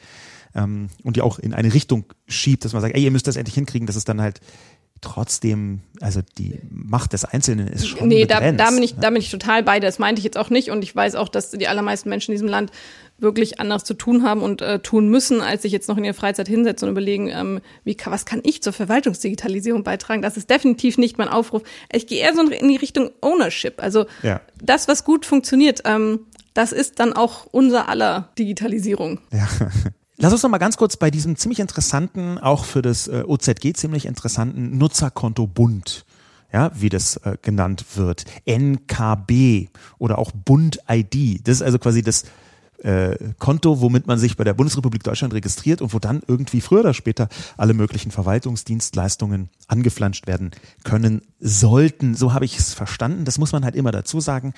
ähm, 0.56 0.88
und 1.04 1.18
die 1.18 1.22
auch 1.22 1.40
in 1.40 1.54
eine 1.54 1.74
Richtung 1.74 2.06
schiebt, 2.28 2.64
dass 2.64 2.74
man 2.74 2.82
sagt, 2.82 2.96
ey, 2.96 3.04
ihr 3.04 3.12
müsst 3.12 3.28
das 3.28 3.36
endlich 3.36 3.56
hinkriegen, 3.56 3.86
dass 3.86 3.96
es 3.96 4.06
dann 4.06 4.22
halt 4.22 4.40
trotzdem, 5.04 5.82
also 6.02 6.22
die 6.38 6.60
Macht 6.70 7.14
des 7.14 7.26
Einzelnen 7.26 7.68
ist 7.68 7.88
schon 7.88 8.08
Nee, 8.08 8.26
da, 8.26 8.36
begrenzt. 8.40 8.60
da, 8.60 8.70
bin 8.72 8.82
ich, 8.84 8.94
ne? 8.96 9.02
da 9.02 9.10
bin 9.10 9.20
ich 9.22 9.30
total 9.30 9.62
bei. 9.64 9.80
Das 9.80 10.00
meinte 10.00 10.20
ich 10.20 10.24
jetzt 10.26 10.38
auch 10.38 10.50
nicht. 10.50 10.72
Und 10.72 10.84
ich 10.84 10.96
weiß 10.96 11.16
auch, 11.16 11.30
dass 11.30 11.52
die 11.52 11.68
allermeisten 11.68 12.10
Menschen 12.10 12.32
in 12.32 12.36
diesem 12.36 12.48
Land 12.48 12.72
wirklich 13.20 13.60
anderes 13.60 13.84
zu 13.84 13.94
tun 13.94 14.24
haben 14.24 14.42
und 14.42 14.62
äh, 14.62 14.80
tun 14.80 15.08
müssen, 15.10 15.40
als 15.42 15.62
sich 15.62 15.72
jetzt 15.72 15.88
noch 15.88 15.98
in 15.98 16.04
ihrer 16.04 16.14
Freizeit 16.16 16.48
hinsetzen 16.48 16.88
und 16.88 16.94
überlegen, 16.94 17.30
ähm, 17.30 17.62
wie, 17.84 17.96
was 18.06 18.26
kann 18.26 18.42
ich 18.44 18.64
zur 18.64 18.74
Verwaltungsdigitalisierung 18.74 19.84
beitragen? 19.84 20.22
Das 20.22 20.36
ist 20.36 20.50
definitiv 20.50 20.98
nicht 20.98 21.18
mein 21.18 21.28
Aufruf. 21.30 21.62
Ich 21.92 22.08
gehe 22.08 22.20
eher 22.22 22.34
so 22.34 22.42
in 22.42 22.68
die 22.68 22.76
Richtung 22.76 23.12
Ownership. 23.22 23.82
Also 23.82 24.06
Ja. 24.24 24.42
das, 24.62 24.88
was 24.88 25.04
gut 25.06 25.26
funktioniert, 25.26 25.82
ähm, 25.86 26.22
das 26.54 26.72
ist 26.72 27.00
dann 27.00 27.14
auch 27.14 27.46
unser 27.52 27.88
aller 27.90 28.30
Digitalisierung. 28.38 29.20
Ja. 29.32 29.48
Lass 30.24 30.32
uns 30.32 30.42
noch 30.42 30.50
mal 30.50 30.58
ganz 30.58 30.78
kurz 30.78 30.96
bei 30.96 31.12
diesem 31.12 31.36
ziemlich 31.36 31.60
interessanten, 31.60 32.38
auch 32.38 32.64
für 32.64 32.82
das 32.82 33.10
äh, 33.10 33.26
OZG 33.28 33.74
ziemlich 33.74 34.06
interessanten 34.06 34.78
Nutzerkonto 34.78 35.48
Bund, 35.48 36.06
ja, 36.54 36.72
wie 36.74 36.88
das 36.88 37.18
äh, 37.18 37.36
genannt 37.42 37.84
wird, 37.96 38.24
NKB 38.46 39.68
oder 39.98 40.20
auch 40.20 40.32
Bund 40.32 40.80
ID. 40.90 41.46
Das 41.46 41.58
ist 41.58 41.62
also 41.62 41.78
quasi 41.78 42.04
das 42.04 42.24
äh, 42.84 43.18
Konto, 43.38 43.82
womit 43.82 44.08
man 44.08 44.18
sich 44.18 44.38
bei 44.38 44.46
der 44.46 44.54
Bundesrepublik 44.54 45.04
Deutschland 45.04 45.34
registriert 45.34 45.82
und 45.82 45.94
wo 45.94 46.00
dann 46.00 46.22
irgendwie 46.26 46.62
früher 46.62 46.80
oder 46.80 46.94
später 46.94 47.28
alle 47.58 47.74
möglichen 47.74 48.12
Verwaltungsdienstleistungen 48.12 49.50
angeflanscht 49.68 50.26
werden 50.26 50.52
können 50.86 51.22
sollten. 51.42 52.16
So 52.16 52.32
habe 52.32 52.46
ich 52.46 52.58
es 52.58 52.74
verstanden. 52.74 53.26
Das 53.26 53.40
muss 53.40 53.52
man 53.52 53.66
halt 53.66 53.76
immer 53.76 53.92
dazu 53.92 54.22
sagen, 54.22 54.54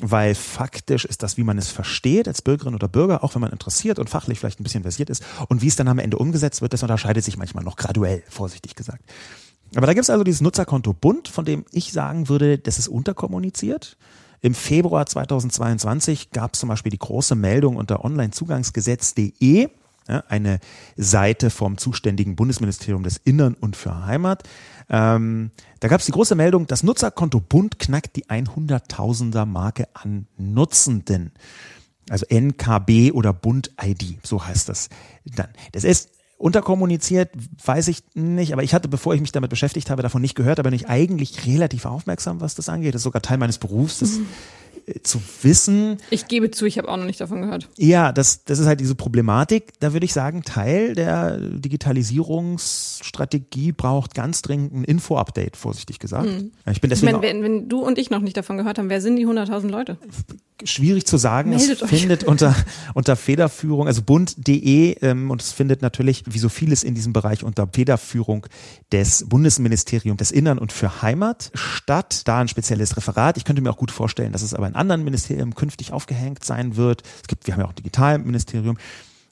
weil 0.00 0.34
faktisch 0.34 1.04
ist 1.04 1.22
das, 1.22 1.36
wie 1.36 1.44
man 1.44 1.58
es 1.58 1.68
versteht 1.68 2.28
als 2.28 2.42
Bürgerin 2.42 2.74
oder 2.74 2.88
Bürger, 2.88 3.24
auch 3.24 3.34
wenn 3.34 3.40
man 3.40 3.50
interessiert 3.50 3.98
und 3.98 4.08
fachlich 4.08 4.38
vielleicht 4.38 4.60
ein 4.60 4.62
bisschen 4.62 4.82
versiert 4.82 5.10
ist. 5.10 5.24
Und 5.48 5.60
wie 5.62 5.68
es 5.68 5.76
dann 5.76 5.88
am 5.88 5.98
Ende 5.98 6.18
umgesetzt 6.18 6.62
wird, 6.62 6.72
das 6.72 6.82
unterscheidet 6.82 7.24
sich 7.24 7.36
manchmal 7.36 7.64
noch 7.64 7.76
graduell, 7.76 8.22
vorsichtig 8.28 8.74
gesagt. 8.74 9.02
Aber 9.74 9.86
da 9.86 9.92
gibt 9.92 10.04
es 10.04 10.10
also 10.10 10.24
dieses 10.24 10.40
Nutzerkonto 10.40 10.92
Bund, 10.92 11.28
von 11.28 11.44
dem 11.44 11.64
ich 11.72 11.92
sagen 11.92 12.28
würde, 12.28 12.58
das 12.58 12.78
ist 12.78 12.88
unterkommuniziert. 12.88 13.96
Im 14.40 14.54
Februar 14.54 15.04
2022 15.04 16.30
gab 16.30 16.54
es 16.54 16.60
zum 16.60 16.68
Beispiel 16.68 16.90
die 16.90 16.98
große 16.98 17.34
Meldung 17.34 17.76
unter 17.76 18.04
onlinezugangsgesetz.de, 18.04 19.68
eine 20.08 20.60
Seite 20.96 21.50
vom 21.50 21.78
zuständigen 21.78 22.36
Bundesministerium 22.36 23.02
des 23.02 23.18
Innern 23.18 23.54
und 23.54 23.76
für 23.76 24.06
Heimat. 24.06 24.42
Ähm, 24.90 25.50
da 25.80 25.88
gab 25.88 26.00
es 26.00 26.06
die 26.06 26.12
große 26.12 26.34
Meldung, 26.34 26.66
das 26.66 26.82
Nutzerkonto 26.82 27.40
Bund 27.40 27.78
knackt 27.78 28.16
die 28.16 28.26
100.000er 28.26 29.44
Marke 29.44 29.88
an 29.94 30.26
Nutzenden. 30.36 31.32
Also 32.08 32.24
NKB 32.26 33.12
oder 33.12 33.32
Bund 33.32 33.72
ID, 33.82 34.18
so 34.22 34.44
heißt 34.44 34.68
das 34.68 34.88
dann. 35.24 35.48
Das 35.72 35.84
ist 35.84 36.10
unterkommuniziert, 36.38 37.30
weiß 37.64 37.88
ich 37.88 38.02
nicht, 38.14 38.52
aber 38.52 38.62
ich 38.62 38.72
hatte, 38.72 38.88
bevor 38.88 39.14
ich 39.14 39.20
mich 39.20 39.32
damit 39.32 39.50
beschäftigt 39.50 39.90
habe, 39.90 40.02
davon 40.02 40.22
nicht 40.22 40.36
gehört, 40.36 40.58
aber 40.58 40.70
bin 40.70 40.76
ich 40.76 40.88
eigentlich 40.88 41.46
relativ 41.46 41.84
aufmerksam, 41.84 42.40
was 42.40 42.54
das 42.54 42.68
angeht. 42.68 42.94
Das 42.94 43.00
ist 43.00 43.04
sogar 43.04 43.22
Teil 43.22 43.38
meines 43.38 43.58
Berufs, 43.58 43.98
das 43.98 44.12
äh, 44.12 44.20
zu 45.02 45.20
wissen. 45.42 45.98
Ich 46.10 46.28
gebe 46.28 46.50
zu, 46.50 46.66
ich 46.66 46.78
habe 46.78 46.88
auch 46.88 46.96
noch 46.96 47.04
nicht 47.04 47.20
davon 47.20 47.42
gehört. 47.42 47.68
Ja, 47.76 48.12
das, 48.12 48.44
das 48.44 48.58
ist 48.58 48.66
halt 48.66 48.80
diese 48.80 48.94
Problematik. 48.94 49.72
Da 49.80 49.92
würde 49.92 50.04
ich 50.04 50.12
sagen, 50.12 50.42
Teil 50.42 50.94
der 50.94 51.38
Digitalisierungsstrategie 51.38 53.72
braucht 53.72 54.14
ganz 54.14 54.42
dringend 54.42 54.74
ein 54.74 54.84
Info-Update, 54.84 55.56
vorsichtig 55.56 55.98
gesagt. 55.98 56.26
Ja, 56.26 56.72
Ich 56.72 56.80
bin 56.80 56.90
Ich 56.90 57.00
deswegen 57.00 57.20
meine, 57.20 57.22
wenn, 57.22 57.42
wenn 57.42 57.68
du 57.68 57.80
und 57.80 57.98
ich 57.98 58.10
noch 58.10 58.20
nicht 58.20 58.36
davon 58.36 58.56
gehört 58.56 58.78
haben, 58.78 58.90
wer 58.90 59.00
sind 59.00 59.16
die 59.16 59.26
100.000 59.26 59.68
Leute? 59.68 59.98
schwierig 60.64 61.06
zu 61.06 61.16
sagen. 61.16 61.50
Meldet 61.50 61.76
es 61.76 61.82
euch. 61.82 61.88
findet 61.88 62.24
unter, 62.24 62.54
unter 62.94 63.16
Federführung, 63.16 63.86
also 63.86 64.02
bund.de 64.02 64.96
ähm, 65.02 65.30
und 65.30 65.42
es 65.42 65.52
findet 65.52 65.82
natürlich, 65.82 66.24
wie 66.26 66.38
so 66.38 66.48
vieles 66.48 66.82
in 66.82 66.94
diesem 66.94 67.12
Bereich, 67.12 67.44
unter 67.44 67.68
Federführung 67.72 68.46
des 68.92 69.28
Bundesministeriums 69.28 70.18
des 70.18 70.30
Innern 70.30 70.58
und 70.58 70.72
für 70.72 71.02
Heimat 71.02 71.50
statt. 71.54 72.22
Da 72.26 72.38
ein 72.38 72.48
spezielles 72.48 72.96
Referat. 72.96 73.36
Ich 73.36 73.44
könnte 73.44 73.62
mir 73.62 73.70
auch 73.70 73.76
gut 73.76 73.90
vorstellen, 73.90 74.32
dass 74.32 74.42
es 74.42 74.54
aber 74.54 74.66
in 74.66 74.74
anderen 74.78 75.04
Ministerien 75.04 75.54
künftig 75.54 75.92
aufgehängt 75.92 76.44
sein 76.44 76.76
wird. 76.76 77.02
Es 77.20 77.28
gibt, 77.28 77.46
wir 77.46 77.54
haben 77.54 77.60
ja 77.60 77.66
auch 77.66 77.72
ein 77.72 77.76
Digitalministerium. 77.76 78.78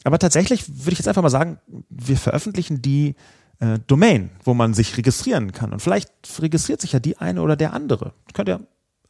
Aber 0.05 0.19
tatsächlich 0.19 0.69
würde 0.69 0.93
ich 0.93 0.99
jetzt 0.99 1.09
einfach 1.09 1.23
mal 1.23 1.31
sagen, 1.31 1.59
wir 1.89 2.17
veröffentlichen 2.17 2.83
die 2.83 3.17
äh, 3.59 3.79
Domain, 3.87 4.31
wo 4.45 4.55
man 4.55 4.75
sich 4.75 4.97
registrieren 4.97 5.53
kann. 5.53 5.73
Und 5.73 5.81
vielleicht 5.81 6.11
registriert 6.41 6.81
sich 6.81 6.93
ja 6.93 7.01
die 7.01 7.17
eine 7.19 7.43
oder 7.43 7.57
der 7.57 7.73
andere. 7.73 8.13
Könnte 8.33 8.53
ja 8.53 8.61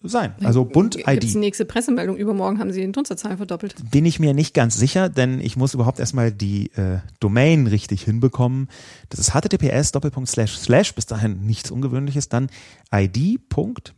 sein. 0.02 0.34
Also 0.42 0.64
Bund 0.64 0.96
Gibt's 0.96 1.10
die 1.10 1.28
ID. 1.28 1.34
nächste 1.36 1.64
Pressemeldung. 1.64 2.16
Übermorgen 2.16 2.58
haben 2.58 2.72
sie 2.72 2.80
die 2.80 2.86
Nutzerzahlen 2.86 3.36
verdoppelt. 3.36 3.74
Bin 3.90 4.04
ich 4.04 4.20
mir 4.20 4.34
nicht 4.34 4.54
ganz 4.54 4.76
sicher, 4.76 5.08
denn 5.08 5.40
ich 5.40 5.56
muss 5.56 5.74
überhaupt 5.74 5.98
erstmal 5.98 6.30
die 6.32 6.70
äh, 6.72 6.98
Domain 7.20 7.66
richtig 7.66 8.02
hinbekommen. 8.02 8.68
Das 9.08 9.18
ist 9.20 9.34
https 9.34 9.92
doppelpunkt 9.92 10.28
slash 10.28 10.56
slash, 10.58 10.94
bis 10.94 11.06
dahin 11.06 11.44
nichts 11.46 11.70
Ungewöhnliches, 11.70 12.28
dann 12.28 12.48
id.bund.de 12.92 13.88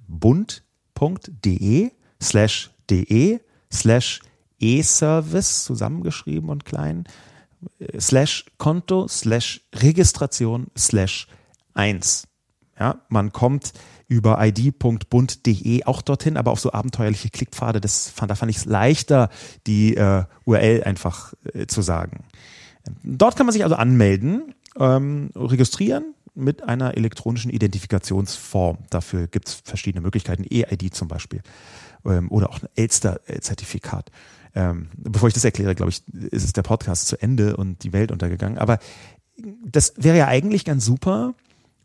slash 2.20 2.70
de 2.90 3.40
slash 3.72 4.20
e-service 4.58 5.64
zusammengeschrieben 5.64 6.50
und 6.50 6.64
klein 6.64 7.04
slash 7.98 8.46
Konto 8.58 9.08
slash 9.08 9.60
Registration 9.74 10.68
slash 10.76 11.26
1. 11.74 12.24
Ja, 12.78 13.00
man 13.08 13.32
kommt 13.32 13.72
über 14.06 14.38
id.bund.de 14.40 15.84
auch 15.84 16.00
dorthin, 16.00 16.36
aber 16.36 16.52
auf 16.52 16.60
so 16.60 16.72
abenteuerliche 16.72 17.28
Klickpfade, 17.28 17.80
das 17.80 18.08
fand, 18.08 18.30
da 18.30 18.36
fand 18.36 18.50
ich 18.50 18.58
es 18.58 18.64
leichter, 18.64 19.28
die 19.66 19.96
äh, 19.96 20.24
URL 20.44 20.84
einfach 20.84 21.34
äh, 21.52 21.66
zu 21.66 21.82
sagen. 21.82 22.24
Dort 23.02 23.36
kann 23.36 23.46
man 23.46 23.52
sich 23.52 23.64
also 23.64 23.74
anmelden, 23.74 24.54
ähm, 24.78 25.30
registrieren 25.34 26.14
mit 26.34 26.62
einer 26.62 26.96
elektronischen 26.96 27.50
Identifikationsform. 27.50 28.78
Dafür 28.90 29.26
gibt 29.26 29.48
es 29.48 29.54
verschiedene 29.64 30.00
Möglichkeiten, 30.00 30.44
E-ID 30.48 30.94
zum 30.94 31.08
Beispiel 31.08 31.42
ähm, 32.08 32.30
oder 32.30 32.50
auch 32.50 32.62
ein 32.62 32.68
Elster-Zertifikat. 32.74 34.10
Ähm, 34.54 34.88
bevor 34.96 35.28
ich 35.28 35.34
das 35.34 35.44
erkläre, 35.44 35.74
glaube 35.74 35.90
ich, 35.90 36.02
ist 36.08 36.44
es 36.44 36.52
der 36.52 36.62
Podcast 36.62 37.06
zu 37.06 37.20
Ende 37.20 37.56
und 37.56 37.84
die 37.84 37.92
Welt 37.92 38.10
untergegangen. 38.10 38.58
Aber 38.58 38.78
das 39.64 39.94
wäre 39.96 40.16
ja 40.16 40.26
eigentlich 40.26 40.64
ganz 40.64 40.84
super, 40.84 41.34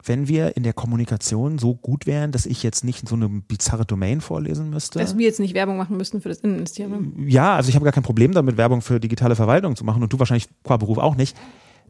wenn 0.03 0.27
wir 0.27 0.57
in 0.57 0.63
der 0.63 0.73
Kommunikation 0.73 1.59
so 1.59 1.75
gut 1.75 2.05
wären, 2.05 2.31
dass 2.31 2.45
ich 2.45 2.63
jetzt 2.63 2.83
nicht 2.83 3.07
so 3.07 3.15
eine 3.15 3.29
bizarre 3.29 3.85
Domain 3.85 4.21
vorlesen 4.21 4.69
müsste. 4.69 4.99
Dass 4.99 5.17
wir 5.17 5.25
jetzt 5.25 5.39
nicht 5.39 5.53
Werbung 5.53 5.77
machen 5.77 5.97
müssten 5.97 6.21
für 6.21 6.29
das 6.29 6.39
Innenministerium. 6.39 7.27
Ja, 7.27 7.55
also 7.55 7.69
ich 7.69 7.75
habe 7.75 7.85
gar 7.85 7.93
kein 7.93 8.03
Problem 8.03 8.33
damit, 8.33 8.57
Werbung 8.57 8.81
für 8.81 8.99
digitale 8.99 9.35
Verwaltung 9.35 9.75
zu 9.75 9.83
machen 9.83 10.03
und 10.03 10.11
du 10.11 10.19
wahrscheinlich 10.19 10.49
qua 10.63 10.77
Beruf 10.77 10.97
auch 10.97 11.15
nicht. 11.15 11.37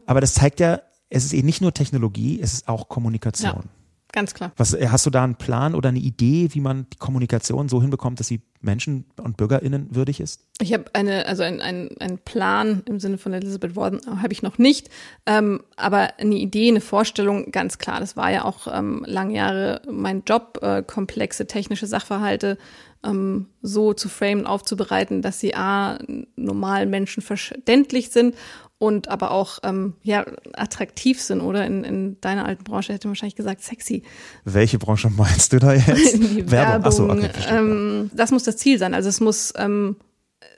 Aber 0.05 0.21
das 0.21 0.34
zeigt 0.34 0.59
ja, 0.59 0.81
es 1.09 1.25
ist 1.25 1.34
eben 1.34 1.45
nicht 1.45 1.61
nur 1.61 1.73
Technologie, 1.73 2.39
es 2.41 2.53
ist 2.53 2.67
auch 2.67 2.89
Kommunikation. 2.89 3.63
Ja. 3.65 3.82
Ganz 4.14 4.36
klar. 4.36 4.51
Was, 4.57 4.76
äh, 4.76 4.88
hast 4.89 5.07
du 5.07 5.09
da 5.09 5.24
einen 5.24 5.36
Plan 5.36 5.74
oder 5.74 5.89
eine 5.89 5.99
Idee, 5.99 6.49
wie 6.51 6.61
man 6.61 6.86
die 6.93 6.97
Kommunikation 6.97 7.68
so 7.68 7.82
hinbekommt, 7.82 8.20
dass 8.20 8.28
sie 8.28 8.41
Menschen 8.61 9.05
und 9.20 9.38
BürgerInnen 9.38 9.95
würdig 9.95 10.20
ist? 10.20 10.41
Ich 10.61 10.72
habe 10.72 10.86
eine, 10.93 11.26
also 11.26 11.41
ein, 11.41 11.59
ein, 11.59 11.89
ein 11.99 12.20
Plan 12.20 12.84
im 12.86 12.99
Sinne 12.99 13.18
von 13.18 13.34
Elizabeth 13.34 13.76
Warden 13.76 13.99
habe 14.22 14.32
ich 14.32 14.43
noch 14.43 14.59
nicht, 14.59 14.91
ähm, 15.26 15.64
aber 15.76 16.20
eine 16.20 16.36
Idee, 16.36 16.70
eine 16.70 16.80
Vorstellung, 16.80 17.51
ganz 17.51 17.80
klar. 17.80 17.99
Das 17.99 18.16
war 18.16 18.32
ja 18.32 18.45
auch 18.45 18.68
ähm, 18.72 19.03
lange 19.07 19.34
Jahre 19.34 19.82
mein 19.91 20.22
Job, 20.28 20.59
äh, 20.61 20.84
komplexe 20.84 21.47
technische 21.47 21.88
Sachverhalte 21.88 22.59
ähm, 23.04 23.47
so 23.62 23.93
zu 23.93 24.10
framen, 24.10 24.45
aufzubereiten, 24.45 25.22
dass 25.22 25.39
sie 25.39 25.56
a 25.56 25.99
normalen 26.36 26.89
Menschen 26.89 27.22
verständlich 27.22 28.10
sind 28.10 28.36
und 28.78 29.08
aber 29.08 29.32
auch 29.32 29.60
ähm, 29.64 29.93
ja 30.04 30.26
attraktiv 30.54 31.22
sind 31.22 31.39
oder 31.41 31.66
in, 31.66 31.84
in 31.84 32.20
deiner 32.22 32.45
alten 32.45 32.64
Branche 32.66 32.91
hätte 32.91 33.08
man 33.08 33.14
wahrscheinlich 33.14 33.36
gesagt 33.36 33.64
sexy. 33.64 34.04
Welche 34.43 34.78
Branche 34.78 35.10
meinst 35.10 35.54
du 35.54 35.60
da 35.60 35.74
jetzt? 35.74 36.16
Die 36.18 36.51
Werbung. 36.51 36.86
Ach 36.86 36.91
so, 36.91 37.08
Werbung. 37.08 37.24
okay, 37.24 37.32
ähm, 37.49 38.12
das 38.14 38.32
muss 38.32 38.43
das 38.43 38.58
Ziel 38.58 38.78
sein. 38.78 38.93
Also 38.93 39.08
es 39.08 39.22
muss 39.22 39.54
ähm, 39.56 39.95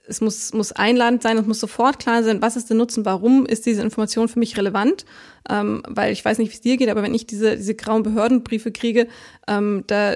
es 0.08 0.22
muss, 0.22 0.54
muss 0.54 0.72
einladend 0.72 1.24
sein, 1.24 1.38
es 1.38 1.46
muss 1.46 1.60
sofort 1.60 2.00
klar 2.00 2.24
sein, 2.24 2.42
was 2.42 2.56
ist 2.56 2.70
der 2.70 2.78
Nutzen, 2.78 3.06
warum 3.06 3.46
ist 3.46 3.66
diese 3.66 3.82
Information 3.82 4.28
für 4.28 4.40
mich 4.40 4.58
relevant, 4.58 5.06
ähm, 5.50 5.84
weil 5.88 6.12
ich 6.14 6.24
weiß 6.24 6.38
nicht, 6.38 6.50
wie 6.52 6.56
es 6.56 6.62
dir 6.62 6.78
geht, 6.78 6.90
aber 6.90 7.04
wenn 7.04 7.14
ich 7.14 7.26
diese, 7.26 7.58
diese 7.58 7.76
grauen 7.76 8.04
Behördenbriefe 8.04 8.72
kriege, 8.72 9.08
ähm, 9.48 9.84
da 9.88 10.16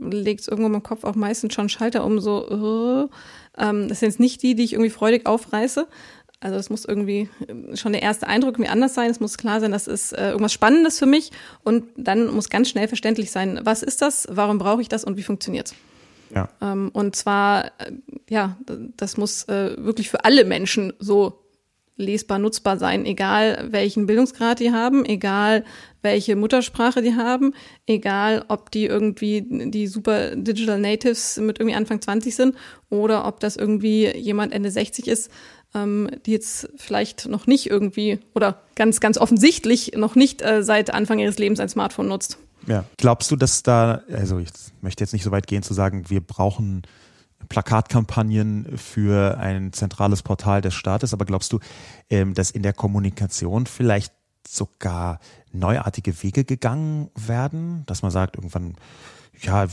legt 0.00 0.40
es 0.40 0.48
irgendwo 0.48 0.72
im 0.72 0.82
Kopf 0.82 1.04
auch 1.04 1.14
meistens 1.14 1.54
schon 1.54 1.68
Schalter 1.68 2.04
um, 2.04 2.20
so, 2.20 3.08
äh, 3.58 3.62
ähm, 3.62 3.88
das 3.88 4.00
sind 4.00 4.10
jetzt 4.10 4.20
nicht 4.20 4.42
die, 4.42 4.54
die 4.54 4.64
ich 4.64 4.72
irgendwie 4.72 4.90
freudig 4.90 5.26
aufreiße, 5.26 5.86
also 6.42 6.56
es 6.56 6.70
muss 6.70 6.86
irgendwie 6.86 7.28
äh, 7.46 7.76
schon 7.76 7.92
der 7.92 8.02
erste 8.02 8.26
Eindruck 8.26 8.58
mir 8.58 8.70
anders 8.70 8.94
sein. 8.94 9.10
Es 9.10 9.20
muss 9.20 9.36
klar 9.36 9.60
sein, 9.60 9.72
das 9.72 9.86
ist 9.86 10.12
äh, 10.12 10.30
irgendwas 10.30 10.54
Spannendes 10.54 10.98
für 10.98 11.06
mich. 11.06 11.30
Und 11.64 11.84
dann 11.96 12.32
muss 12.32 12.48
ganz 12.48 12.70
schnell 12.70 12.88
verständlich 12.88 13.30
sein, 13.30 13.60
was 13.62 13.82
ist 13.82 14.00
das, 14.00 14.26
warum 14.30 14.58
brauche 14.58 14.80
ich 14.80 14.88
das 14.88 15.04
und 15.04 15.18
wie 15.18 15.22
funktioniert's. 15.22 15.74
Ja. 16.34 16.48
Ähm, 16.60 16.90
und 16.92 17.16
zwar, 17.16 17.66
äh, 17.78 17.92
ja, 18.28 18.56
das 18.96 19.16
muss 19.16 19.44
äh, 19.44 19.76
wirklich 19.78 20.10
für 20.10 20.24
alle 20.24 20.44
Menschen 20.44 20.92
so 20.98 21.40
lesbar, 22.00 22.38
nutzbar 22.38 22.78
sein, 22.78 23.04
egal 23.04 23.68
welchen 23.70 24.06
Bildungsgrad 24.06 24.58
die 24.58 24.72
haben, 24.72 25.04
egal 25.04 25.64
welche 26.02 26.34
Muttersprache 26.34 27.02
die 27.02 27.14
haben, 27.14 27.52
egal 27.86 28.44
ob 28.48 28.70
die 28.70 28.86
irgendwie 28.86 29.44
die 29.46 29.86
super 29.86 30.34
Digital 30.34 30.80
Natives 30.80 31.36
mit 31.36 31.60
irgendwie 31.60 31.76
Anfang 31.76 32.00
20 32.00 32.34
sind 32.34 32.56
oder 32.88 33.26
ob 33.26 33.38
das 33.40 33.56
irgendwie 33.56 34.08
jemand 34.16 34.52
Ende 34.52 34.70
60 34.70 35.06
ist, 35.06 35.30
ähm, 35.74 36.08
die 36.26 36.32
jetzt 36.32 36.70
vielleicht 36.76 37.28
noch 37.28 37.46
nicht 37.46 37.68
irgendwie 37.68 38.18
oder 38.34 38.62
ganz, 38.74 39.00
ganz 39.00 39.18
offensichtlich 39.18 39.92
noch 39.94 40.14
nicht 40.14 40.42
äh, 40.42 40.62
seit 40.62 40.92
Anfang 40.92 41.18
ihres 41.18 41.38
Lebens 41.38 41.60
ein 41.60 41.68
Smartphone 41.68 42.08
nutzt. 42.08 42.38
Ja. 42.66 42.84
Glaubst 42.96 43.30
du, 43.30 43.36
dass 43.36 43.62
da, 43.62 44.02
also 44.12 44.38
ich 44.38 44.50
möchte 44.80 45.02
jetzt 45.02 45.12
nicht 45.12 45.22
so 45.22 45.30
weit 45.30 45.46
gehen 45.46 45.62
zu 45.62 45.74
sagen, 45.74 46.08
wir 46.08 46.20
brauchen 46.20 46.82
Plakatkampagnen 47.48 48.76
für 48.76 49.38
ein 49.38 49.72
zentrales 49.72 50.22
Portal 50.22 50.60
des 50.60 50.74
Staates, 50.74 51.12
aber 51.12 51.24
glaubst 51.24 51.52
du, 51.52 51.58
ähm, 52.10 52.34
dass 52.34 52.50
in 52.50 52.62
der 52.62 52.72
Kommunikation 52.72 53.66
vielleicht 53.66 54.12
sogar 54.46 55.20
neuartige 55.52 56.22
Wege 56.22 56.44
gegangen 56.44 57.10
werden, 57.14 57.84
dass 57.86 58.02
man 58.02 58.10
sagt, 58.10 58.36
irgendwann, 58.36 58.76
ja, 59.40 59.66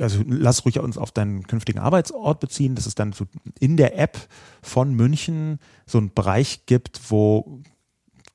also 0.00 0.22
lass 0.26 0.64
ruhig 0.64 0.78
uns 0.78 0.98
auf 0.98 1.10
deinen 1.10 1.46
künftigen 1.46 1.78
Arbeitsort 1.78 2.40
beziehen, 2.40 2.74
dass 2.74 2.86
es 2.86 2.94
dann 2.94 3.12
so 3.12 3.26
in 3.58 3.76
der 3.76 3.98
App 3.98 4.18
von 4.62 4.94
München 4.94 5.58
so 5.86 5.98
einen 5.98 6.14
Bereich 6.14 6.66
gibt, 6.66 7.00
wo 7.10 7.60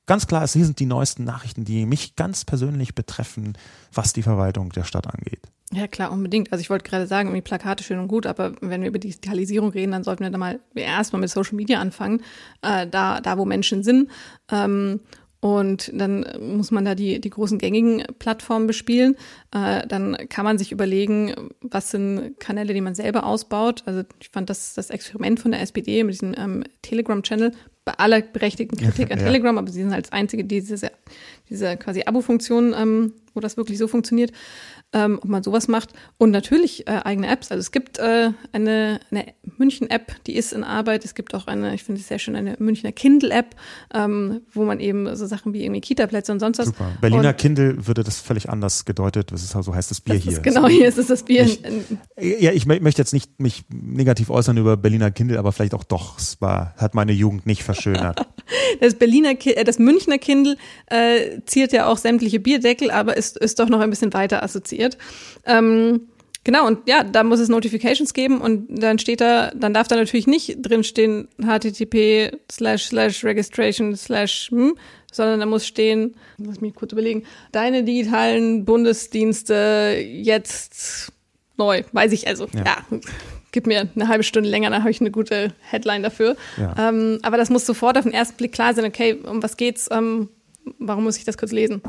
ganz 0.06 0.26
klar 0.26 0.44
ist, 0.44 0.54
hier 0.54 0.64
sind 0.64 0.78
die 0.80 0.86
neuesten 0.86 1.24
Nachrichten, 1.24 1.64
die 1.64 1.86
mich 1.86 2.16
ganz 2.16 2.44
persönlich 2.44 2.94
betreffen, 2.94 3.58
was 3.92 4.12
die 4.12 4.22
Verwaltung 4.22 4.70
der 4.70 4.84
Stadt 4.84 5.06
angeht. 5.06 5.42
Ja, 5.72 5.88
klar, 5.88 6.12
unbedingt. 6.12 6.52
Also 6.52 6.62
ich 6.62 6.70
wollte 6.70 6.88
gerade 6.88 7.08
sagen, 7.08 7.28
irgendwie 7.28 7.42
Plakate 7.42 7.82
schön 7.82 7.98
und 7.98 8.06
gut, 8.06 8.24
aber 8.24 8.52
wenn 8.60 8.82
wir 8.82 8.88
über 8.88 9.00
Digitalisierung 9.00 9.70
reden, 9.70 9.92
dann 9.92 10.04
sollten 10.04 10.22
wir 10.22 10.30
da 10.30 10.38
mal 10.38 10.60
erstmal 10.76 11.20
mit 11.20 11.30
Social 11.30 11.56
Media 11.56 11.80
anfangen, 11.80 12.22
äh, 12.62 12.86
da, 12.86 13.20
da 13.20 13.36
wo 13.36 13.44
Menschen 13.44 13.82
sind. 13.82 14.10
Ähm, 14.50 15.00
und 15.40 15.90
dann 15.94 16.26
muss 16.40 16.70
man 16.70 16.84
da 16.84 16.94
die, 16.94 17.20
die 17.20 17.30
großen 17.30 17.58
gängigen 17.58 18.04
Plattformen 18.18 18.66
bespielen. 18.66 19.16
Äh, 19.52 19.86
dann 19.86 20.16
kann 20.28 20.44
man 20.44 20.58
sich 20.58 20.72
überlegen, 20.72 21.50
was 21.60 21.90
sind 21.90 22.40
Kanäle, 22.40 22.72
die 22.74 22.80
man 22.80 22.94
selber 22.94 23.26
ausbaut. 23.26 23.82
Also 23.86 24.02
ich 24.20 24.30
fand 24.30 24.50
das, 24.50 24.74
das 24.74 24.90
Experiment 24.90 25.38
von 25.38 25.52
der 25.52 25.60
SPD 25.60 26.02
mit 26.04 26.14
diesem 26.14 26.34
ähm, 26.36 26.64
Telegram-Channel 26.82 27.52
bei 27.84 27.92
aller 27.98 28.20
berechtigten 28.20 28.76
Kritik 28.76 29.12
an 29.12 29.18
ja. 29.20 29.24
Telegram, 29.24 29.56
aber 29.58 29.70
sie 29.70 29.82
sind 29.82 29.92
als 29.92 30.10
einzige, 30.10 30.44
die 30.44 30.60
diese, 30.60 30.90
diese 31.48 31.76
quasi 31.76 32.02
Abo-Funktion, 32.04 32.74
ähm, 32.76 33.12
wo 33.32 33.40
das 33.40 33.56
wirklich 33.56 33.78
so 33.78 33.86
funktioniert, 33.86 34.32
ähm, 34.96 35.18
ob 35.22 35.28
man 35.28 35.42
sowas 35.42 35.68
macht. 35.68 35.90
Und 36.16 36.30
natürlich 36.30 36.86
äh, 36.88 37.00
eigene 37.04 37.28
Apps. 37.28 37.50
Also 37.50 37.60
es 37.60 37.70
gibt 37.70 37.98
äh, 37.98 38.30
eine, 38.52 39.00
eine 39.10 39.26
München-App, 39.58 40.24
die 40.26 40.36
ist 40.36 40.54
in 40.54 40.64
Arbeit. 40.64 41.04
Es 41.04 41.14
gibt 41.14 41.34
auch 41.34 41.46
eine, 41.46 41.74
ich 41.74 41.84
finde 41.84 42.00
es 42.00 42.08
sehr 42.08 42.18
schön, 42.18 42.34
eine 42.34 42.56
Münchner 42.58 42.92
Kindle-App, 42.92 43.54
ähm, 43.94 44.40
wo 44.52 44.64
man 44.64 44.80
eben 44.80 45.14
so 45.14 45.26
Sachen 45.26 45.52
wie 45.52 45.64
irgendwie 45.64 45.82
Kita-Plätze 45.82 46.32
und 46.32 46.40
sonst 46.40 46.58
was. 46.58 46.66
Super. 46.66 46.92
Berliner 47.00 47.28
und, 47.28 47.38
Kindle 47.38 47.86
würde 47.86 48.04
das 48.04 48.20
völlig 48.20 48.48
anders 48.48 48.86
gedeutet. 48.86 49.32
Das 49.32 49.42
ist 49.42 49.52
so 49.52 49.74
heißt 49.74 49.90
das 49.90 50.00
Bier 50.00 50.14
das 50.14 50.24
hier. 50.24 50.40
genau, 50.40 50.66
hier 50.66 50.88
ist 50.88 50.98
es 50.98 51.08
das 51.08 51.24
Bier. 51.24 51.44
Ich, 51.44 51.60
ja, 52.40 52.52
ich 52.52 52.64
möchte 52.66 53.02
jetzt 53.02 53.12
nicht 53.12 53.38
mich 53.38 53.64
negativ 53.70 54.30
äußern 54.30 54.56
über 54.56 54.78
Berliner 54.78 55.10
Kindle, 55.10 55.38
aber 55.38 55.52
vielleicht 55.52 55.74
auch 55.74 55.84
doch. 55.84 56.18
Es 56.18 56.40
war, 56.40 56.74
hat 56.78 56.94
meine 56.94 57.12
Jugend 57.12 57.44
nicht 57.44 57.62
verschönert. 57.62 58.26
das 58.80 58.94
Berliner, 58.94 59.34
äh, 59.44 59.64
das 59.64 59.78
Münchner 59.78 60.18
Kindle 60.18 60.56
äh, 60.86 61.40
ziert 61.44 61.72
ja 61.72 61.86
auch 61.86 61.98
sämtliche 61.98 62.40
Bierdeckel, 62.40 62.90
aber 62.90 63.16
ist, 63.16 63.36
ist 63.36 63.58
doch 63.58 63.68
noch 63.68 63.80
ein 63.80 63.90
bisschen 63.90 64.12
weiter 64.14 64.42
assoziiert. 64.42 64.85
Ähm, 65.44 66.08
Genau, 66.46 66.64
und 66.64 66.88
ja, 66.88 67.02
da 67.02 67.24
muss 67.24 67.40
es 67.40 67.48
Notifications 67.48 68.14
geben 68.14 68.40
und 68.40 68.68
dann 68.68 69.00
steht 69.00 69.20
da, 69.20 69.50
dann 69.50 69.74
darf 69.74 69.88
da 69.88 69.96
natürlich 69.96 70.28
nicht 70.28 70.58
drinstehen 70.60 71.26
http 71.42 72.38
slash 72.52 72.86
slash 72.86 73.24
registration 73.24 73.96
slash 73.96 74.52
hm, 74.52 74.76
sondern 75.10 75.40
da 75.40 75.46
muss 75.46 75.66
stehen, 75.66 76.14
lass 76.38 76.60
mich 76.60 76.76
kurz 76.76 76.92
überlegen, 76.92 77.24
deine 77.50 77.82
digitalen 77.82 78.64
Bundesdienste 78.64 80.00
jetzt 80.00 81.12
neu, 81.56 81.82
weiß 81.90 82.12
ich 82.12 82.28
also, 82.28 82.46
ja. 82.54 82.64
ja 82.64 82.98
gib 83.50 83.66
mir 83.66 83.88
eine 83.96 84.06
halbe 84.06 84.22
Stunde 84.22 84.48
länger, 84.48 84.70
dann 84.70 84.82
habe 84.82 84.90
ich 84.92 85.00
eine 85.00 85.10
gute 85.10 85.52
Headline 85.62 86.04
dafür. 86.04 86.36
Ja. 86.58 86.90
Ähm, 86.90 87.18
aber 87.22 87.38
das 87.38 87.50
muss 87.50 87.66
sofort 87.66 87.98
auf 87.98 88.04
den 88.04 88.12
ersten 88.12 88.36
Blick 88.36 88.52
klar 88.52 88.72
sein, 88.72 88.84
okay, 88.84 89.14
um 89.14 89.42
was 89.42 89.56
geht's, 89.56 89.88
ähm, 89.90 90.28
warum 90.78 91.02
muss 91.02 91.16
ich 91.16 91.24
das 91.24 91.36
kurz 91.36 91.50
lesen? 91.50 91.82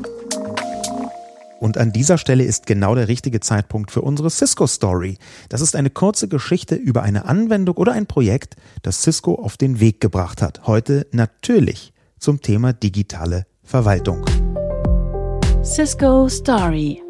Und 1.60 1.76
an 1.76 1.92
dieser 1.92 2.18
Stelle 2.18 2.44
ist 2.44 2.66
genau 2.66 2.94
der 2.94 3.08
richtige 3.08 3.40
Zeitpunkt 3.40 3.90
für 3.90 4.02
unsere 4.02 4.30
Cisco 4.30 4.66
Story. 4.66 5.18
Das 5.48 5.60
ist 5.60 5.74
eine 5.74 5.90
kurze 5.90 6.28
Geschichte 6.28 6.74
über 6.74 7.02
eine 7.02 7.24
Anwendung 7.24 7.76
oder 7.76 7.92
ein 7.92 8.06
Projekt, 8.06 8.56
das 8.82 9.02
Cisco 9.02 9.34
auf 9.34 9.56
den 9.56 9.80
Weg 9.80 10.00
gebracht 10.00 10.40
hat. 10.40 10.66
Heute 10.66 11.06
natürlich 11.10 11.92
zum 12.18 12.40
Thema 12.40 12.72
digitale 12.72 13.46
Verwaltung. 13.62 14.24
Cisco 15.62 16.28
Story. 16.28 17.02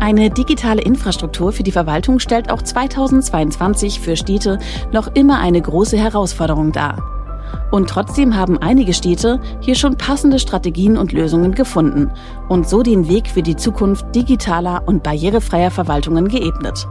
Eine 0.00 0.30
digitale 0.30 0.80
Infrastruktur 0.80 1.52
für 1.52 1.62
die 1.62 1.72
Verwaltung 1.72 2.20
stellt 2.20 2.50
auch 2.50 2.62
2022 2.62 4.00
für 4.00 4.16
Städte 4.16 4.58
noch 4.92 5.14
immer 5.14 5.40
eine 5.40 5.60
große 5.60 5.98
Herausforderung 5.98 6.72
dar. 6.72 7.17
Und 7.70 7.88
trotzdem 7.88 8.36
haben 8.36 8.58
einige 8.58 8.94
Städte 8.94 9.40
hier 9.60 9.74
schon 9.74 9.96
passende 9.96 10.38
Strategien 10.38 10.96
und 10.96 11.12
Lösungen 11.12 11.54
gefunden 11.54 12.10
und 12.48 12.68
so 12.68 12.82
den 12.82 13.08
Weg 13.08 13.28
für 13.28 13.42
die 13.42 13.56
Zukunft 13.56 14.14
digitaler 14.14 14.82
und 14.86 15.02
barrierefreier 15.02 15.70
Verwaltungen 15.70 16.28
geebnet. 16.28 16.86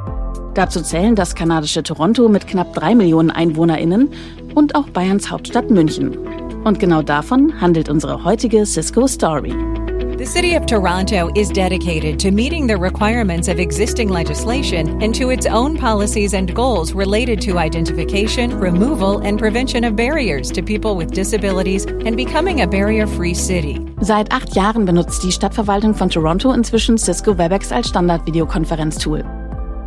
Dazu 0.53 0.81
zählen 0.81 1.15
das 1.15 1.35
kanadische 1.35 1.83
Toronto 1.83 2.29
mit 2.29 2.47
knapp 2.47 2.73
drei 2.73 2.95
Millionen 2.95 3.29
EinwohnerInnen 3.29 4.09
und 4.55 4.75
auch 4.75 4.89
Bayerns 4.89 5.29
Hauptstadt 5.29 5.69
München. 5.69 6.17
Und 6.63 6.79
genau 6.79 7.01
davon 7.01 7.61
handelt 7.61 7.89
unsere 7.89 8.23
heutige 8.23 8.65
Cisco 8.65 9.07
Story. 9.07 9.53
The 10.17 10.25
City 10.25 10.55
of 10.55 10.65
Toronto 10.65 11.29
is 11.35 11.49
dedicated 11.49 12.17
to 12.21 12.31
meeting 12.31 12.65
the 12.65 12.75
requirements 12.75 13.47
of 13.47 13.59
existing 13.59 14.09
legislation 14.09 14.99
and 14.99 15.13
to 15.13 15.29
its 15.29 15.45
own 15.45 15.77
policies 15.77 16.33
and 16.33 16.55
goals 16.55 16.93
related 16.93 17.39
to 17.41 17.59
identification, 17.59 18.59
removal, 18.59 19.19
and 19.19 19.37
prevention 19.37 19.83
of 19.83 19.95
barriers 19.95 20.49
to 20.53 20.63
people 20.63 20.95
with 20.95 21.11
disabilities 21.11 21.85
and 21.85 22.17
becoming 22.17 22.61
a 22.61 22.67
barrier-free 22.67 23.35
city. 23.35 23.79
Seit 24.01 24.31
acht 24.31 24.55
Jahren 24.55 24.85
benutzt 24.85 25.21
die 25.21 25.31
Stadtverwaltung 25.31 25.93
von 25.93 26.09
Toronto 26.09 26.51
inzwischen 26.51 26.97
Cisco 26.97 27.37
WebEx 27.37 27.71
als 27.71 27.89
Standard-Videokonferenztool. 27.89 29.23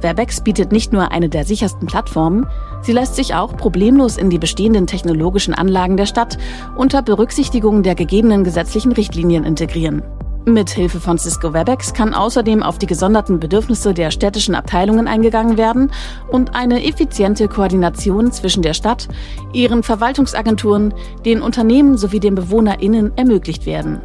WebEx 0.01 0.41
bietet 0.43 0.71
nicht 0.71 0.93
nur 0.93 1.11
eine 1.11 1.29
der 1.29 1.45
sichersten 1.45 1.89
Plattformen, 1.89 2.47
sie 2.83 2.93
lässt 2.93 3.17
sich 3.17 3.35
auch 3.35 3.57
problemlos 3.57 4.17
in 4.17 4.31
die 4.31 4.39
bestehenden 4.39 4.87
technologischen 4.87 5.55
Anlagen 5.55 5.97
der 5.97 6.07
Stadt 6.07 6.39
unter 6.77 7.03
Berücksichtigung 7.03 7.83
der 7.83 7.95
gegebenen 7.95 8.45
gesetzlichen 8.45 8.93
Richtlinien 8.93 9.45
integrieren. 9.45 10.03
Mit 10.47 10.71
Hilfe 10.71 11.01
von 11.01 11.19
Cisco 11.19 11.53
WebEx 11.53 11.93
kann 11.93 12.15
außerdem 12.15 12.63
auf 12.63 12.79
die 12.79 12.87
gesonderten 12.87 13.41
Bedürfnisse 13.41 13.93
der 13.93 14.11
städtischen 14.11 14.55
Abteilungen 14.55 15.07
eingegangen 15.07 15.59
werden 15.59 15.93
und 16.31 16.55
eine 16.55 16.83
effiziente 16.83 17.47
Koordination 17.47 18.33
zwischen 18.33 18.63
der 18.63 18.73
Stadt, 18.73 19.07
ihren 19.53 19.83
Verwaltungsagenturen, 19.83 20.95
den 21.27 21.43
Unternehmen 21.43 21.99
sowie 21.99 22.21
den 22.21 22.37
BewohnerInnen 22.37 23.13
ermöglicht 23.17 23.67
werden. 23.67 24.01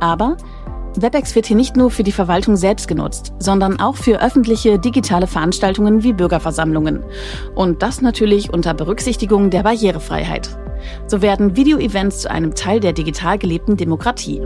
Aber 0.00 0.36
WebEx 1.02 1.34
wird 1.34 1.46
hier 1.46 1.56
nicht 1.56 1.76
nur 1.76 1.90
für 1.90 2.02
die 2.02 2.12
Verwaltung 2.12 2.56
selbst 2.56 2.88
genutzt, 2.88 3.32
sondern 3.38 3.80
auch 3.80 3.96
für 3.96 4.22
öffentliche 4.22 4.78
digitale 4.78 5.26
Veranstaltungen 5.26 6.02
wie 6.02 6.12
Bürgerversammlungen. 6.12 7.04
Und 7.54 7.82
das 7.82 8.00
natürlich 8.00 8.52
unter 8.52 8.74
Berücksichtigung 8.74 9.50
der 9.50 9.62
Barrierefreiheit. 9.62 10.56
So 11.06 11.22
werden 11.22 11.56
Video-Events 11.56 12.20
zu 12.20 12.30
einem 12.30 12.54
Teil 12.54 12.80
der 12.80 12.92
digital 12.92 13.38
gelebten 13.38 13.76
Demokratie. 13.76 14.42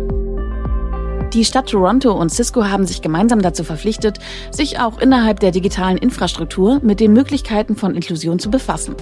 Die 1.32 1.44
Stadt 1.44 1.68
Toronto 1.70 2.11
und 2.12 2.30
Cisco 2.30 2.64
haben 2.64 2.86
sich 2.86 3.03
gemeinsam 3.03 3.40
dazu 3.40 3.62
verpflichtet, 3.62 4.18
sich 4.51 4.80
auch 4.80 4.98
innerhalb 4.98 5.38
der 5.38 5.53
digitalen 5.53 5.96
Infrastruktur 5.96 6.80
mit 6.82 6.98
den 6.98 7.12
Möglichkeiten 7.12 7.76
von 7.76 7.94
Inklusion 7.94 8.40
zu 8.40 8.51
befassen. 8.51 8.96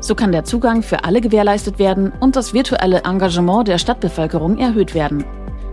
So 0.00 0.14
kann 0.14 0.32
der 0.32 0.44
Zugang 0.44 0.82
für 0.82 1.04
alle 1.04 1.20
gewährleistet 1.20 1.78
werden 1.78 2.10
und 2.20 2.36
das 2.36 2.54
virtuelle 2.54 3.02
Engagement 3.02 3.68
der 3.68 3.76
Stadtbevölkerung 3.76 4.56
erhöht 4.56 4.94
werden. 4.94 5.26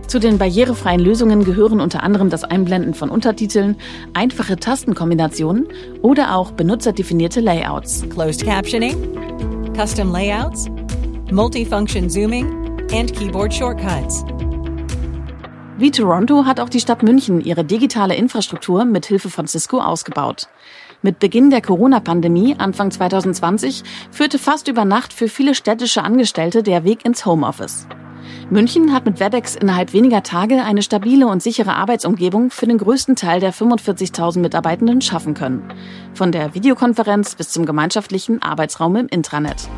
Zu 0.06 0.20
den 0.20 0.38
barrierefreien 0.38 1.00
Lösungen 1.00 1.44
gehören 1.44 1.80
unter 1.80 2.04
anderem 2.04 2.30
das 2.30 2.44
Einblenden 2.44 2.94
von 2.94 3.10
Untertiteln, 3.10 3.76
einfache 4.14 4.56
Tastenkombinationen 4.56 5.66
oder 6.00 6.36
auch 6.36 6.52
benutzerdefinierte 6.52 7.40
Layouts. 7.40 8.04
Closed 8.08 8.44
Captioning, 8.44 8.94
Custom 9.74 10.12
Layouts, 10.12 10.66
Multifunction 11.32 12.08
Zooming 12.08 12.46
and 12.92 13.12
Keyboard 13.12 13.52
Shortcuts. 13.52 14.24
Wie 15.76 15.90
Toronto 15.90 16.44
hat 16.44 16.60
auch 16.60 16.68
die 16.68 16.80
Stadt 16.80 17.02
München 17.02 17.40
ihre 17.40 17.64
digitale 17.64 18.14
Infrastruktur 18.14 18.84
mit 18.84 19.06
Hilfe 19.06 19.28
von 19.28 19.48
Cisco 19.48 19.80
ausgebaut. 19.80 20.48
Mit 21.02 21.18
Beginn 21.18 21.50
der 21.50 21.60
Corona-Pandemie 21.60 22.54
Anfang 22.56 22.92
2020 22.92 23.82
führte 24.12 24.38
fast 24.38 24.68
über 24.68 24.84
Nacht 24.84 25.12
für 25.12 25.28
viele 25.28 25.54
städtische 25.54 26.02
Angestellte 26.02 26.62
der 26.62 26.84
Weg 26.84 27.04
ins 27.04 27.26
Homeoffice. 27.26 27.86
München 28.50 28.92
hat 28.92 29.06
mit 29.06 29.20
Webex 29.20 29.56
innerhalb 29.56 29.92
weniger 29.92 30.22
Tage 30.22 30.62
eine 30.62 30.82
stabile 30.82 31.26
und 31.26 31.42
sichere 31.42 31.74
Arbeitsumgebung 31.74 32.50
für 32.50 32.66
den 32.66 32.78
größten 32.78 33.16
Teil 33.16 33.40
der 33.40 33.52
45.000 33.52 34.38
Mitarbeitenden 34.40 35.00
schaffen 35.00 35.34
können. 35.34 35.72
Von 36.14 36.32
der 36.32 36.54
Videokonferenz 36.54 37.34
bis 37.34 37.50
zum 37.50 37.66
gemeinschaftlichen 37.66 38.42
Arbeitsraum 38.42 38.96
im 38.96 39.08
Intranet. 39.08 39.68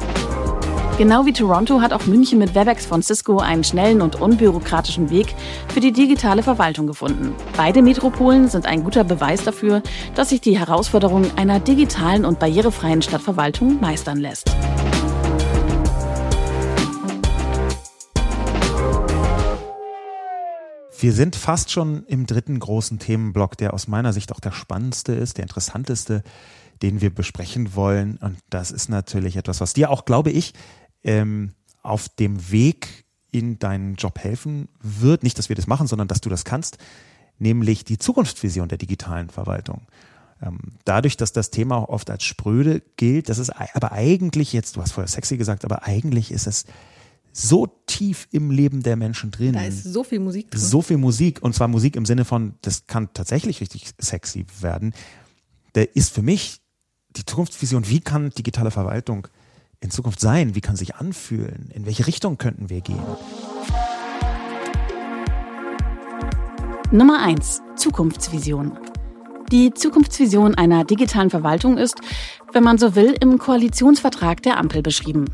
Genau 0.99 1.27
wie 1.27 1.33
Toronto 1.33 1.81
hat 1.81 1.93
auch 1.93 2.07
München 2.07 2.41
mit 2.41 2.57
Webex 2.57 2.85
von 2.85 3.03
Cisco 3.03 3.39
einen 3.39 3.63
schnellen 3.63 4.03
und 4.03 4.21
unbürokratischen 4.21 5.11
Weg 5.11 5.33
für 5.73 5.79
die 5.79 5.93
digitale 5.93 6.43
Verwaltung 6.43 6.89
gefunden. 6.89 7.37
Beide 7.57 7.83
Metropolen 7.83 8.49
sind 8.49 8.67
ein 8.67 8.83
guter 8.83 9.05
Beweis 9.05 9.45
dafür, 9.45 9.81
dass 10.17 10.31
sich 10.31 10.41
die 10.41 10.59
Herausforderung 10.59 11.25
einer 11.37 11.61
digitalen 11.61 12.25
und 12.25 12.41
barrierefreien 12.41 13.01
Stadtverwaltung 13.01 13.81
meistern 13.81 14.19
lässt. 14.19 14.51
Wir 21.01 21.13
sind 21.13 21.37
fast 21.37 21.71
schon 21.71 22.05
im 22.07 22.27
dritten 22.27 22.59
großen 22.59 22.99
Themenblock, 22.99 23.57
der 23.57 23.73
aus 23.73 23.87
meiner 23.87 24.13
Sicht 24.13 24.33
auch 24.33 24.41
der 24.41 24.51
spannendste 24.51 25.13
ist, 25.13 25.37
der 25.37 25.45
interessanteste, 25.45 26.25
den 26.83 27.01
wir 27.01 27.15
besprechen 27.15 27.77
wollen. 27.77 28.17
Und 28.17 28.39
das 28.51 28.73
ist 28.73 28.89
natürlich 28.89 29.37
etwas, 29.37 29.61
was 29.61 29.75
dir 29.75 29.91
auch, 29.91 30.05
glaube 30.05 30.31
ich, 30.31 30.55
ähm, 31.05 31.53
auf 31.85 32.09
dem 32.09 32.51
Weg 32.51 33.05
in 33.31 33.61
deinen 33.61 33.95
Job 33.95 34.19
helfen 34.19 34.69
wird. 34.81 35.23
Nicht, 35.23 35.39
dass 35.39 35.49
wir 35.49 35.55
das 35.55 35.69
machen, 35.69 35.87
sondern 35.87 36.09
dass 36.09 36.21
du 36.21 36.31
das 36.31 36.45
kannst, 36.45 36.79
nämlich 37.39 37.85
die 37.85 37.99
Zukunftsvision 37.99 38.69
der 38.69 38.79
digitalen 38.79 39.31
Verwaltung. 39.31 39.83
Ähm, 40.43 40.59
dadurch, 40.85 41.17
dass 41.17 41.33
das 41.33 41.51
Thema 41.51 41.89
oft 41.89 42.11
als 42.11 42.25
spröde 42.25 42.83
gilt, 42.97 43.29
das 43.29 43.39
ist 43.39 43.51
aber 43.51 43.93
eigentlich 43.93 44.53
jetzt, 44.53 44.77
du 44.77 44.83
hast 44.83 44.93
vorher 44.93 45.09
sexy 45.09 45.37
gesagt, 45.37 45.65
aber 45.65 45.85
eigentlich 45.85 46.33
ist 46.33 46.49
es 46.49 46.65
so 47.39 47.69
tief 47.87 48.27
im 48.33 48.51
Leben 48.51 48.83
der 48.83 48.97
Menschen 48.97 49.31
drin. 49.31 49.53
Da 49.53 49.63
ist 49.63 49.85
so 49.85 50.03
viel 50.03 50.19
Musik 50.19 50.51
drin. 50.51 50.61
So 50.61 50.83
viel 50.83 50.97
Musik 50.97 51.39
und 51.41 51.55
zwar 51.55 51.69
Musik 51.69 51.95
im 51.95 52.05
Sinne 52.05 52.25
von, 52.25 52.55
das 52.63 52.87
kann 52.87 53.13
tatsächlich 53.15 53.61
richtig 53.61 53.91
sexy 54.01 54.45
werden. 54.61 54.93
Der 55.77 55.95
ist 55.95 56.13
für 56.13 56.23
mich 56.23 56.61
die 57.11 57.25
Zukunftsvision, 57.25 57.89
wie 57.89 58.01
kann 58.01 58.31
digitale 58.31 58.73
Verwaltung 58.73 59.29
in 59.81 59.91
Zukunft 59.91 60.19
sein? 60.19 60.57
Wie 60.57 60.61
kann 60.61 60.75
sich 60.75 60.97
anfühlen? 60.97 61.71
In 61.73 61.87
welche 61.87 62.09
Richtung 62.09 62.39
könnten 62.39 62.71
wir 62.71 62.81
gehen? 62.81 63.03
Nummer 66.91 67.23
1. 67.23 67.63
Zukunftsvision. 67.77 68.77
Die 69.53 69.73
Zukunftsvision 69.73 70.57
einer 70.57 70.85
digitalen 70.85 71.31
Verwaltung 71.31 71.79
ist, 71.79 72.01
wenn 72.53 72.65
man 72.65 72.79
so 72.79 72.97
will, 72.97 73.15
im 73.21 73.39
Koalitionsvertrag 73.39 74.43
der 74.43 74.59
Ampel 74.59 74.83
beschrieben. 74.83 75.27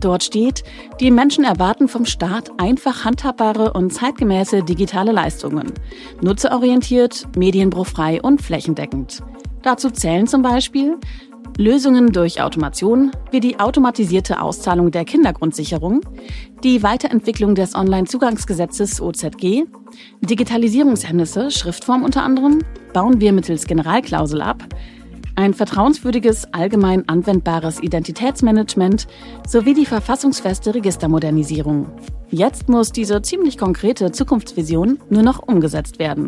Dort 0.00 0.22
steht, 0.22 0.62
die 1.00 1.10
Menschen 1.10 1.44
erwarten 1.44 1.88
vom 1.88 2.04
Staat 2.04 2.50
einfach 2.58 3.04
handhabbare 3.04 3.72
und 3.72 3.92
zeitgemäße 3.92 4.62
digitale 4.62 5.12
Leistungen. 5.12 5.72
Nutzerorientiert, 6.20 7.26
medienbruchfrei 7.36 8.20
und 8.20 8.42
flächendeckend. 8.42 9.22
Dazu 9.62 9.90
zählen 9.90 10.26
zum 10.26 10.42
Beispiel 10.42 10.98
Lösungen 11.58 12.12
durch 12.12 12.42
Automation 12.42 13.12
wie 13.30 13.40
die 13.40 13.58
automatisierte 13.58 14.42
Auszahlung 14.42 14.90
der 14.90 15.06
Kindergrundsicherung, 15.06 16.02
die 16.62 16.82
Weiterentwicklung 16.82 17.54
des 17.54 17.74
Onlinezugangsgesetzes 17.74 19.00
OZG, 19.00 19.64
Digitalisierungshemmnisse, 20.20 21.50
Schriftform 21.50 22.02
unter 22.02 22.22
anderem, 22.22 22.58
bauen 22.92 23.20
wir 23.20 23.32
mittels 23.32 23.66
Generalklausel 23.66 24.42
ab, 24.42 24.64
ein 25.36 25.54
vertrauenswürdiges, 25.54 26.52
allgemein 26.52 27.08
anwendbares 27.08 27.80
Identitätsmanagement 27.82 29.06
sowie 29.46 29.74
die 29.74 29.86
verfassungsfeste 29.86 30.74
Registermodernisierung. 30.74 31.88
Jetzt 32.30 32.68
muss 32.68 32.90
diese 32.90 33.22
ziemlich 33.22 33.56
konkrete 33.56 34.10
Zukunftsvision 34.10 34.98
nur 35.10 35.22
noch 35.22 35.46
umgesetzt 35.46 35.98
werden. 35.98 36.26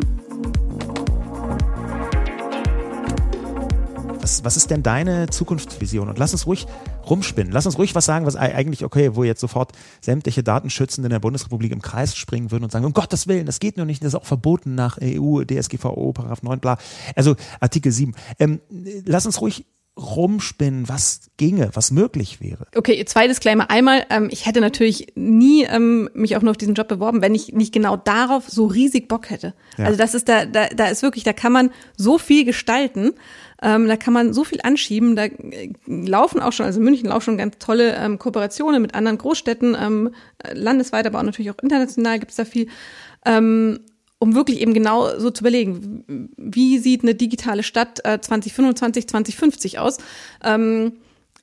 Was, 4.29 4.43
was 4.43 4.57
ist 4.57 4.69
denn 4.69 4.83
deine 4.83 5.27
Zukunftsvision? 5.27 6.07
Und 6.07 6.19
lass 6.19 6.33
uns 6.33 6.45
ruhig 6.45 6.67
rumspinnen. 7.09 7.51
Lass 7.51 7.65
uns 7.65 7.79
ruhig 7.79 7.95
was 7.95 8.05
sagen, 8.05 8.27
was 8.27 8.35
eigentlich, 8.35 8.85
okay, 8.85 9.15
wo 9.15 9.23
jetzt 9.23 9.41
sofort 9.41 9.71
sämtliche 10.01 10.43
Datenschützende 10.43 11.07
in 11.07 11.11
der 11.11 11.19
Bundesrepublik 11.19 11.71
im 11.71 11.81
Kreis 11.81 12.15
springen 12.15 12.51
würden 12.51 12.63
und 12.63 12.71
sagen, 12.71 12.85
um 12.85 12.93
Gottes 12.93 13.27
Willen, 13.27 13.47
das 13.47 13.59
geht 13.59 13.77
nur 13.77 13.87
nicht, 13.87 14.03
das 14.03 14.09
ist 14.09 14.15
auch 14.15 14.25
verboten 14.25 14.75
nach 14.75 14.99
EU, 15.01 15.43
DSGVO, 15.43 16.13
Paragraph 16.13 16.43
9, 16.43 16.59
bla. 16.59 16.77
Also 17.15 17.35
Artikel 17.59 17.91
7. 17.91 18.13
Ähm, 18.37 18.61
lass 19.03 19.25
uns 19.25 19.41
ruhig 19.41 19.65
rumspinnen, 19.99 20.87
was 20.87 21.31
ginge, 21.37 21.71
was 21.73 21.91
möglich 21.91 22.39
wäre. 22.39 22.67
Okay, 22.75 23.03
zwei 23.05 23.27
Disclaimer. 23.27 23.69
Einmal, 23.69 24.05
ähm, 24.09 24.29
ich 24.31 24.45
hätte 24.45 24.61
natürlich 24.61 25.07
nie 25.15 25.63
ähm, 25.63 26.09
mich 26.13 26.37
auch 26.37 26.41
nur 26.41 26.51
auf 26.51 26.57
diesen 26.57 26.75
Job 26.75 26.87
beworben, 26.87 27.21
wenn 27.21 27.35
ich 27.35 27.53
nicht 27.53 27.73
genau 27.73 27.97
darauf 27.97 28.47
so 28.47 28.67
riesig 28.67 29.07
Bock 29.07 29.29
hätte. 29.29 29.53
Ja. 29.77 29.85
Also 29.85 29.97
das 29.97 30.13
ist 30.13 30.29
da, 30.29 30.45
da, 30.45 30.67
da 30.67 30.85
ist 30.85 31.01
wirklich, 31.01 31.23
da 31.23 31.33
kann 31.33 31.51
man 31.51 31.71
so 31.97 32.17
viel 32.17 32.45
gestalten. 32.45 33.13
Ähm, 33.61 33.87
da 33.87 33.97
kann 33.97 34.13
man 34.13 34.33
so 34.33 34.43
viel 34.43 34.59
anschieben. 34.63 35.15
Da 35.15 35.25
äh, 35.25 35.71
laufen 35.87 36.39
auch 36.39 36.53
schon, 36.53 36.65
also 36.65 36.79
München 36.79 37.09
laufen 37.09 37.23
schon 37.25 37.37
ganz 37.37 37.57
tolle 37.59 37.95
ähm, 37.95 38.17
Kooperationen 38.17 38.81
mit 38.81 38.95
anderen 38.95 39.17
Großstädten, 39.17 39.75
ähm, 39.79 40.11
landesweit, 40.53 41.05
aber 41.05 41.19
auch 41.19 41.23
natürlich 41.23 41.51
auch 41.51 41.59
international 41.61 42.19
gibt's 42.19 42.35
da 42.35 42.45
viel. 42.45 42.67
Ähm, 43.25 43.79
um 44.19 44.35
wirklich 44.35 44.59
eben 44.59 44.73
genau 44.73 45.17
so 45.17 45.29
zu 45.31 45.43
überlegen, 45.43 46.33
wie 46.37 46.77
sieht 46.77 47.03
eine 47.03 47.15
digitale 47.15 47.63
Stadt 47.63 47.99
äh, 48.03 48.19
2025, 48.19 49.07
2050 49.07 49.79
aus? 49.79 49.97
Ähm, 50.43 50.93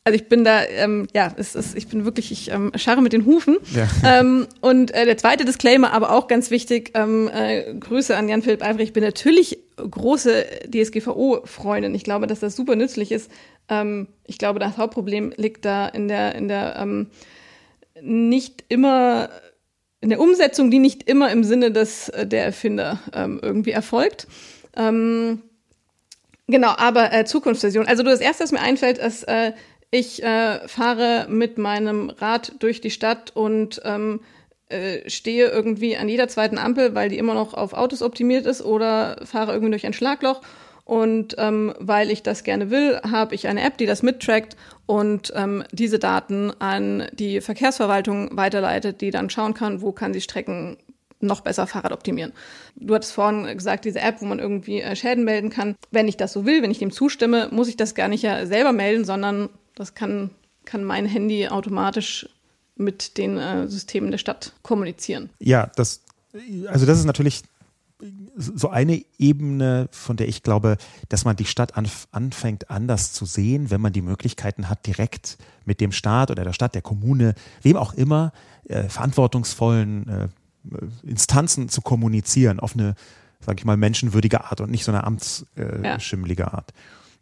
also 0.04 0.14
ich 0.14 0.28
bin 0.28 0.44
da, 0.44 0.62
ähm, 0.64 1.08
ja, 1.14 1.34
es 1.36 1.56
ist, 1.56 1.76
ich 1.76 1.88
bin 1.88 2.04
wirklich, 2.04 2.30
ich 2.30 2.52
ähm, 2.52 2.70
scharre 2.76 3.02
mit 3.02 3.12
den 3.12 3.26
Hufen. 3.26 3.56
Ja. 3.74 3.88
Ähm, 4.04 4.46
und 4.60 4.94
äh, 4.94 5.04
der 5.04 5.16
zweite 5.16 5.44
Disclaimer, 5.44 5.92
aber 5.92 6.12
auch 6.12 6.28
ganz 6.28 6.52
wichtig, 6.52 6.92
ähm, 6.94 7.28
äh, 7.34 7.74
Grüße 7.74 8.16
an 8.16 8.28
Jan-Philipp 8.28 8.64
Albrecht, 8.64 8.90
ich 8.90 8.92
bin 8.92 9.02
natürlich 9.02 9.58
große 9.77 10.47
DSGVO-Freundin. 10.68 11.95
Ich 11.95 12.05
glaube, 12.05 12.27
dass 12.27 12.41
das 12.41 12.57
super 12.57 12.77
nützlich 12.77 13.12
ist. 13.12 13.31
Ähm, 13.68 14.09
ich 14.24 14.39
glaube, 14.39 14.59
das 14.59 14.79
Hauptproblem 14.79 15.33
liegt 15.37 15.64
da 15.64 15.87
in 15.89 16.09
der, 16.09 16.35
in 16.35 16.49
der 16.49 16.77
ähm, 16.79 17.11
nicht 18.01 18.64
immer 18.68 19.31
in 20.01 20.11
der 20.11 20.20
Umsetzung, 20.20 20.70
die 20.70 20.79
nicht 20.79 21.09
immer 21.09 21.31
im 21.31 21.45
Sinne 21.45 21.72
des 21.72 22.09
äh, 22.11 22.27
der 22.27 22.45
Erfinder 22.45 23.01
ähm, 23.12 23.41
irgendwie 23.43 23.70
erfolgt. 23.70 24.27
Ähm, 24.77 25.43
genau, 26.47 26.74
aber 26.77 27.12
äh, 27.12 27.24
Zukunftsversion. 27.24 27.87
Also 27.87 28.03
das 28.03 28.20
erste, 28.20 28.45
was 28.45 28.53
mir 28.53 28.61
einfällt, 28.61 28.99
ist 28.99 29.24
äh, 29.24 29.53
ich 29.91 30.22
äh, 30.22 30.66
fahre 30.68 31.27
mit 31.29 31.59
meinem 31.59 32.11
Rad 32.11 32.55
durch 32.59 32.81
die 32.81 32.91
Stadt 32.91 33.35
und 33.35 33.81
ähm, 33.85 34.20
äh, 34.68 35.08
stehe 35.08 35.48
irgendwie 35.48 35.96
an 35.96 36.08
jeder 36.08 36.28
zweiten 36.28 36.58
Ampel, 36.58 36.94
weil 36.94 37.08
die 37.08 37.18
immer 37.18 37.34
noch 37.34 37.54
auf 37.54 37.72
Autos 37.72 38.02
optimiert 38.02 38.46
ist 38.46 38.62
oder 38.62 39.20
fahre 39.24 39.52
irgendwie 39.52 39.70
durch 39.70 39.86
ein 39.86 39.92
Schlagloch. 39.92 40.40
Und 40.84 41.34
ähm, 41.38 41.74
weil 41.80 42.12
ich 42.12 42.22
das 42.22 42.44
gerne 42.44 42.70
will, 42.70 43.00
habe 43.02 43.34
ich 43.34 43.48
eine 43.48 43.62
App, 43.62 43.76
die 43.76 43.86
das 43.86 44.04
mittrackt 44.04 44.56
und 44.86 45.32
ähm, 45.34 45.64
diese 45.72 45.98
Daten 45.98 46.52
an 46.60 47.08
die 47.12 47.40
Verkehrsverwaltung 47.40 48.36
weiterleitet, 48.36 49.00
die 49.00 49.10
dann 49.10 49.28
schauen 49.28 49.52
kann, 49.52 49.82
wo 49.82 49.90
kann 49.90 50.12
sie 50.12 50.20
Strecken 50.20 50.76
noch 51.20 51.40
besser 51.40 51.66
Fahrrad 51.66 51.92
optimieren. 51.92 52.32
Du 52.76 52.94
hattest 52.94 53.12
vorhin 53.12 53.46
gesagt, 53.56 53.84
diese 53.84 54.00
App, 54.00 54.20
wo 54.20 54.26
man 54.26 54.38
irgendwie 54.38 54.80
äh, 54.80 54.94
Schäden 54.94 55.24
melden 55.24 55.50
kann. 55.50 55.74
Wenn 55.90 56.08
ich 56.08 56.16
das 56.16 56.32
so 56.32 56.46
will, 56.46 56.62
wenn 56.62 56.70
ich 56.70 56.78
dem 56.78 56.92
zustimme, 56.92 57.48
muss 57.50 57.68
ich 57.68 57.76
das 57.76 57.94
gar 57.94 58.08
nicht 58.08 58.22
ja 58.22 58.46
selber 58.46 58.72
melden, 58.72 59.04
sondern 59.04 59.48
das 59.74 59.94
kann, 59.94 60.30
kann 60.64 60.84
mein 60.84 61.06
Handy 61.06 61.48
automatisch 61.48 62.28
mit 62.77 63.18
den 63.18 63.39
äh, 63.39 63.68
Systemen 63.68 64.11
der 64.11 64.18
Stadt 64.18 64.53
kommunizieren. 64.62 65.31
Ja, 65.39 65.70
das, 65.77 66.03
also 66.68 66.87
das 66.87 66.99
ist 66.99 67.05
natürlich 67.05 67.43
so 68.37 68.68
eine 68.68 69.03
Ebene, 69.18 69.89
von 69.91 70.16
der 70.16 70.29
ich 70.29 70.43
glaube, 70.43 70.77
dass 71.09 71.24
man 71.24 71.37
die 71.37 71.47
Stadt 71.47 71.77
anf 71.77 72.09
anfängt 72.12 72.70
anders 72.70 73.12
zu 73.12 73.24
sehen, 73.24 73.70
wenn 73.70 73.81
man 73.81 73.93
die 73.93 74.03
Möglichkeiten 74.03 74.68
hat, 74.68 74.87
direkt 74.87 75.39
mit 75.64 75.81
dem 75.81 75.93
Staat 75.93 76.31
oder 76.31 76.45
der 76.45 76.53
Stadt, 76.53 76.74
der 76.74 76.83
Kommune, 76.83 77.35
wem 77.62 77.77
auch 77.77 77.95
immer, 77.95 78.33
äh, 78.68 78.85
verantwortungsvollen 78.85 80.09
äh, 80.09 80.29
Instanzen 81.09 81.68
zu 81.68 81.81
kommunizieren 81.81 82.61
auf 82.61 82.74
eine, 82.74 82.95
sage 83.41 83.61
ich 83.61 83.64
mal, 83.64 83.77
menschenwürdige 83.77 84.45
Art 84.45 84.61
und 84.61 84.70
nicht 84.70 84.85
so 84.85 84.93
eine 84.93 85.05
amtsschimmlige 85.05 86.43
äh, 86.43 86.47
Art. 86.47 86.72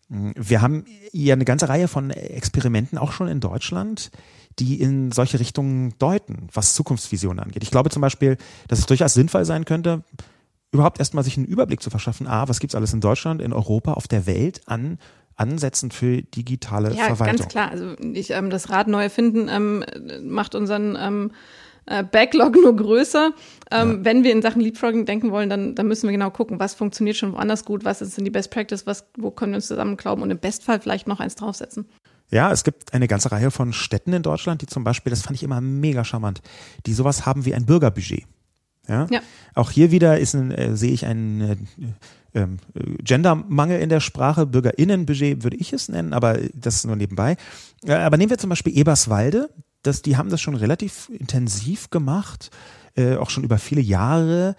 Wir 0.08 0.60
haben 0.60 0.84
ja 1.12 1.34
eine 1.34 1.44
ganze 1.44 1.68
Reihe 1.68 1.88
von 1.88 2.10
Experimenten 2.10 2.98
auch 2.98 3.12
schon 3.12 3.28
in 3.28 3.40
Deutschland, 3.40 4.10
die 4.58 4.80
in 4.80 5.12
solche 5.12 5.40
Richtungen 5.40 5.94
deuten, 5.98 6.48
was 6.52 6.74
Zukunftsvisionen 6.74 7.40
angeht. 7.40 7.62
Ich 7.62 7.70
glaube 7.70 7.90
zum 7.90 8.02
Beispiel, 8.02 8.36
dass 8.68 8.78
es 8.78 8.86
durchaus 8.86 9.14
sinnvoll 9.14 9.44
sein 9.44 9.64
könnte, 9.64 10.04
überhaupt 10.70 10.98
erstmal 10.98 11.24
sich 11.24 11.36
einen 11.36 11.46
Überblick 11.46 11.82
zu 11.82 11.90
verschaffen, 11.90 12.26
a, 12.26 12.48
was 12.48 12.60
gibt's 12.60 12.74
alles 12.74 12.92
in 12.92 13.00
Deutschland, 13.00 13.40
in 13.40 13.52
Europa, 13.52 13.94
auf 13.94 14.08
der 14.08 14.26
Welt 14.26 14.60
an 14.66 14.98
Ansätzen 15.36 15.90
für 15.90 16.22
digitale 16.22 16.94
ja, 16.94 17.06
Verwaltung. 17.06 17.26
Ja, 17.26 17.32
ganz 17.32 17.48
klar. 17.48 17.70
Also 17.70 17.94
ich, 18.12 18.30
ähm, 18.30 18.50
das 18.50 18.70
Rad 18.70 18.86
neu 18.86 19.02
erfinden 19.02 19.48
ähm, 19.48 19.84
macht 20.22 20.54
unseren 20.54 20.96
ähm, 21.00 21.32
äh, 21.86 22.04
Backlog 22.04 22.54
nur 22.54 22.74
größer. 22.76 23.32
Ähm, 23.70 23.90
ja. 23.90 24.04
Wenn 24.04 24.24
wir 24.24 24.32
in 24.32 24.42
Sachen 24.42 24.60
Leapfrogging 24.60 25.06
denken 25.06 25.32
wollen, 25.32 25.50
dann, 25.50 25.74
dann 25.74 25.88
müssen 25.88 26.08
wir 26.08 26.12
genau 26.12 26.30
gucken, 26.30 26.60
was 26.60 26.74
funktioniert 26.74 27.16
schon 27.16 27.32
woanders 27.32 27.64
gut, 27.64 27.84
was 27.84 28.00
ist 28.00 28.18
in 28.18 28.24
die 28.24 28.30
Best 28.30 28.50
Practice, 28.50 28.86
was, 28.86 29.06
wo 29.18 29.30
können 29.30 29.52
wir 29.52 29.56
uns 29.56 29.66
zusammen 29.66 29.96
glauben 29.96 30.22
und 30.22 30.30
im 30.30 30.38
Bestfall 30.38 30.80
vielleicht 30.80 31.08
noch 31.08 31.20
eins 31.20 31.34
draufsetzen. 31.34 31.86
Ja, 32.30 32.50
es 32.50 32.64
gibt 32.64 32.94
eine 32.94 33.06
ganze 33.06 33.30
Reihe 33.32 33.50
von 33.50 33.72
Städten 33.72 34.12
in 34.12 34.22
Deutschland, 34.22 34.62
die 34.62 34.66
zum 34.66 34.84
Beispiel, 34.84 35.10
das 35.10 35.22
fand 35.22 35.36
ich 35.36 35.42
immer 35.42 35.60
mega 35.60 36.04
charmant, 36.04 36.42
die 36.86 36.92
sowas 36.92 37.26
haben 37.26 37.44
wie 37.44 37.54
ein 37.54 37.66
Bürgerbudget. 37.66 38.24
Ja? 38.88 39.06
ja. 39.10 39.20
Auch 39.54 39.70
hier 39.70 39.90
wieder 39.90 40.18
ist 40.18 40.34
ein, 40.34 40.50
äh, 40.50 40.76
sehe 40.76 40.92
ich 40.92 41.06
einen 41.06 41.40
äh, 41.40 41.56
ähm, 42.34 42.58
Gendermangel 43.02 43.80
in 43.80 43.88
der 43.88 44.00
Sprache. 44.00 44.46
Bürgerinnenbudget 44.46 45.42
würde 45.42 45.56
ich 45.56 45.72
es 45.72 45.88
nennen, 45.88 46.12
aber 46.12 46.38
das 46.52 46.76
ist 46.76 46.86
nur 46.86 46.96
nebenbei. 46.96 47.36
Äh, 47.84 47.94
aber 47.94 48.16
nehmen 48.16 48.30
wir 48.30 48.38
zum 48.38 48.50
Beispiel 48.50 48.76
Eberswalde. 48.76 49.50
Das, 49.82 50.02
die 50.02 50.16
haben 50.16 50.30
das 50.30 50.40
schon 50.40 50.54
relativ 50.54 51.10
intensiv 51.10 51.90
gemacht, 51.90 52.50
äh, 52.96 53.16
auch 53.16 53.30
schon 53.30 53.44
über 53.44 53.58
viele 53.58 53.82
Jahre, 53.82 54.56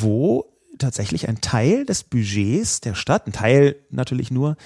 wo 0.00 0.52
tatsächlich 0.78 1.28
ein 1.28 1.40
Teil 1.40 1.86
des 1.86 2.04
Budgets 2.04 2.80
der 2.80 2.94
Stadt, 2.94 3.26
ein 3.26 3.32
Teil 3.32 3.76
natürlich 3.90 4.30
nur, 4.30 4.56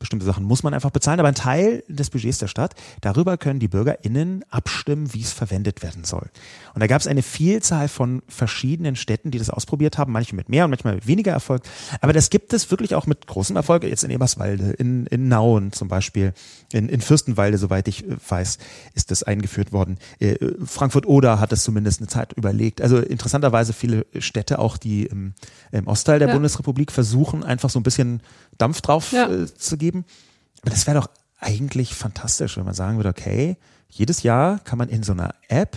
bestimmte 0.00 0.26
Sachen 0.26 0.44
muss 0.44 0.64
man 0.64 0.74
einfach 0.74 0.90
bezahlen, 0.90 1.20
aber 1.20 1.28
ein 1.28 1.34
Teil 1.36 1.84
des 1.86 2.10
Budgets 2.10 2.38
der 2.38 2.48
Stadt, 2.48 2.74
darüber 3.02 3.36
können 3.36 3.60
die 3.60 3.68
BürgerInnen 3.68 4.44
abstimmen, 4.50 5.14
wie 5.14 5.20
es 5.20 5.32
verwendet 5.32 5.82
werden 5.82 6.04
soll. 6.04 6.30
Und 6.74 6.80
da 6.80 6.86
gab 6.88 7.00
es 7.00 7.06
eine 7.06 7.22
Vielzahl 7.22 7.86
von 7.86 8.22
verschiedenen 8.26 8.96
Städten, 8.96 9.30
die 9.30 9.38
das 9.38 9.50
ausprobiert 9.50 9.98
haben, 9.98 10.12
manche 10.12 10.34
mit 10.34 10.48
mehr 10.48 10.64
und 10.64 10.70
manchmal 10.70 10.96
mit 10.96 11.06
weniger 11.06 11.32
Erfolg. 11.32 11.62
Aber 12.00 12.12
das 12.12 12.30
gibt 12.30 12.52
es 12.52 12.70
wirklich 12.70 12.94
auch 12.94 13.06
mit 13.06 13.26
großem 13.26 13.54
Erfolg, 13.56 13.84
jetzt 13.84 14.02
in 14.02 14.10
Eberswalde, 14.10 14.70
in, 14.72 15.06
in 15.06 15.28
Nauen 15.28 15.72
zum 15.72 15.88
Beispiel, 15.88 16.32
in, 16.72 16.88
in 16.88 17.02
Fürstenwalde, 17.02 17.58
soweit 17.58 17.86
ich 17.86 18.08
äh, 18.08 18.16
weiß, 18.26 18.58
ist 18.94 19.10
das 19.10 19.22
eingeführt 19.22 19.72
worden. 19.72 19.98
Äh, 20.18 20.36
Frankfurt-Oder 20.64 21.40
hat 21.40 21.52
es 21.52 21.62
zumindest 21.62 22.00
eine 22.00 22.08
Zeit 22.08 22.32
überlegt. 22.32 22.80
Also 22.80 22.98
interessanterweise 22.98 23.74
viele 23.74 24.06
Städte, 24.18 24.58
auch 24.58 24.78
die 24.78 25.04
im, 25.04 25.34
im 25.72 25.86
Ostteil 25.86 26.18
der 26.18 26.28
ja. 26.28 26.34
Bundesrepublik, 26.34 26.90
versuchen 26.90 27.44
einfach 27.44 27.68
so 27.68 27.78
ein 27.78 27.82
bisschen 27.82 28.22
Dampf 28.60 28.80
drauf 28.80 29.12
ja. 29.12 29.28
äh, 29.28 29.52
zu 29.54 29.76
geben. 29.76 30.04
Aber 30.62 30.70
das 30.70 30.86
wäre 30.86 31.00
doch 31.00 31.08
eigentlich 31.38 31.94
fantastisch, 31.94 32.56
wenn 32.56 32.64
man 32.64 32.74
sagen 32.74 32.96
würde, 32.98 33.08
okay, 33.08 33.56
jedes 33.88 34.22
Jahr 34.22 34.58
kann 34.60 34.78
man 34.78 34.88
in 34.88 35.02
so 35.02 35.12
einer 35.12 35.34
App 35.48 35.76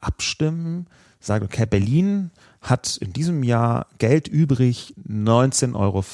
abstimmen, 0.00 0.86
sagen, 1.20 1.44
okay, 1.44 1.66
Berlin 1.66 2.30
hat 2.60 2.96
in 2.96 3.12
diesem 3.12 3.42
Jahr 3.42 3.86
Geld 3.98 4.28
übrig, 4.28 4.94
19,50 5.08 5.74
Euro. 5.74 6.04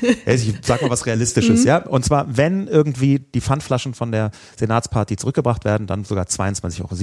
Ich 0.26 0.54
sag 0.62 0.80
mal 0.80 0.90
was 0.90 1.06
Realistisches, 1.06 1.62
mhm. 1.62 1.66
ja. 1.66 1.78
Und 1.78 2.04
zwar, 2.04 2.36
wenn 2.36 2.68
irgendwie 2.68 3.18
die 3.18 3.40
Pfandflaschen 3.40 3.94
von 3.94 4.12
der 4.12 4.30
Senatsparty 4.56 5.16
zurückgebracht 5.16 5.64
werden, 5.64 5.88
dann 5.88 6.04
sogar 6.04 6.26
22,70 6.26 6.82
Euro. 6.82 6.96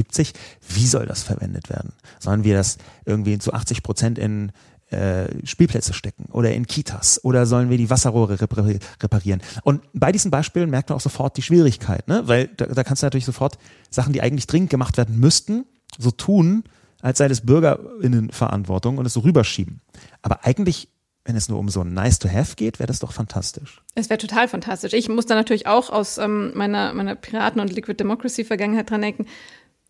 Wie 0.70 0.88
soll 0.88 1.06
das 1.06 1.22
verwendet 1.22 1.70
werden? 1.70 1.92
Sollen 2.20 2.46
wir 2.46 2.56
das 2.56 2.78
irgendwie 3.06 3.38
zu 3.38 3.54
80 3.54 3.84
Prozent 3.84 4.18
in 4.18 4.54
äh, 4.92 5.28
Spielplätze 5.46 5.94
stecken 5.94 6.26
oder 6.32 6.54
in 6.54 6.68
Kitas 6.68 7.24
oder 7.24 7.46
sollen 7.46 7.70
wir 7.70 7.78
die 7.78 7.90
Wasserrohre 7.90 8.40
reparieren? 8.40 9.42
Und 9.64 9.82
bei 9.94 10.12
diesen 10.12 10.32
Beispielen 10.32 10.70
merkt 10.70 10.90
man 10.90 10.98
auch 10.98 11.02
sofort 11.02 11.38
die 11.38 11.42
Schwierigkeit, 11.42 12.08
ne? 12.08 12.24
weil 12.26 12.48
da, 12.48 12.66
da 12.66 12.84
kannst 12.84 13.04
du 13.04 13.06
natürlich 13.06 13.26
sofort 13.26 13.58
Sachen, 13.90 14.14
die 14.14 14.22
eigentlich 14.22 14.48
dringend 14.48 14.70
gemacht 14.70 14.98
werden 14.98 15.20
müssten, 15.20 15.66
so 15.98 16.12
tun, 16.12 16.64
als 17.02 17.18
sei 17.18 17.28
das 17.28 17.42
BürgerInnenverantwortung 17.42 18.98
und 18.98 19.06
es 19.06 19.14
so 19.14 19.22
rüberschieben. 19.22 19.82
Aber 20.22 20.46
eigentlich 20.46 20.90
wenn 21.26 21.36
es 21.36 21.50
nur 21.50 21.58
um 21.58 21.70
so 21.70 21.82
ein 21.82 21.94
Nice 21.94 22.20
to 22.20 22.30
Have 22.30 22.56
geht, 22.56 22.78
wäre 22.80 22.88
das 22.88 23.00
doch 23.00 23.12
fantastisch. 23.12 23.82
Es 23.96 24.10
wäre 24.10 24.20
total 24.20 24.48
fantastisch. 24.48 24.94
Ich 24.94 25.10
muss 25.10 25.26
da 25.26 25.34
natürlich 25.34 25.66
auch 25.66 25.90
aus 25.90 26.20
ähm, 26.20 26.52
meiner, 26.56 26.94
meiner 26.94 27.16
Piraten- 27.16 27.60
und 27.60 27.74
Liquid 27.74 28.00
Democracy-Vergangenheit 28.00 28.92
dran 28.92 29.02
denken. 29.02 29.26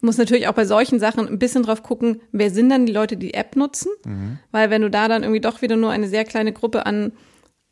Muss 0.06 0.18
natürlich 0.18 0.48
auch 0.48 0.54
bei 0.54 0.66
solchen 0.66 1.00
Sachen 1.00 1.28
ein 1.28 1.40
bisschen 1.40 1.64
drauf 1.64 1.84
gucken, 1.84 2.22
wer 2.32 2.52
sind 2.52 2.70
dann 2.70 2.86
die 2.86 2.94
Leute, 2.94 3.18
die 3.18 3.28
die 3.28 3.34
App 3.34 3.56
nutzen? 3.56 3.92
Mhm. 4.06 4.40
Weil 4.52 4.70
wenn 4.70 4.82
du 4.82 4.90
da 4.90 5.08
dann 5.08 5.24
irgendwie 5.24 5.42
doch 5.42 5.62
wieder 5.62 5.76
nur 5.76 5.92
eine 5.92 6.08
sehr 6.08 6.26
kleine 6.26 6.54
Gruppe 6.54 6.86
an 6.86 7.12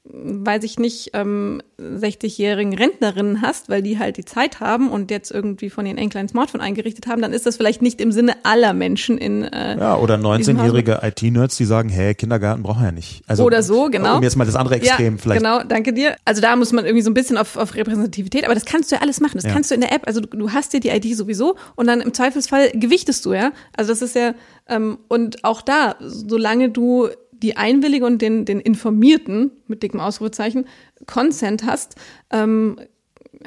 weiß 0.05 0.63
ich 0.63 0.79
nicht, 0.79 1.11
ähm, 1.13 1.61
60-jährigen 1.79 2.73
Rentnerinnen 2.73 3.41
hast, 3.41 3.69
weil 3.69 3.81
die 3.81 3.99
halt 3.99 4.17
die 4.17 4.25
Zeit 4.25 4.59
haben 4.59 4.89
und 4.89 5.09
jetzt 5.09 5.31
irgendwie 5.31 5.69
von 5.69 5.85
ihren 5.85 5.97
Enkeln 5.97 6.25
ein 6.25 6.27
Smartphone 6.27 6.59
eingerichtet 6.59 7.07
haben, 7.07 7.21
dann 7.21 7.31
ist 7.31 7.45
das 7.45 7.55
vielleicht 7.55 7.81
nicht 7.81 8.01
im 8.01 8.11
Sinne 8.11 8.35
aller 8.43 8.73
Menschen 8.73 9.17
in 9.17 9.43
äh, 9.43 9.77
Ja, 9.79 9.95
oder 9.95 10.15
19-jährige 10.15 10.99
IT-Nerds, 11.01 11.55
die 11.55 11.63
sagen, 11.63 11.87
hey, 11.87 12.15
Kindergarten 12.15 12.63
brauchen 12.63 12.81
wir 12.81 12.87
ja 12.87 12.91
nicht. 12.91 13.23
Also, 13.27 13.45
oder 13.45 13.63
so, 13.63 13.89
genau. 13.89 14.17
Um 14.17 14.23
jetzt 14.23 14.35
mal 14.35 14.43
das 14.43 14.57
andere 14.57 14.75
Extrem 14.75 15.15
ja, 15.15 15.21
vielleicht. 15.21 15.41
Genau, 15.41 15.63
danke 15.63 15.93
dir. 15.93 16.17
Also 16.25 16.41
da 16.41 16.57
muss 16.57 16.73
man 16.73 16.83
irgendwie 16.83 17.03
so 17.03 17.09
ein 17.09 17.13
bisschen 17.13 17.37
auf, 17.37 17.55
auf 17.55 17.73
Repräsentativität, 17.73 18.43
aber 18.43 18.55
das 18.55 18.65
kannst 18.65 18.91
du 18.91 18.95
ja 18.97 19.01
alles 19.01 19.21
machen. 19.21 19.35
Das 19.35 19.45
ja. 19.45 19.53
kannst 19.53 19.71
du 19.71 19.75
in 19.75 19.81
der 19.81 19.93
App, 19.93 20.05
also 20.05 20.19
du, 20.19 20.27
du 20.27 20.51
hast 20.51 20.73
dir 20.73 20.81
die 20.81 20.89
ID 20.89 21.15
sowieso 21.15 21.55
und 21.75 21.87
dann 21.87 22.01
im 22.01 22.13
Zweifelsfall 22.13 22.71
gewichtest 22.71 23.25
du, 23.25 23.33
ja. 23.33 23.53
Also 23.77 23.93
das 23.93 24.01
ist 24.01 24.15
ja, 24.15 24.33
ähm, 24.67 24.97
und 25.07 25.45
auch 25.45 25.61
da, 25.61 25.95
solange 26.01 26.69
du 26.69 27.07
die 27.43 27.57
Einwilligung 27.57 28.13
und 28.13 28.21
den, 28.21 28.45
den 28.45 28.59
informierten, 28.59 29.51
mit 29.67 29.83
dickem 29.83 29.99
Ausrufezeichen, 29.99 30.65
Consent 31.05 31.65
hast, 31.65 31.95
ähm, 32.31 32.79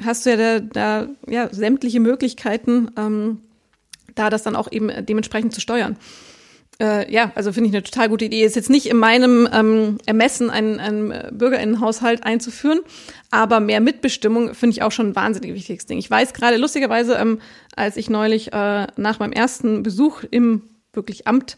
hast 0.03 0.25
du 0.25 0.29
ja 0.29 0.37
da, 0.37 0.59
da 0.59 1.07
ja, 1.27 1.49
sämtliche 1.51 1.99
Möglichkeiten, 1.99 2.91
ähm, 2.97 3.41
da 4.15 4.29
das 4.29 4.43
dann 4.43 4.55
auch 4.55 4.71
eben 4.71 4.91
dementsprechend 5.05 5.53
zu 5.53 5.61
steuern. 5.61 5.97
Äh, 6.79 7.11
ja, 7.11 7.31
also 7.33 7.51
finde 7.51 7.69
ich 7.69 7.75
eine 7.75 7.83
total 7.83 8.07
gute 8.07 8.25
Idee. 8.25 8.43
Ist 8.43 8.55
jetzt 8.55 8.69
nicht 8.69 8.85
in 8.85 8.97
meinem 8.97 9.49
ähm, 9.51 9.97
Ermessen, 10.05 10.51
einen, 10.51 10.79
einen 10.79 11.35
Bürgerinnenhaushalt 11.35 12.23
einzuführen, 12.23 12.81
aber 13.31 13.59
mehr 13.59 13.81
Mitbestimmung 13.81 14.53
finde 14.53 14.75
ich 14.75 14.83
auch 14.83 14.91
schon 14.91 15.09
ein 15.09 15.15
wahnsinnig 15.15 15.55
wichtiges 15.55 15.87
Ding. 15.87 15.97
Ich 15.97 16.09
weiß 16.09 16.33
gerade 16.33 16.57
lustigerweise, 16.57 17.15
ähm, 17.15 17.39
als 17.75 17.97
ich 17.97 18.11
neulich 18.11 18.53
äh, 18.53 18.87
nach 18.95 19.19
meinem 19.19 19.33
ersten 19.33 19.81
Besuch 19.81 20.23
im 20.29 20.61
wirklich 20.93 21.27
Amt 21.27 21.57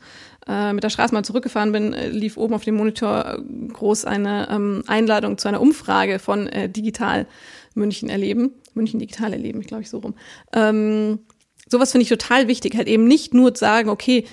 äh, 0.50 0.74
mit 0.74 0.84
der 0.84 0.90
Straßenbahn 0.90 1.24
zurückgefahren 1.24 1.72
bin, 1.72 1.94
äh, 1.94 2.10
lief 2.10 2.36
oben 2.36 2.56
auf 2.56 2.64
dem 2.64 2.76
Monitor 2.76 3.38
äh, 3.38 3.72
groß 3.72 4.06
eine 4.06 4.50
ähm, 4.50 4.84
Einladung 4.88 5.38
zu 5.38 5.48
einer 5.48 5.62
Umfrage 5.62 6.18
von 6.18 6.48
äh, 6.48 6.68
Digital 6.68 7.28
München 7.76 8.10
erleben. 8.10 8.54
München 8.74 9.00
Digital 9.00 9.34
erleben, 9.34 9.62
ich 9.62 9.68
glaube 9.68 9.84
ich 9.84 9.90
so 9.90 10.00
rum. 10.00 10.16
Ähm, 10.54 11.20
sowas 11.68 11.92
finde 11.92 12.04
ich 12.04 12.10
total 12.10 12.48
wichtig, 12.48 12.76
halt 12.76 12.88
eben 12.88 13.06
nicht 13.06 13.34
nur 13.34 13.54
zu 13.54 13.60
sagen, 13.60 13.90
okay, 13.90 14.26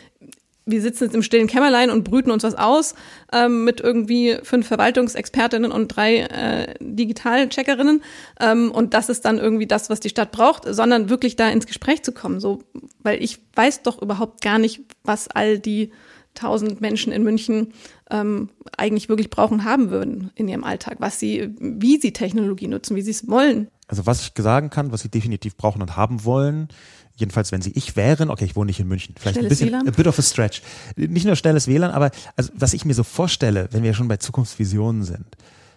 wir 0.67 0.83
sitzen 0.83 1.05
jetzt 1.05 1.14
im 1.14 1.23
stillen 1.23 1.47
Kämmerlein 1.47 1.91
und 1.91 2.03
brüten 2.03 2.33
uns 2.33 2.43
was 2.43 2.57
aus 2.57 2.95
ähm, 3.33 3.64
mit 3.64 3.81
irgendwie 3.81 4.37
fünf 4.43 4.67
Verwaltungsexpertinnen 4.67 5.71
und 5.71 5.89
drei 5.89 6.19
äh, 6.19 6.75
Digitalcheckerinnen 6.81 8.03
ähm, 8.41 8.73
und 8.73 8.93
das 8.93 9.09
ist 9.09 9.25
dann 9.25 9.39
irgendwie 9.39 9.67
das, 9.67 9.89
was 9.89 10.01
die 10.01 10.09
Stadt 10.09 10.33
braucht, 10.33 10.64
sondern 10.67 11.09
wirklich 11.09 11.37
da 11.37 11.49
ins 11.49 11.67
Gespräch 11.67 12.03
zu 12.03 12.12
kommen, 12.12 12.41
so, 12.41 12.62
weil 13.03 13.23
ich 13.23 13.39
weiß 13.55 13.83
doch 13.83 14.03
überhaupt 14.03 14.43
gar 14.43 14.59
nicht, 14.59 14.81
was 15.05 15.29
all 15.29 15.59
die 15.59 15.93
tausend 16.35 16.81
Menschen 16.81 17.12
in 17.12 17.23
München 17.23 17.73
ähm, 18.11 18.51
eigentlich 18.77 19.09
wirklich 19.09 19.31
brauchen 19.31 19.64
haben 19.64 19.91
würden 19.91 20.31
in 20.35 20.49
ihrem 20.49 20.64
Alltag, 20.64 20.97
was 20.99 21.19
sie, 21.19 21.55
wie 21.59 21.99
sie 21.99 22.12
Technologie 22.12 22.69
nutzen, 22.69 22.95
wie 22.95 23.03
sie 23.03 23.12
es 23.12 23.29
wollen. 23.29 23.69
Also 23.89 24.05
was 24.05 24.21
ich 24.21 24.33
sagen 24.37 24.69
kann, 24.69 24.93
was 24.93 25.03
sie 25.03 25.09
definitiv 25.09 25.57
brauchen 25.57 25.81
und 25.81 25.97
haben 25.97 26.25
wollen, 26.25 26.69
jedenfalls 27.17 27.51
wenn 27.51 27.62
sie 27.62 27.73
ich 27.75 27.97
wären, 27.97 28.31
okay, 28.31 28.45
ich 28.45 28.57
wohne 28.57 28.67
nicht 28.67 28.81
in 28.81 28.89
München, 28.89 29.14
vielleicht 29.19 29.39
schnelles 29.39 29.47
ein 29.47 29.67
bisschen, 29.67 29.69
WLAN? 29.69 29.89
a 29.89 29.91
bit 29.91 30.07
of 30.07 30.19
a 30.19 30.23
stretch. 30.23 30.62
Nicht 30.97 31.27
nur 31.27 31.37
schnelles 31.37 31.67
WLAN, 31.67 31.91
aber 31.91 32.11
also 32.37 32.53
was 32.55 32.73
ich 32.73 32.85
mir 32.85 32.95
so 32.95 33.03
vorstelle, 33.03 33.69
wenn 33.73 33.83
wir 33.83 33.95
schon 33.95 34.09
bei 34.09 34.19
Zukunftsvisionen 34.19 35.03
sind, 35.03 35.27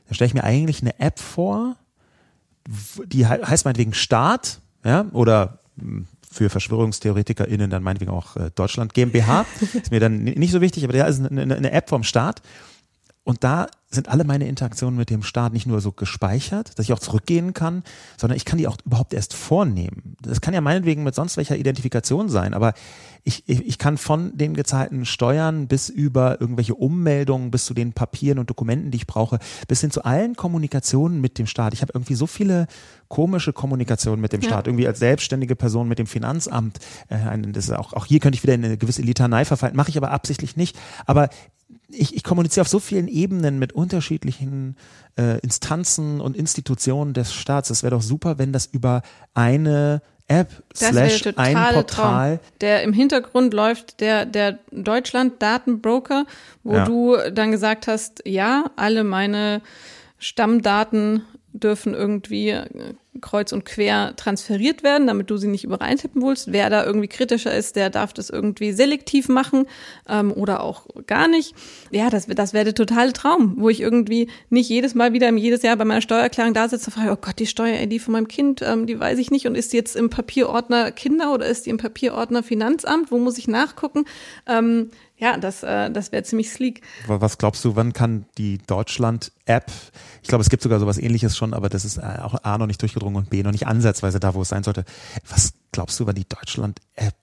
da 0.08 0.16
stelle 0.16 0.28
ich 0.28 0.34
mir 0.34 0.44
eigentlich 0.44 0.82
eine 0.82 1.00
App 1.00 1.20
vor, 1.20 1.76
die 3.06 3.26
heißt 3.26 3.66
meinetwegen 3.66 3.94
Staat, 3.94 4.60
ja, 4.84 5.06
oder 5.14 5.60
hm, 5.80 6.08
für 6.32 6.50
VerschwörungstheoretikerInnen 6.50 7.70
dann 7.70 7.84
meinetwegen 7.84 8.12
auch 8.12 8.36
äh, 8.36 8.52
Deutschland 8.54 8.94
GmbH. 8.94 9.46
Ist 9.74 9.92
mir 9.92 10.00
dann 10.00 10.24
nicht 10.24 10.52
so 10.52 10.62
wichtig, 10.62 10.84
aber 10.84 10.94
der 10.94 11.08
ist 11.08 11.26
eine, 11.26 11.56
eine 11.56 11.72
App 11.72 11.90
vom 11.90 12.04
Staat. 12.04 12.42
Und 13.24 13.44
da 13.44 13.68
sind 13.92 14.08
alle 14.08 14.24
meine 14.24 14.48
Interaktionen 14.48 14.98
mit 14.98 15.10
dem 15.10 15.24
Staat 15.24 15.52
nicht 15.52 15.66
nur 15.66 15.82
so 15.82 15.92
gespeichert, 15.92 16.78
dass 16.78 16.86
ich 16.86 16.94
auch 16.94 17.00
zurückgehen 17.00 17.54
kann, 17.54 17.84
sondern 18.18 18.38
ich 18.38 18.46
kann 18.46 18.58
die 18.58 18.68
auch 18.68 18.78
überhaupt 18.86 19.14
erst 19.14 19.34
vornehmen. 19.34 20.16
Das 20.22 20.42
kann 20.42 20.54
ja 20.54 20.62
meinetwegen 20.62 21.04
mit 21.04 21.16
sonst 21.16 21.38
welcher 21.38 21.58
Identifikation 21.58 22.30
sein, 22.30 22.54
aber 22.54 22.74
ich, 23.24 23.44
ich, 23.48 23.66
ich 23.66 23.78
kann 23.78 23.98
von 23.98 24.38
den 24.38 24.54
gezahlten 24.54 25.06
Steuern 25.06 25.68
bis 25.68 25.90
über 25.90 26.40
irgendwelche 26.40 26.76
Ummeldungen, 26.76 27.52
bis 27.52 27.66
zu 27.66 27.74
den 27.74 27.94
Papieren 27.94 28.40
und 28.40 28.50
Dokumenten, 28.50 28.92
die 28.92 28.98
ich 28.98 29.08
brauche, 29.08 29.40
bis 29.68 29.82
hin 29.82 29.92
zu 29.92 30.04
allen 30.04 30.36
Kommunikationen 30.36 31.20
mit 31.20 31.38
dem 31.38 31.48
Staat. 31.48 31.74
Ich 31.74 31.82
habe 31.82 31.92
irgendwie 31.94 32.16
so 32.16 32.28
viele 32.28 32.68
komische 33.08 33.54
Kommunikationen 33.54 34.22
mit 34.22 34.34
dem 34.34 34.42
Staat, 34.42 34.66
ja. 34.66 34.72
irgendwie 34.72 34.88
als 34.88 35.00
selbstständige 35.00 35.56
Person 35.56 35.88
mit 35.88 36.00
dem 36.00 36.08
Finanzamt. 36.08 36.80
Äh, 37.10 37.38
das 37.52 37.72
auch, 37.72 37.94
auch 37.94 38.06
hier 38.06 38.20
könnte 38.20 38.38
ich 38.38 38.44
wieder 38.44 38.54
in 38.54 38.64
eine 38.64 38.78
gewisse 38.78 39.02
Litanei 39.02 39.46
verfallen, 39.46 39.76
mache 39.76 39.90
ich 39.90 39.98
aber 39.98 40.12
absichtlich 40.12 40.56
nicht. 40.56 40.78
Aber 41.06 41.30
ich, 41.90 42.16
ich 42.16 42.24
kommuniziere 42.24 42.62
auf 42.62 42.68
so 42.68 42.80
vielen 42.80 43.08
Ebenen 43.08 43.60
mit 43.60 43.74
unterschiedlichen 43.74 44.76
äh, 45.18 45.40
Instanzen 45.40 46.22
und 46.22 46.36
Institutionen 46.36 47.14
des 47.14 47.34
Staats. 47.34 47.70
Es 47.70 47.84
wäre 47.84 47.96
doch 47.96 48.02
super, 48.02 48.38
wenn 48.38 48.54
das 48.54 48.66
über 48.68 49.02
eine 49.34 50.02
App 50.28 50.64
das 50.70 50.90
slash 50.90 51.28
ein 51.36 51.74
Portal. 51.74 52.38
Traum. 52.38 52.40
Der 52.62 52.84
im 52.84 52.94
Hintergrund 52.94 53.54
läuft 53.54 54.00
der, 54.00 54.26
der 54.26 54.60
Deutschland-Datenbroker, 54.72 56.26
wo 56.64 56.74
ja. 56.76 56.86
du 56.86 57.18
dann 57.34 57.52
gesagt 57.52 57.88
hast, 57.88 58.22
ja, 58.26 58.70
alle 58.76 59.04
meine 59.04 59.62
Stammdaten 60.20 61.24
dürfen 61.54 61.96
irgendwie 61.96 62.56
kreuz 63.22 63.52
und 63.52 63.66
quer 63.66 64.16
transferiert 64.16 64.84
werden, 64.84 65.08
damit 65.08 65.30
du 65.30 65.38
sie 65.38 65.48
nicht 65.48 65.64
überall 65.64 65.96
tippen 65.96 66.22
willst. 66.22 66.52
Wer 66.52 66.70
da 66.70 66.86
irgendwie 66.86 67.08
kritischer 67.08 67.54
ist, 67.54 67.76
der 67.76 67.90
darf 67.90 68.14
das 68.14 68.30
irgendwie 68.30 68.72
selektiv 68.72 69.30
machen 69.30 69.66
ähm, 70.08 70.32
oder 70.32 70.64
auch 70.64 70.86
gar 71.08 71.28
nicht. 71.28 71.56
Ja, 71.92 72.10
das, 72.10 72.28
das 72.28 72.54
wäre 72.54 72.66
der 72.66 72.76
totale 72.76 73.12
Traum, 73.14 73.56
wo 73.58 73.70
ich 73.70 73.82
irgendwie 73.82 74.30
nicht 74.50 74.70
jedes 74.70 74.96
Mal 74.96 75.12
wieder 75.14 75.30
jedes 75.34 75.64
Jahr 75.64 75.76
bei 75.76 75.86
meiner 75.86 76.02
Steuererklärung 76.02 76.54
da 76.54 76.70
sitze 76.70 76.88
und 76.88 76.94
frage, 76.94 77.12
oh 77.12 77.18
Gott, 77.20 77.40
die 77.40 77.48
Steuer-ID 77.48 78.02
von 78.02 78.14
meinem 78.14 78.28
Kind, 78.28 78.62
ähm, 78.62 78.86
die 78.86 79.00
weiß 79.00 79.18
ich 79.18 79.32
nicht 79.32 79.48
und 79.48 79.56
ist 79.56 79.74
die 79.74 79.78
jetzt 79.78 79.96
im 79.96 80.10
Papierordner 80.10 80.92
Kinder 80.92 81.34
oder 81.34 81.46
ist 81.46 81.66
die 81.66 81.72
im 81.72 81.78
Papierordner 81.78 82.44
Finanzamt? 82.44 83.12
Wo 83.12 83.18
muss 83.18 83.38
ich 83.38 83.48
nachgucken? 83.48 84.06
Ähm, 84.48 84.92
ja, 85.20 85.38
das, 85.38 85.64
äh, 85.64 85.92
das 85.92 86.14
wäre 86.14 86.24
ziemlich 86.24 86.50
sleek. 86.50 86.82
Was 87.08 87.38
glaubst 87.38 87.64
du, 87.66 87.76
wann 87.76 87.92
kann 87.92 88.26
die 88.38 88.58
Deutschland-App, 88.66 89.70
ich 90.24 90.30
glaube, 90.30 90.42
es 90.42 90.50
gibt 90.50 90.64
sogar 90.64 90.80
sowas 90.80 90.98
ähnliches 90.98 91.36
schon, 91.36 91.54
aber 91.54 91.68
das 91.68 91.84
ist 91.84 91.98
äh, 91.98 92.20
auch 92.22 92.36
A 92.44 92.58
noch 92.58 92.68
nicht 92.68 92.80
durchgedrungen 93.00 93.18
und 93.18 93.30
B 93.30 93.44
noch 93.44 93.52
nicht 93.52 93.68
ansatzweise 93.68 94.20
da, 94.20 94.34
wo 94.34 94.42
es 94.42 94.50
sein 94.50 94.64
sollte. 94.64 94.86
Was 95.28 95.54
glaubst 95.72 96.00
du, 96.00 96.06
wann 96.06 96.16
die 96.16 96.28
Deutschland-App 96.28 97.16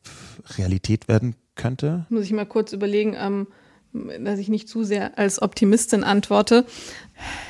Realität 0.59 1.09
werden 1.09 1.37
könnte? 1.55 2.07
Muss 2.09 2.25
ich 2.25 2.33
mal 2.33 2.47
kurz 2.47 2.73
überlegen, 2.73 3.15
ähm, 3.19 3.47
dass 3.93 4.39
ich 4.39 4.49
nicht 4.49 4.69
zu 4.69 4.85
sehr 4.85 5.19
als 5.19 5.41
Optimistin 5.41 6.05
antworte. 6.05 6.67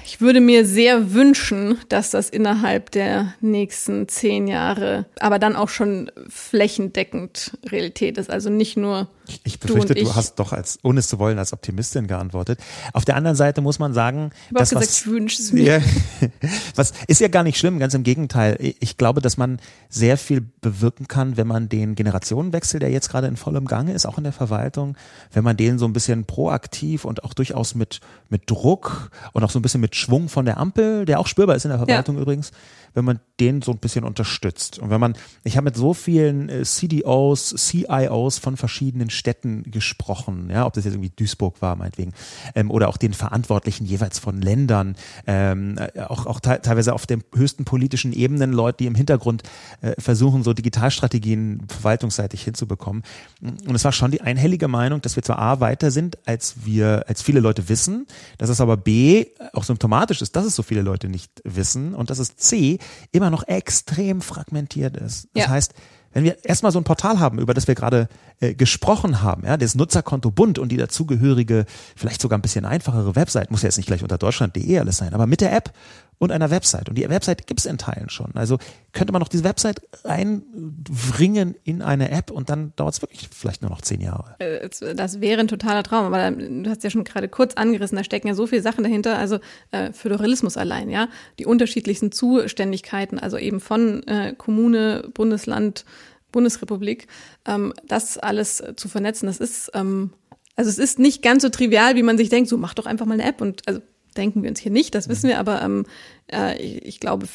Ich 0.05 0.21
würde 0.21 0.41
mir 0.41 0.65
sehr 0.65 1.13
wünschen, 1.13 1.79
dass 1.89 2.11
das 2.11 2.31
innerhalb 2.31 2.91
der 2.93 3.35
nächsten 3.41 4.07
zehn 4.09 4.47
Jahre, 4.47 5.07
aber 5.19 5.39
dann 5.39 5.57
auch 5.57 5.69
schon 5.69 6.11
flächendeckend 6.29 7.59
Realität 7.67 8.19
ist. 8.19 8.31
Also 8.31 8.51
nicht 8.51 8.77
nur. 8.77 9.09
Ich 9.45 9.61
befürchte, 9.61 9.95
du, 9.95 10.05
du 10.05 10.15
hast 10.15 10.37
doch 10.37 10.53
als, 10.53 10.79
ohne 10.83 11.01
es 11.01 11.09
zu 11.09 11.19
wollen, 11.19 11.39
als 11.39 11.53
Optimistin 11.53 12.07
geantwortet. 12.07 12.61
Auf 12.93 13.05
der 13.05 13.17
anderen 13.17 13.37
Seite 13.37 13.61
muss 13.61 13.79
man 13.79 13.95
sagen, 13.95 14.31
ich 14.49 14.57
dass 14.57 14.71
gesagt, 14.71 14.87
was, 14.87 15.01
ich 15.01 15.07
wünsche 15.07 15.43
es 15.43 15.53
mir. 15.53 15.83
was 16.75 16.93
ist 17.07 17.21
ja 17.21 17.29
gar 17.29 17.43
nicht 17.43 17.59
schlimm, 17.59 17.79
ganz 17.79 17.95
im 17.95 18.03
Gegenteil. 18.03 18.57
Ich 18.81 18.97
glaube, 18.97 19.21
dass 19.21 19.37
man 19.37 19.59
sehr 19.89 20.17
viel 20.17 20.41
bewirken 20.61 21.09
kann, 21.09 21.37
wenn 21.37 21.47
man 21.47 21.69
den 21.69 21.95
Generationenwechsel, 21.95 22.81
der 22.81 22.91
jetzt 22.91 23.09
gerade 23.09 23.27
in 23.27 23.37
vollem 23.37 23.67
Gange 23.67 23.93
ist, 23.93 24.07
auch 24.07 24.19
in 24.19 24.25
der 24.25 24.33
Verwaltung, 24.33 24.97
wenn 25.33 25.45
man 25.45 25.57
den 25.57 25.79
so 25.79 25.87
ein 25.87 25.93
bisschen 25.93 26.25
proaktiv 26.25 27.05
und 27.05 27.25
auch 27.25 27.35
durchaus 27.35 27.75
mit, 27.75 28.01
mit 28.29 28.51
Druck 28.51 29.11
und 29.33 29.45
auch 29.45 29.51
so 29.51 29.59
ein 29.59 29.63
bisschen 29.63 29.81
mit 29.81 29.97
Schwung 29.97 30.29
von 30.29 30.45
der 30.45 30.59
Ampel, 30.59 31.05
der 31.05 31.21
auch 31.21 31.27
spürbar 31.27 31.57
ist 31.57 31.65
in 31.65 31.71
der 31.71 31.79
Verwaltung 31.79 32.17
ja. 32.17 32.23
übrigens, 32.23 32.53
wenn 32.97 33.05
man 33.05 33.21
den 33.41 33.61
so 33.61 33.73
ein 33.73 33.79
bisschen 33.79 34.05
unterstützt. 34.05 34.79
Und 34.79 34.89
wenn 34.89 35.01
man, 35.01 35.17
ich 35.45 35.57
habe 35.57 35.67
mit 35.67 35.77
so 35.77 35.93
vielen 35.93 36.49
äh, 36.49 36.63
CDOs, 36.63 37.55
CIOs 37.57 38.39
von 38.39 38.57
verschiedenen 38.57 39.11
Städten 39.17 39.65
gesprochen, 39.71 40.49
ja, 40.51 40.67
ob 40.67 40.75
das 40.75 40.85
jetzt 40.85 40.95
irgendwie 40.95 41.13
Duisburg 41.15 41.61
war, 41.63 41.77
meinetwegen, 41.77 42.13
ähm, 42.55 42.71
oder 42.71 42.89
auch 42.89 42.97
den 42.97 43.13
Verantwortlichen 43.13 43.85
jeweils 43.87 44.19
von 44.19 44.41
Ländern, 44.41 44.97
ähm, 45.27 45.79
äh, 45.79 46.03
auch, 46.03 46.27
auch 46.27 46.41
te 46.41 46.61
teilweise 46.63 46.93
auf 46.93 47.07
den 47.07 47.23
höchsten 47.35 47.65
politischen 47.65 48.13
Ebenen 48.13 48.53
Leute, 48.53 48.79
die 48.79 48.87
im 48.87 48.95
Hintergrund 48.95 49.43
äh, 49.81 50.01
versuchen, 50.01 50.43
so 50.43 50.53
Digitalstrategien 50.53 51.67
verwaltungsseitig 51.69 52.43
hinzubekommen. 52.43 53.03
Und 53.41 53.75
es 53.75 53.85
war 53.85 53.93
schon 53.93 54.11
die 54.11 54.21
einhellige 54.21 54.69
Meinung, 54.69 55.01
dass 55.01 55.17
wir 55.17 55.23
zwar 55.23 55.39
A 55.39 55.61
weiter 55.61 55.91
sind, 55.91 56.19
als 56.27 56.65
wir, 56.65 57.05
als 57.09 57.23
viele 57.23 57.41
Leute 57.41 57.69
wissen, 57.69 58.07
dass 58.39 58.51
es 58.51 58.61
aber 58.61 58.77
B 58.77 59.27
auch 59.53 59.65
symptomatisch 59.65 60.23
ist, 60.23 60.37
dass 60.37 60.45
es 60.45 60.55
so 60.55 60.63
viele 60.63 60.83
Leute 60.83 61.09
nicht 61.09 61.31
wissen 61.45 61.95
und 61.95 62.11
dass 62.11 62.19
es 62.19 62.37
C 62.37 62.79
immer 63.13 63.31
noch 63.31 63.47
extrem 63.49 64.21
fragmentiert 64.21 64.97
ist. 64.97 65.29
Das 65.35 65.45
ja. 65.45 65.49
heißt, 65.49 65.75
wenn 66.17 66.25
wir 66.25 66.43
erstmal 66.47 66.73
so 66.73 66.81
ein 66.81 66.85
Portal 66.85 67.21
haben, 67.21 67.39
über 67.39 67.53
das 67.53 67.69
wir 67.69 67.75
gerade 67.75 68.09
äh, 68.41 68.55
gesprochen 68.55 69.21
haben, 69.21 69.45
ja, 69.45 69.59
das 69.59 69.75
Nutzerkonto 69.75 70.31
Bund 70.31 70.59
und 70.59 70.71
die 70.71 70.79
dazugehörige, 70.79 71.67
vielleicht 71.95 72.23
sogar 72.23 72.39
ein 72.39 72.43
bisschen 72.43 72.65
einfachere 72.65 73.15
Website, 73.15 73.51
muss 73.51 73.61
ja 73.61 73.67
jetzt 73.67 73.77
nicht 73.77 73.85
gleich 73.85 74.03
unter 74.03 74.17
deutschland.de 74.17 74.79
alles 74.79 74.97
sein, 74.97 75.13
aber 75.13 75.27
mit 75.27 75.43
der 75.43 75.55
App 75.55 75.75
und 76.19 76.33
einer 76.33 76.51
Website. 76.51 76.89
Und 76.89 76.97
die 76.97 77.09
Website 77.09 77.47
gibt's 77.47 77.67
in 77.67 77.79
Teilen 77.79 78.09
schon. 78.09 78.31
Also 78.35 78.59
könnte 78.93 79.13
man 79.13 79.21
noch 79.21 79.29
diese 79.29 79.45
Website 79.45 79.83
reinbringen 80.05 81.55
in 81.65 81.83
eine 81.83 82.11
App 82.11 82.31
und 82.31 82.49
dann 82.49 82.73
dauert's 82.77 83.03
wirklich 83.03 83.29
vielleicht 83.31 83.63
nur 83.63 83.71
noch 83.71 83.83
zehn 83.83 84.01
Jahre. 84.01 84.37
Äh, 84.39 84.69
das 84.95 85.21
wäre 85.21 85.41
ein 85.41 85.49
totaler 85.49 85.83
Traum, 85.83 86.07
aber 86.07 86.31
du 86.31 86.69
hast 86.71 86.85
ja 86.85 86.91
schon 86.91 87.05
gerade 87.05 87.29
kurz 87.29 87.55
angerissen, 87.55 87.97
da 87.97 88.05
stecken 88.05 88.29
ja 88.29 88.35
so 88.35 88.47
viele 88.47 88.63
Sachen 88.63 88.83
dahinter. 88.83 89.19
Also 89.19 89.39
äh, 89.73 89.93
Föderalismus 89.93 90.57
allein, 90.57 90.89
ja. 90.89 91.09
Die 91.39 91.47
unterschiedlichsten 91.47 92.13
Zuständigkeiten, 92.13 93.19
also 93.19 93.37
eben 93.37 93.61
von 93.61 94.03
äh, 94.07 94.35
Kommune, 94.37 95.11
Bundesland, 95.13 95.85
Bundesrepublik, 96.33 97.09
ähm, 97.47 97.75
das 97.87 98.17
alles 98.17 98.63
zu 98.77 98.89
vernetzen, 98.89 99.27
das 99.27 99.39
ist, 99.39 99.71
ähm, 99.75 100.13
also 100.55 100.71
es 100.71 100.79
ist 100.79 100.99
nicht 100.99 101.23
ganz 101.23 101.43
so 101.43 101.51
trivial, 101.51 101.97
wie 101.97 102.03
man 102.03 102.17
sich 102.17 102.31
denkt, 102.31 102.49
so 102.49 102.57
mach 102.57 102.75
doch 102.75 102.87
einfach 102.87 103.05
mal 103.07 103.15
eine 103.15 103.25
App 103.25 103.43
und 103.43 103.69
also 103.69 103.81
denken 104.17 104.43
wir 104.43 104.51
uns 104.51 104.61
hier 104.61 104.73
nicht, 104.73 104.95
das 104.95 105.09
wissen 105.09 105.29
wir, 105.29 105.39
aber 105.39 105.63
ähm, 105.63 105.85
äh, 106.33 106.61
ich, 106.61 106.85
ich, 106.85 107.01
glaube, 107.01 107.27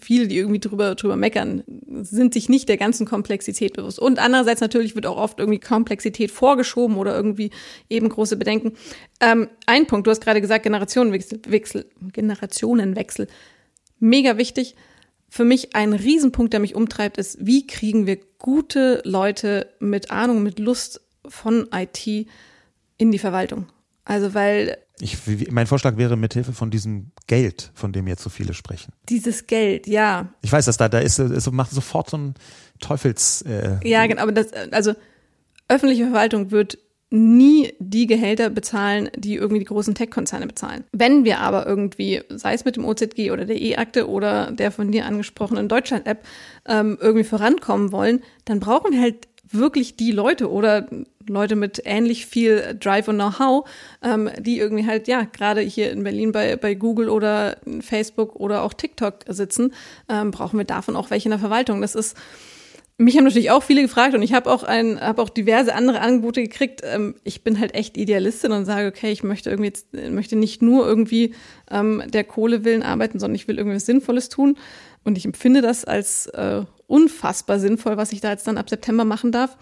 viele, 0.00 0.28
die 0.28 0.36
irgendwie 0.36 0.60
drüber, 0.60 0.94
drüber 0.94 1.16
meckern, 1.16 1.62
sind 2.02 2.34
sich 2.34 2.48
nicht 2.48 2.68
der 2.68 2.76
ganzen 2.76 3.06
Komplexität 3.06 3.74
bewusst. 3.74 3.98
Und 3.98 4.18
andererseits 4.18 4.60
natürlich 4.60 4.94
wird 4.94 5.06
auch 5.06 5.16
oft 5.16 5.38
irgendwie 5.38 5.60
Komplexität 5.60 6.30
vorgeschoben 6.30 6.96
oder 6.96 7.14
irgendwie 7.14 7.50
eben 7.88 8.08
große 8.08 8.36
Bedenken. 8.36 8.72
Ähm, 9.20 9.48
ein 9.66 9.86
Punkt, 9.86 10.06
du 10.06 10.10
hast 10.10 10.22
gerade 10.22 10.40
gesagt, 10.40 10.64
Generationenwechsel, 10.64 11.40
Wechsel, 11.46 11.86
Generationenwechsel. 12.12 13.28
Mega 13.98 14.36
wichtig. 14.36 14.74
Für 15.28 15.44
mich 15.44 15.74
ein 15.74 15.94
Riesenpunkt, 15.94 16.52
der 16.52 16.60
mich 16.60 16.74
umtreibt, 16.74 17.16
ist, 17.16 17.46
wie 17.46 17.66
kriegen 17.66 18.06
wir 18.06 18.18
gute 18.38 19.00
Leute 19.04 19.72
mit 19.78 20.10
Ahnung, 20.10 20.42
mit 20.42 20.58
Lust 20.58 21.00
von 21.26 21.68
IT 21.72 22.06
in 22.98 23.10
die 23.10 23.18
Verwaltung? 23.18 23.66
Also 24.04 24.34
weil 24.34 24.76
ich, 25.02 25.50
mein 25.50 25.66
Vorschlag 25.66 25.96
wäre 25.96 26.16
mithilfe 26.16 26.52
von 26.52 26.70
diesem 26.70 27.10
Geld, 27.26 27.72
von 27.74 27.92
dem 27.92 28.06
jetzt 28.06 28.22
so 28.22 28.30
viele 28.30 28.54
sprechen. 28.54 28.92
Dieses 29.08 29.48
Geld, 29.48 29.88
ja. 29.88 30.28
Ich 30.42 30.52
weiß, 30.52 30.64
dass 30.66 30.76
da, 30.76 30.88
da 30.88 31.00
ist, 31.00 31.18
ist 31.18 31.50
macht 31.50 31.72
sofort 31.72 32.08
so 32.08 32.18
ein 32.18 32.34
Teufels. 32.78 33.42
Äh 33.42 33.80
ja, 33.82 34.06
genau, 34.06 34.22
aber 34.22 34.30
das, 34.30 34.52
also 34.70 34.94
öffentliche 35.66 36.04
Verwaltung 36.04 36.52
wird 36.52 36.78
nie 37.10 37.74
die 37.80 38.06
Gehälter 38.06 38.48
bezahlen, 38.48 39.10
die 39.16 39.34
irgendwie 39.34 39.58
die 39.58 39.66
großen 39.66 39.94
Tech-Konzerne 39.94 40.46
bezahlen. 40.46 40.84
Wenn 40.92 41.24
wir 41.24 41.40
aber 41.40 41.66
irgendwie, 41.66 42.22
sei 42.28 42.54
es 42.54 42.64
mit 42.64 42.76
dem 42.76 42.84
OZG 42.84 43.32
oder 43.32 43.44
der 43.44 43.60
E-Akte 43.60 44.08
oder 44.08 44.52
der 44.52 44.70
von 44.70 44.92
dir 44.92 45.04
angesprochenen 45.04 45.68
Deutschland-App, 45.68 46.24
ähm, 46.66 46.96
irgendwie 47.00 47.24
vorankommen 47.24 47.90
wollen, 47.90 48.22
dann 48.44 48.60
brauchen 48.60 48.92
wir 48.92 49.00
halt 49.00 49.26
wirklich 49.52 49.96
die 49.96 50.12
Leute 50.12 50.50
oder 50.50 50.88
Leute 51.28 51.56
mit 51.56 51.82
ähnlich 51.84 52.26
viel 52.26 52.76
Drive 52.78 53.08
und 53.08 53.16
Know-how, 53.16 53.68
ähm, 54.02 54.30
die 54.38 54.58
irgendwie 54.58 54.86
halt, 54.86 55.08
ja, 55.08 55.24
gerade 55.24 55.60
hier 55.60 55.90
in 55.92 56.02
Berlin 56.02 56.32
bei, 56.32 56.56
bei 56.56 56.74
Google 56.74 57.08
oder 57.08 57.56
Facebook 57.80 58.36
oder 58.36 58.62
auch 58.62 58.72
TikTok 58.72 59.20
sitzen, 59.28 59.72
ähm, 60.08 60.30
brauchen 60.30 60.58
wir 60.58 60.64
davon 60.64 60.96
auch 60.96 61.10
welche 61.10 61.26
in 61.26 61.30
der 61.30 61.38
Verwaltung. 61.38 61.80
Das 61.80 61.94
ist, 61.94 62.16
mich 62.98 63.16
haben 63.16 63.24
natürlich 63.24 63.50
auch 63.50 63.62
viele 63.62 63.82
gefragt 63.82 64.14
und 64.14 64.22
ich 64.22 64.32
habe 64.32 64.50
auch 64.50 64.62
ein, 64.62 65.00
habe 65.00 65.22
auch 65.22 65.30
diverse 65.30 65.74
andere 65.74 66.00
Angebote 66.00 66.42
gekriegt. 66.42 66.82
Ähm, 66.84 67.14
ich 67.24 67.42
bin 67.42 67.58
halt 67.58 67.74
echt 67.74 67.96
Idealistin 67.96 68.52
und 68.52 68.64
sage, 68.64 68.88
okay, 68.88 69.10
ich 69.10 69.22
möchte 69.22 69.50
irgendwie 69.50 69.68
jetzt, 69.68 69.92
möchte 69.92 70.36
nicht 70.36 70.62
nur 70.62 70.86
irgendwie 70.86 71.34
ähm, 71.70 72.02
der 72.08 72.24
Kohle 72.24 72.64
willen 72.64 72.82
arbeiten, 72.82 73.18
sondern 73.18 73.34
ich 73.34 73.48
will 73.48 73.58
irgendwie 73.58 73.76
was 73.76 73.86
Sinnvolles 73.86 74.28
tun. 74.28 74.56
Und 75.04 75.18
ich 75.18 75.24
empfinde 75.24 75.62
das 75.62 75.84
als 75.84 76.26
äh, 76.26 76.62
unfassbar 76.92 77.58
sinnvoll, 77.58 77.96
was 77.96 78.12
ich 78.12 78.20
da 78.20 78.30
jetzt 78.30 78.46
dann 78.46 78.58
ab 78.58 78.68
September 78.68 79.04
machen 79.04 79.32
darf. 79.32 79.56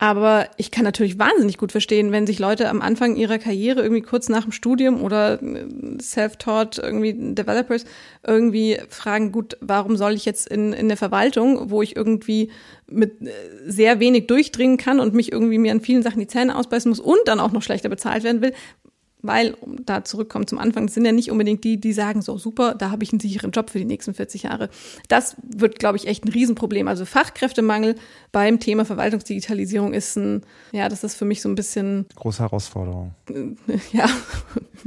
Aber 0.00 0.48
ich 0.56 0.70
kann 0.70 0.84
natürlich 0.84 1.18
wahnsinnig 1.18 1.58
gut 1.58 1.72
verstehen, 1.72 2.12
wenn 2.12 2.24
sich 2.24 2.38
Leute 2.38 2.68
am 2.68 2.80
Anfang 2.80 3.16
ihrer 3.16 3.38
Karriere 3.38 3.82
irgendwie 3.82 4.02
kurz 4.02 4.28
nach 4.28 4.44
dem 4.44 4.52
Studium 4.52 5.02
oder 5.02 5.42
äh, 5.42 5.66
self-taught 6.00 6.78
irgendwie 6.78 7.34
Developers 7.34 7.84
irgendwie 8.24 8.78
fragen, 8.88 9.32
gut, 9.32 9.56
warum 9.60 9.96
soll 9.96 10.14
ich 10.14 10.24
jetzt 10.24 10.48
in, 10.48 10.72
in 10.72 10.86
der 10.86 10.96
Verwaltung, 10.96 11.70
wo 11.70 11.82
ich 11.82 11.96
irgendwie 11.96 12.52
mit 12.88 13.20
äh, 13.22 13.32
sehr 13.66 13.98
wenig 13.98 14.28
durchdringen 14.28 14.76
kann 14.76 15.00
und 15.00 15.14
mich 15.14 15.32
irgendwie 15.32 15.58
mir 15.58 15.72
an 15.72 15.80
vielen 15.80 16.04
Sachen 16.04 16.20
die 16.20 16.28
Zähne 16.28 16.54
ausbeißen 16.54 16.88
muss 16.88 17.00
und 17.00 17.18
dann 17.26 17.40
auch 17.40 17.50
noch 17.50 17.62
schlechter 17.62 17.88
bezahlt 17.88 18.22
werden 18.22 18.40
will, 18.40 18.54
weil, 19.22 19.54
um 19.54 19.84
da 19.84 20.04
zurückkommen 20.04 20.46
zum 20.46 20.58
Anfang, 20.58 20.86
das 20.86 20.94
sind 20.94 21.04
ja 21.04 21.12
nicht 21.12 21.30
unbedingt 21.30 21.64
die, 21.64 21.80
die 21.80 21.92
sagen, 21.92 22.22
so 22.22 22.38
super, 22.38 22.74
da 22.74 22.90
habe 22.90 23.02
ich 23.02 23.12
einen 23.12 23.20
sicheren 23.20 23.50
Job 23.50 23.70
für 23.70 23.78
die 23.78 23.84
nächsten 23.84 24.14
40 24.14 24.44
Jahre. 24.44 24.70
Das 25.08 25.36
wird, 25.42 25.78
glaube 25.78 25.96
ich, 25.96 26.06
echt 26.06 26.24
ein 26.24 26.28
Riesenproblem. 26.28 26.86
Also 26.88 27.04
Fachkräftemangel 27.04 27.96
beim 28.32 28.60
Thema 28.60 28.84
Verwaltungsdigitalisierung 28.84 29.92
ist 29.92 30.16
ein, 30.16 30.42
ja, 30.72 30.88
das 30.88 31.04
ist 31.04 31.16
für 31.16 31.24
mich 31.24 31.42
so 31.42 31.48
ein 31.48 31.54
bisschen. 31.54 32.06
Große 32.14 32.42
Herausforderung. 32.42 33.14
Ja, 33.92 34.08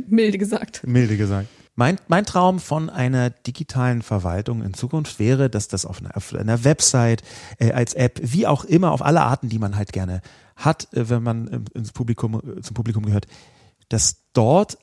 milde 0.07 0.37
gesagt. 0.37 0.85
Milde 0.85 1.17
gesagt. 1.17 1.47
Mein, 1.75 1.97
mein 2.07 2.25
Traum 2.25 2.59
von 2.59 2.89
einer 2.89 3.29
digitalen 3.29 4.01
Verwaltung 4.01 4.61
in 4.61 4.73
Zukunft 4.73 5.19
wäre, 5.19 5.49
dass 5.49 5.67
das 5.67 5.85
auf 5.85 5.99
einer, 5.99 6.15
auf 6.17 6.33
einer 6.33 6.63
Website, 6.63 7.23
äh, 7.59 7.71
als 7.71 7.93
App, 7.93 8.19
wie 8.21 8.45
auch 8.45 8.65
immer, 8.65 8.91
auf 8.91 9.01
alle 9.01 9.21
Arten, 9.21 9.49
die 9.49 9.57
man 9.57 9.75
halt 9.75 9.93
gerne 9.93 10.21
hat, 10.55 10.93
äh, 10.93 11.09
wenn 11.09 11.23
man 11.23 11.65
ins 11.73 11.91
Publikum, 11.91 12.41
zum 12.61 12.73
Publikum 12.73 13.05
gehört, 13.05 13.25
dass 13.91 14.23
dort 14.33 14.77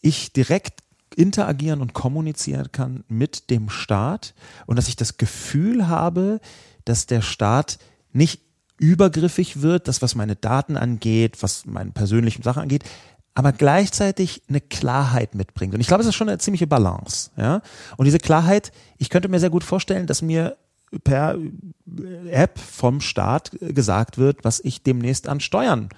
ich 0.00 0.32
direkt 0.32 0.80
interagieren 1.14 1.80
und 1.80 1.92
kommunizieren 1.92 2.72
kann 2.72 3.04
mit 3.08 3.50
dem 3.50 3.68
Staat 3.68 4.34
und 4.66 4.76
dass 4.76 4.88
ich 4.88 4.96
das 4.96 5.16
Gefühl 5.16 5.88
habe, 5.88 6.40
dass 6.84 7.06
der 7.06 7.22
Staat 7.22 7.78
nicht 8.12 8.42
übergriffig 8.78 9.62
wird, 9.62 9.86
das 9.88 10.02
was 10.02 10.14
meine 10.14 10.36
Daten 10.36 10.76
angeht, 10.76 11.42
was 11.42 11.66
meine 11.66 11.92
persönlichen 11.92 12.42
Sachen 12.42 12.62
angeht, 12.62 12.84
aber 13.34 13.52
gleichzeitig 13.52 14.42
eine 14.48 14.60
Klarheit 14.60 15.34
mitbringt. 15.34 15.74
Und 15.74 15.80
ich 15.80 15.86
glaube, 15.86 16.02
es 16.02 16.08
ist 16.08 16.14
schon 16.14 16.28
eine 16.28 16.38
ziemliche 16.38 16.66
Balance. 16.66 17.30
Ja? 17.36 17.62
Und 17.96 18.06
diese 18.06 18.18
Klarheit, 18.18 18.72
ich 18.98 19.08
könnte 19.08 19.28
mir 19.28 19.40
sehr 19.40 19.50
gut 19.50 19.64
vorstellen, 19.64 20.06
dass 20.06 20.20
mir 20.20 20.56
per 21.04 21.38
App 22.26 22.58
vom 22.58 23.00
Staat 23.00 23.52
gesagt 23.60 24.18
wird, 24.18 24.44
was 24.44 24.60
ich 24.60 24.82
demnächst 24.82 25.28
an 25.28 25.40
Steuern 25.40 25.88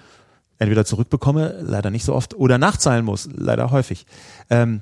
entweder 0.59 0.85
zurückbekomme, 0.85 1.59
leider 1.61 1.89
nicht 1.89 2.05
so 2.05 2.13
oft, 2.13 2.35
oder 2.35 2.57
nachzahlen 2.57 3.05
muss, 3.05 3.29
leider 3.33 3.71
häufig. 3.71 4.05
Ähm, 4.49 4.81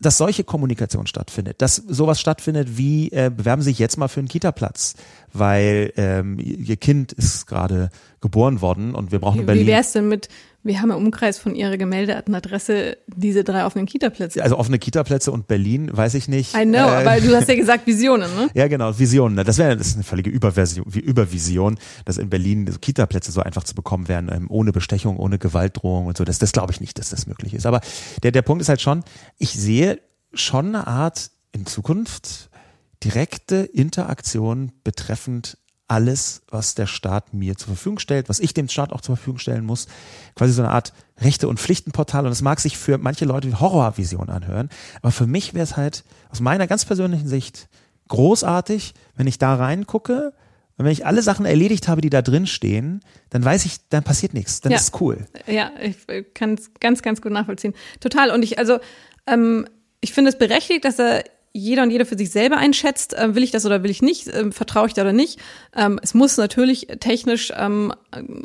dass 0.00 0.18
solche 0.18 0.44
Kommunikation 0.44 1.06
stattfindet, 1.06 1.62
dass 1.62 1.76
sowas 1.76 2.20
stattfindet 2.20 2.76
wie, 2.76 3.10
äh, 3.10 3.30
bewerben 3.34 3.62
Sie 3.62 3.70
sich 3.70 3.78
jetzt 3.78 3.96
mal 3.96 4.08
für 4.08 4.20
einen 4.20 4.28
Kita-Platz, 4.28 4.96
weil 5.32 5.92
ähm, 5.96 6.38
Ihr 6.38 6.76
Kind 6.76 7.12
ist 7.12 7.46
gerade 7.46 7.88
geboren 8.20 8.60
worden 8.60 8.94
und 8.94 9.12
wir 9.12 9.18
brauchen 9.18 9.40
in 9.40 9.46
Berlin. 9.46 9.66
Wie 9.66 9.70
wär's 9.70 9.92
denn 9.92 10.08
mit 10.08 10.28
Wir 10.64 10.80
haben 10.80 10.90
im 10.90 10.96
Umkreis 10.96 11.38
von 11.38 11.56
Ihrer 11.56 11.76
gemeldeten 11.76 12.34
Adresse 12.34 12.96
diese 13.08 13.42
drei 13.42 13.66
offenen 13.66 13.86
Kita-Plätze. 13.86 14.42
Also 14.42 14.56
offene 14.58 14.78
Kita-Plätze 14.78 15.32
und 15.32 15.48
Berlin, 15.48 15.90
weiß 15.92 16.14
ich 16.14 16.28
nicht. 16.28 16.54
I 16.54 16.64
know, 16.64 16.78
äh, 16.78 17.04
aber 17.04 17.20
du 17.20 17.34
hast 17.34 17.48
ja 17.48 17.54
gesagt 17.56 17.86
Visionen, 17.86 18.32
ne? 18.36 18.48
Ja, 18.54 18.68
genau, 18.68 18.96
Visionen. 18.96 19.44
Das 19.44 19.58
wäre 19.58 19.76
das 19.76 19.88
ist 19.88 19.94
eine 19.94 20.04
völlige 20.04 20.30
Überversion, 20.30 20.84
wie 20.88 21.00
Übervision, 21.00 21.78
dass 22.04 22.18
in 22.18 22.30
Berlin 22.30 22.72
Kita-Plätze 22.80 23.32
so 23.32 23.40
einfach 23.40 23.64
zu 23.64 23.74
bekommen 23.74 24.06
wären, 24.06 24.30
ähm, 24.32 24.46
ohne 24.50 24.70
Bestechung, 24.70 25.16
ohne 25.16 25.38
Gewaltdrohung 25.38 26.06
und 26.06 26.16
so. 26.16 26.24
Das, 26.24 26.38
das 26.38 26.52
glaube 26.52 26.72
ich 26.72 26.80
nicht, 26.80 26.98
dass 26.98 27.10
das 27.10 27.26
möglich 27.26 27.54
ist. 27.54 27.66
Aber 27.66 27.80
der, 28.22 28.30
der 28.30 28.42
Punkt 28.42 28.62
ist 28.62 28.68
halt 28.68 28.80
schon, 28.80 29.02
ich 29.38 29.50
sehe 29.50 30.00
schon 30.32 30.68
eine 30.68 30.86
Art 30.86 31.30
in 31.50 31.66
Zukunft 31.66 32.50
direkte 33.02 33.56
Interaktion 33.56 34.72
betreffend 34.84 35.58
alles, 35.92 36.40
was 36.48 36.74
der 36.74 36.86
Staat 36.86 37.34
mir 37.34 37.54
zur 37.58 37.68
Verfügung 37.68 37.98
stellt, 37.98 38.30
was 38.30 38.40
ich 38.40 38.54
dem 38.54 38.66
Staat 38.68 38.92
auch 38.94 39.02
zur 39.02 39.16
Verfügung 39.16 39.38
stellen 39.38 39.66
muss. 39.66 39.88
Quasi 40.34 40.54
so 40.54 40.62
eine 40.62 40.70
Art 40.70 40.94
Rechte- 41.20 41.48
und 41.48 41.60
Pflichtenportal. 41.60 42.24
Und 42.24 42.30
das 42.30 42.40
mag 42.40 42.60
sich 42.60 42.78
für 42.78 42.96
manche 42.96 43.26
Leute 43.26 43.48
wie 43.48 43.54
Horrorvision 43.54 44.30
anhören. 44.30 44.70
Aber 45.02 45.12
für 45.12 45.26
mich 45.26 45.52
wäre 45.52 45.64
es 45.64 45.76
halt 45.76 46.04
aus 46.30 46.40
meiner 46.40 46.66
ganz 46.66 46.86
persönlichen 46.86 47.28
Sicht 47.28 47.68
großartig, 48.08 48.94
wenn 49.16 49.26
ich 49.26 49.38
da 49.38 49.54
reingucke. 49.54 50.32
Und 50.78 50.86
wenn 50.86 50.92
ich 50.92 51.04
alle 51.04 51.20
Sachen 51.20 51.44
erledigt 51.44 51.88
habe, 51.88 52.00
die 52.00 52.08
da 52.10 52.22
drin 52.22 52.46
stehen, 52.46 53.02
dann 53.28 53.44
weiß 53.44 53.66
ich, 53.66 53.86
dann 53.90 54.02
passiert 54.02 54.32
nichts. 54.32 54.62
Dann 54.62 54.72
Ja. 54.72 54.78
ist 54.78 54.94
es 54.94 55.00
cool. 55.00 55.26
Ja, 55.46 55.70
ich 55.82 55.96
kann 56.32 56.54
es 56.54 56.70
ganz, 56.80 57.02
ganz 57.02 57.20
gut 57.20 57.32
nachvollziehen. 57.32 57.74
Total. 58.00 58.30
Und 58.30 58.42
ich, 58.42 58.58
also, 58.58 58.78
ähm, 59.26 59.66
ich 60.00 60.14
finde 60.14 60.30
es 60.30 60.38
berechtigt, 60.38 60.86
dass 60.86 60.98
er 60.98 61.24
jeder 61.54 61.82
und 61.82 61.90
jede 61.90 62.06
für 62.06 62.16
sich 62.16 62.30
selber 62.30 62.56
einschätzt, 62.56 63.14
äh, 63.14 63.34
will 63.34 63.42
ich 63.42 63.50
das 63.50 63.66
oder 63.66 63.82
will 63.82 63.90
ich 63.90 64.00
nicht, 64.00 64.28
ähm, 64.32 64.52
vertraue 64.52 64.86
ich 64.86 64.94
da 64.94 65.02
oder 65.02 65.12
nicht. 65.12 65.38
Ähm, 65.76 66.00
es 66.02 66.14
muss 66.14 66.36
natürlich 66.38 66.88
technisch 67.00 67.52
ähm, 67.56 67.92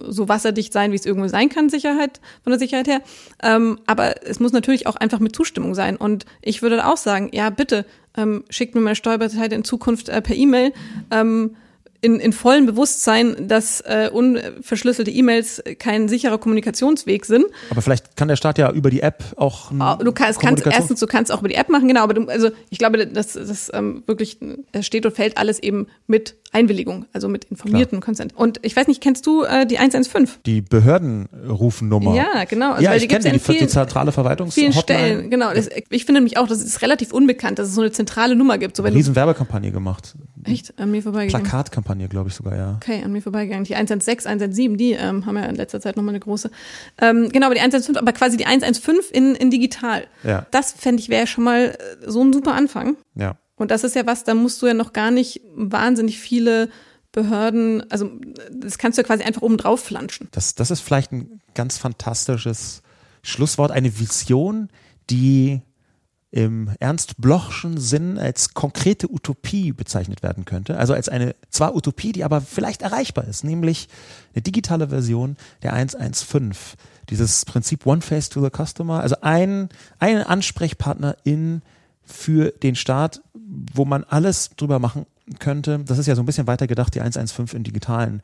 so 0.07 0.27
wasserdicht 0.27 0.73
sein, 0.73 0.91
wie 0.91 0.95
es 0.95 1.05
irgendwo 1.05 1.27
sein 1.27 1.49
kann, 1.49 1.69
Sicherheit, 1.69 2.19
von 2.43 2.51
der 2.51 2.59
Sicherheit 2.59 2.87
her. 2.87 3.01
Ähm, 3.41 3.79
aber 3.85 4.25
es 4.25 4.39
muss 4.39 4.51
natürlich 4.51 4.87
auch 4.87 4.97
einfach 4.97 5.19
mit 5.19 5.35
Zustimmung 5.35 5.73
sein. 5.73 5.95
Und 5.95 6.25
ich 6.41 6.61
würde 6.61 6.85
auch 6.85 6.97
sagen, 6.97 7.29
ja, 7.31 7.49
bitte, 7.49 7.85
ähm, 8.17 8.43
schickt 8.49 8.75
mir 8.75 8.81
meine 8.81 8.95
Steuerbescheide 8.95 9.55
in 9.55 9.63
Zukunft 9.63 10.09
äh, 10.09 10.21
per 10.21 10.35
E-Mail. 10.35 10.73
Ähm, 11.11 11.55
in, 12.01 12.19
in 12.19 12.33
vollem 12.33 12.65
Bewusstsein, 12.65 13.47
dass 13.47 13.81
äh, 13.81 14.09
unverschlüsselte 14.11 15.11
E-Mails 15.11 15.63
kein 15.79 16.07
sicherer 16.07 16.37
Kommunikationsweg 16.37 17.25
sind. 17.25 17.45
Aber 17.69 17.81
vielleicht 17.81 18.15
kann 18.15 18.27
der 18.27 18.35
Staat 18.35 18.57
ja 18.57 18.71
über 18.71 18.89
die 18.89 19.01
App 19.01 19.23
auch 19.35 19.71
Oh, 19.71 20.03
Du 20.03 20.11
kannst, 20.11 20.39
kannst 20.39 20.65
erstens, 20.65 20.99
du 20.99 21.07
kannst 21.07 21.31
auch 21.31 21.39
über 21.39 21.49
die 21.49 21.55
App 21.55 21.69
machen, 21.69 21.87
genau, 21.87 22.01
aber 22.01 22.13
du, 22.13 22.27
also 22.27 22.49
ich 22.69 22.77
glaube, 22.77 23.07
dass 23.07 23.33
das 23.33 23.71
ähm, 23.73 24.03
wirklich 24.05 24.37
es 24.71 24.85
steht 24.85 25.05
und 25.05 25.15
fällt 25.15 25.37
alles 25.37 25.59
eben 25.59 25.87
mit 26.05 26.35
Einwilligung, 26.51 27.05
also 27.13 27.27
mit 27.27 27.45
informierten 27.45 27.99
Consent. 27.99 28.35
Und 28.35 28.59
ich 28.63 28.75
weiß 28.75 28.87
nicht, 28.87 29.01
kennst 29.01 29.25
du 29.25 29.43
äh, 29.43 29.65
die 29.65 29.77
115? 29.77 30.27
die 30.45 30.61
Behördenrufennummer. 30.61 32.15
Ja, 32.15 32.45
genau. 32.45 32.71
Also, 32.71 32.83
ja, 32.83 32.91
weil 32.91 33.01
ich 33.01 33.09
kenne 33.09 33.25
ja 33.25 33.31
die, 33.31 33.39
die 33.39 33.67
zentrale 33.67 34.11
Verwaltungs 34.11 34.53
Vielen 34.53 34.73
Hotline. 34.75 34.99
Stellen, 34.99 35.29
genau. 35.29 35.53
Das, 35.53 35.69
ich 35.89 36.05
finde 36.05 36.21
nämlich 36.21 36.37
auch, 36.37 36.47
dass 36.47 36.63
es 36.63 36.81
relativ 36.81 37.11
unbekannt, 37.11 37.59
dass 37.59 37.67
es 37.67 37.75
so 37.75 37.81
eine 37.81 37.91
zentrale 37.91 38.35
Nummer 38.35 38.57
gibt. 38.57 38.77
So 38.77 38.83
wenn 38.83 38.93
Riesen 38.93 39.15
Werbekampagne 39.15 39.71
gemacht. 39.71 40.15
echt 40.45 40.77
an 40.79 40.91
mir 40.91 41.03
vorbeigegangen. 41.03 41.43
Plakatkampagne, 41.43 42.07
glaube 42.07 42.29
ich 42.29 42.35
sogar, 42.35 42.55
ja. 42.55 42.75
Okay, 42.81 43.01
an 43.03 43.11
mir 43.11 43.21
vorbeigegangen. 43.21 43.65
Die 43.65 43.75
116, 43.75 44.29
117, 44.29 44.77
die 44.77 44.93
ähm, 44.93 45.25
haben 45.25 45.35
ja 45.35 45.45
in 45.45 45.55
letzter 45.55 45.81
Zeit 45.81 45.97
nochmal 45.97 46.13
eine 46.13 46.19
große. 46.19 46.49
Ähm, 47.01 47.29
genau, 47.29 47.47
aber 47.47 47.55
die 47.55 47.61
115, 47.61 47.97
aber 47.97 48.13
quasi 48.13 48.37
die 48.37 48.45
115 48.45 49.13
in, 49.13 49.35
in 49.35 49.51
digital. 49.51 50.05
Ja. 50.23 50.45
Das 50.51 50.71
fände 50.71 51.01
ich 51.01 51.09
wäre 51.09 51.27
schon 51.27 51.43
mal 51.43 51.77
äh, 51.77 52.09
so 52.09 52.23
ein 52.23 52.33
super 52.33 52.53
Anfang. 52.53 52.95
Ja. 53.15 53.35
Und 53.57 53.71
das 53.71 53.83
ist 53.83 53.95
ja 53.95 54.05
was, 54.05 54.23
da 54.23 54.33
musst 54.33 54.61
du 54.61 54.67
ja 54.67 54.73
noch 54.73 54.93
gar 54.93 55.11
nicht 55.11 55.41
wahnsinnig 55.55 56.19
viele 56.19 56.69
Behörden, 57.11 57.89
also 57.89 58.11
das 58.51 58.77
kannst 58.77 58.97
du 58.97 59.01
ja 59.01 59.07
quasi 59.07 59.23
einfach 59.23 59.41
oben 59.41 59.57
drauf 59.57 59.83
flanschen. 59.83 60.27
Das, 60.31 60.55
das 60.55 60.71
ist 60.71 60.81
vielleicht 60.81 61.11
ein 61.11 61.41
ganz 61.55 61.77
fantastisches 61.77 62.83
Schlusswort, 63.23 63.71
eine 63.71 63.99
Vision, 63.99 64.69
die 65.09 65.61
im 66.29 66.69
Ernst 66.79 67.19
Blochschen 67.19 67.79
Sinn 67.79 68.19
als 68.19 68.53
konkrete 68.53 69.11
Utopie 69.11 69.71
bezeichnet 69.71 70.21
werden 70.21 70.45
könnte. 70.45 70.77
Also 70.77 70.93
als 70.93 71.09
eine 71.09 71.35
zwar 71.49 71.75
Utopie, 71.75 72.11
die 72.11 72.23
aber 72.23 72.41
vielleicht 72.41 72.81
erreichbar 72.81 73.25
ist, 73.25 73.43
nämlich 73.43 73.87
eine 74.35 74.43
digitale 74.43 74.89
Version 74.89 75.37
der 75.63 75.73
115. 75.73 76.53
Dieses 77.09 77.45
Prinzip 77.45 77.85
One 77.85 78.01
Face 78.01 78.29
to 78.29 78.43
the 78.43 78.51
Customer, 78.51 78.99
also 78.99 79.15
ein, 79.21 79.69
ein 79.97 80.21
Ansprechpartner 80.21 81.15
in 81.23 81.61
für 82.07 82.51
den 82.51 82.75
Staat, 82.75 83.21
wo 83.73 83.85
man 83.85 84.03
alles 84.03 84.51
drüber 84.55 84.79
machen 84.79 85.05
könnte. 85.39 85.79
Das 85.85 85.97
ist 85.97 86.07
ja 86.07 86.15
so 86.15 86.21
ein 86.21 86.25
bisschen 86.25 86.47
weiter 86.47 86.67
gedacht, 86.67 86.95
die 86.95 87.01
115 87.01 87.57
in 87.57 87.63
digitalen 87.63 88.21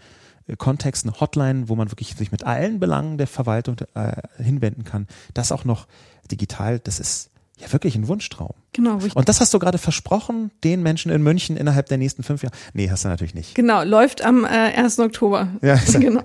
äh, 0.48 0.56
Kontext, 0.56 1.06
eine 1.06 1.20
Hotline, 1.20 1.70
wo 1.70 1.76
man 1.76 1.92
wirklich 1.92 2.16
sich 2.16 2.32
mit 2.32 2.44
allen 2.46 2.80
Belangen 2.80 3.18
der 3.18 3.28
Verwaltung 3.28 3.78
äh, 3.94 4.22
hinwenden 4.42 4.84
kann. 4.84 5.08
Das 5.34 5.52
auch 5.52 5.66
noch 5.66 5.88
digital, 6.32 6.80
das 6.80 7.00
ist 7.00 7.30
ja 7.64 7.74
wirklich 7.74 7.96
ein 7.96 8.08
Wunschtraum. 8.08 8.54
Genau, 8.74 9.00
Und 9.14 9.30
das 9.30 9.40
hast 9.40 9.54
du 9.54 9.60
gerade 9.60 9.78
versprochen, 9.78 10.52
den 10.64 10.82
Menschen 10.82 11.12
in 11.12 11.22
München 11.22 11.58
innerhalb 11.58 11.88
der 11.88 11.98
nächsten 11.98 12.24
fünf 12.24 12.44
Jahre. 12.44 12.56
Nee, 12.74 12.90
hast 12.90 13.04
du 13.04 13.10
natürlich 13.10 13.34
nicht. 13.34 13.56
Genau, 13.56 13.84
läuft 13.84 14.24
am 14.24 14.46
äh, 14.46 14.48
1. 14.48 15.00
Oktober. 15.00 15.48
Ja, 15.62 15.80
genau. 15.94 16.24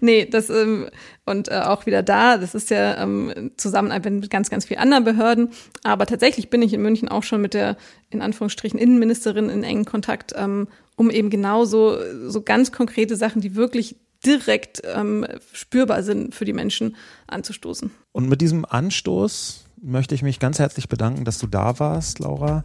Nee, 0.00 0.26
das 0.26 0.48
ähm, 0.48 0.88
und 1.24 1.48
äh, 1.48 1.60
auch 1.60 1.86
wieder 1.86 2.02
da, 2.02 2.38
das 2.38 2.54
ist 2.54 2.70
ja 2.70 3.02
ähm, 3.02 3.50
Zusammenarbeit 3.56 4.12
mit 4.12 4.30
ganz, 4.30 4.50
ganz 4.50 4.66
vielen 4.66 4.80
anderen 4.80 5.04
Behörden. 5.04 5.50
Aber 5.82 6.06
tatsächlich 6.06 6.48
bin 6.48 6.62
ich 6.62 6.72
in 6.72 6.82
München 6.82 7.08
auch 7.08 7.22
schon 7.22 7.40
mit 7.40 7.54
der, 7.54 7.76
in 8.10 8.22
Anführungsstrichen, 8.22 8.78
Innenministerin 8.78 9.48
in 9.48 9.64
engen 9.64 9.84
Kontakt, 9.84 10.32
ähm, 10.36 10.68
um 10.96 11.10
eben 11.10 11.30
genauso 11.30 11.96
so 12.28 12.42
ganz 12.42 12.72
konkrete 12.72 13.16
Sachen, 13.16 13.40
die 13.40 13.56
wirklich 13.56 13.96
direkt 14.24 14.82
ähm, 14.84 15.26
spürbar 15.52 16.02
sind 16.02 16.34
für 16.34 16.44
die 16.44 16.52
Menschen, 16.52 16.96
anzustoßen. 17.26 17.90
Und 18.12 18.28
mit 18.28 18.40
diesem 18.40 18.64
Anstoß 18.64 19.64
möchte 19.82 20.14
ich 20.14 20.22
mich 20.22 20.38
ganz 20.38 20.58
herzlich 20.58 20.88
bedanken, 20.88 21.24
dass 21.24 21.38
du 21.38 21.46
da 21.46 21.78
warst, 21.78 22.20
Laura, 22.20 22.64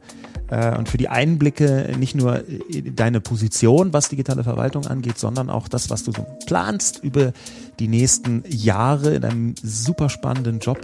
äh, 0.50 0.78
und 0.78 0.88
für 0.88 0.98
die 0.98 1.10
Einblicke 1.10 1.94
nicht 1.98 2.16
nur 2.16 2.48
in 2.48 2.96
deine 2.96 3.20
Position, 3.20 3.92
was 3.92 4.10
digitale 4.10 4.44
Verwaltung 4.44 4.86
angeht, 4.86 5.18
sondern 5.18 5.50
auch 5.50 5.68
das, 5.68 5.90
was 5.90 6.04
du 6.04 6.12
so 6.12 6.26
planst 6.46 7.04
über 7.04 7.34
die 7.80 7.88
nächsten 7.88 8.44
Jahre 8.48 9.16
in 9.16 9.24
einem 9.24 9.56
super 9.62 10.10
spannenden 10.10 10.60
Job. 10.60 10.80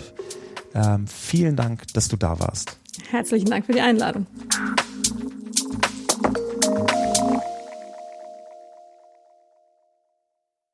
Ähm, 0.74 1.06
vielen 1.08 1.56
Dank, 1.56 1.84
dass 1.94 2.08
du 2.08 2.18
da 2.18 2.40
warst. 2.40 2.78
Herzlichen 3.10 3.50
Dank 3.50 3.66
für 3.66 3.74
die 3.74 3.82
Einladung. 3.82 4.26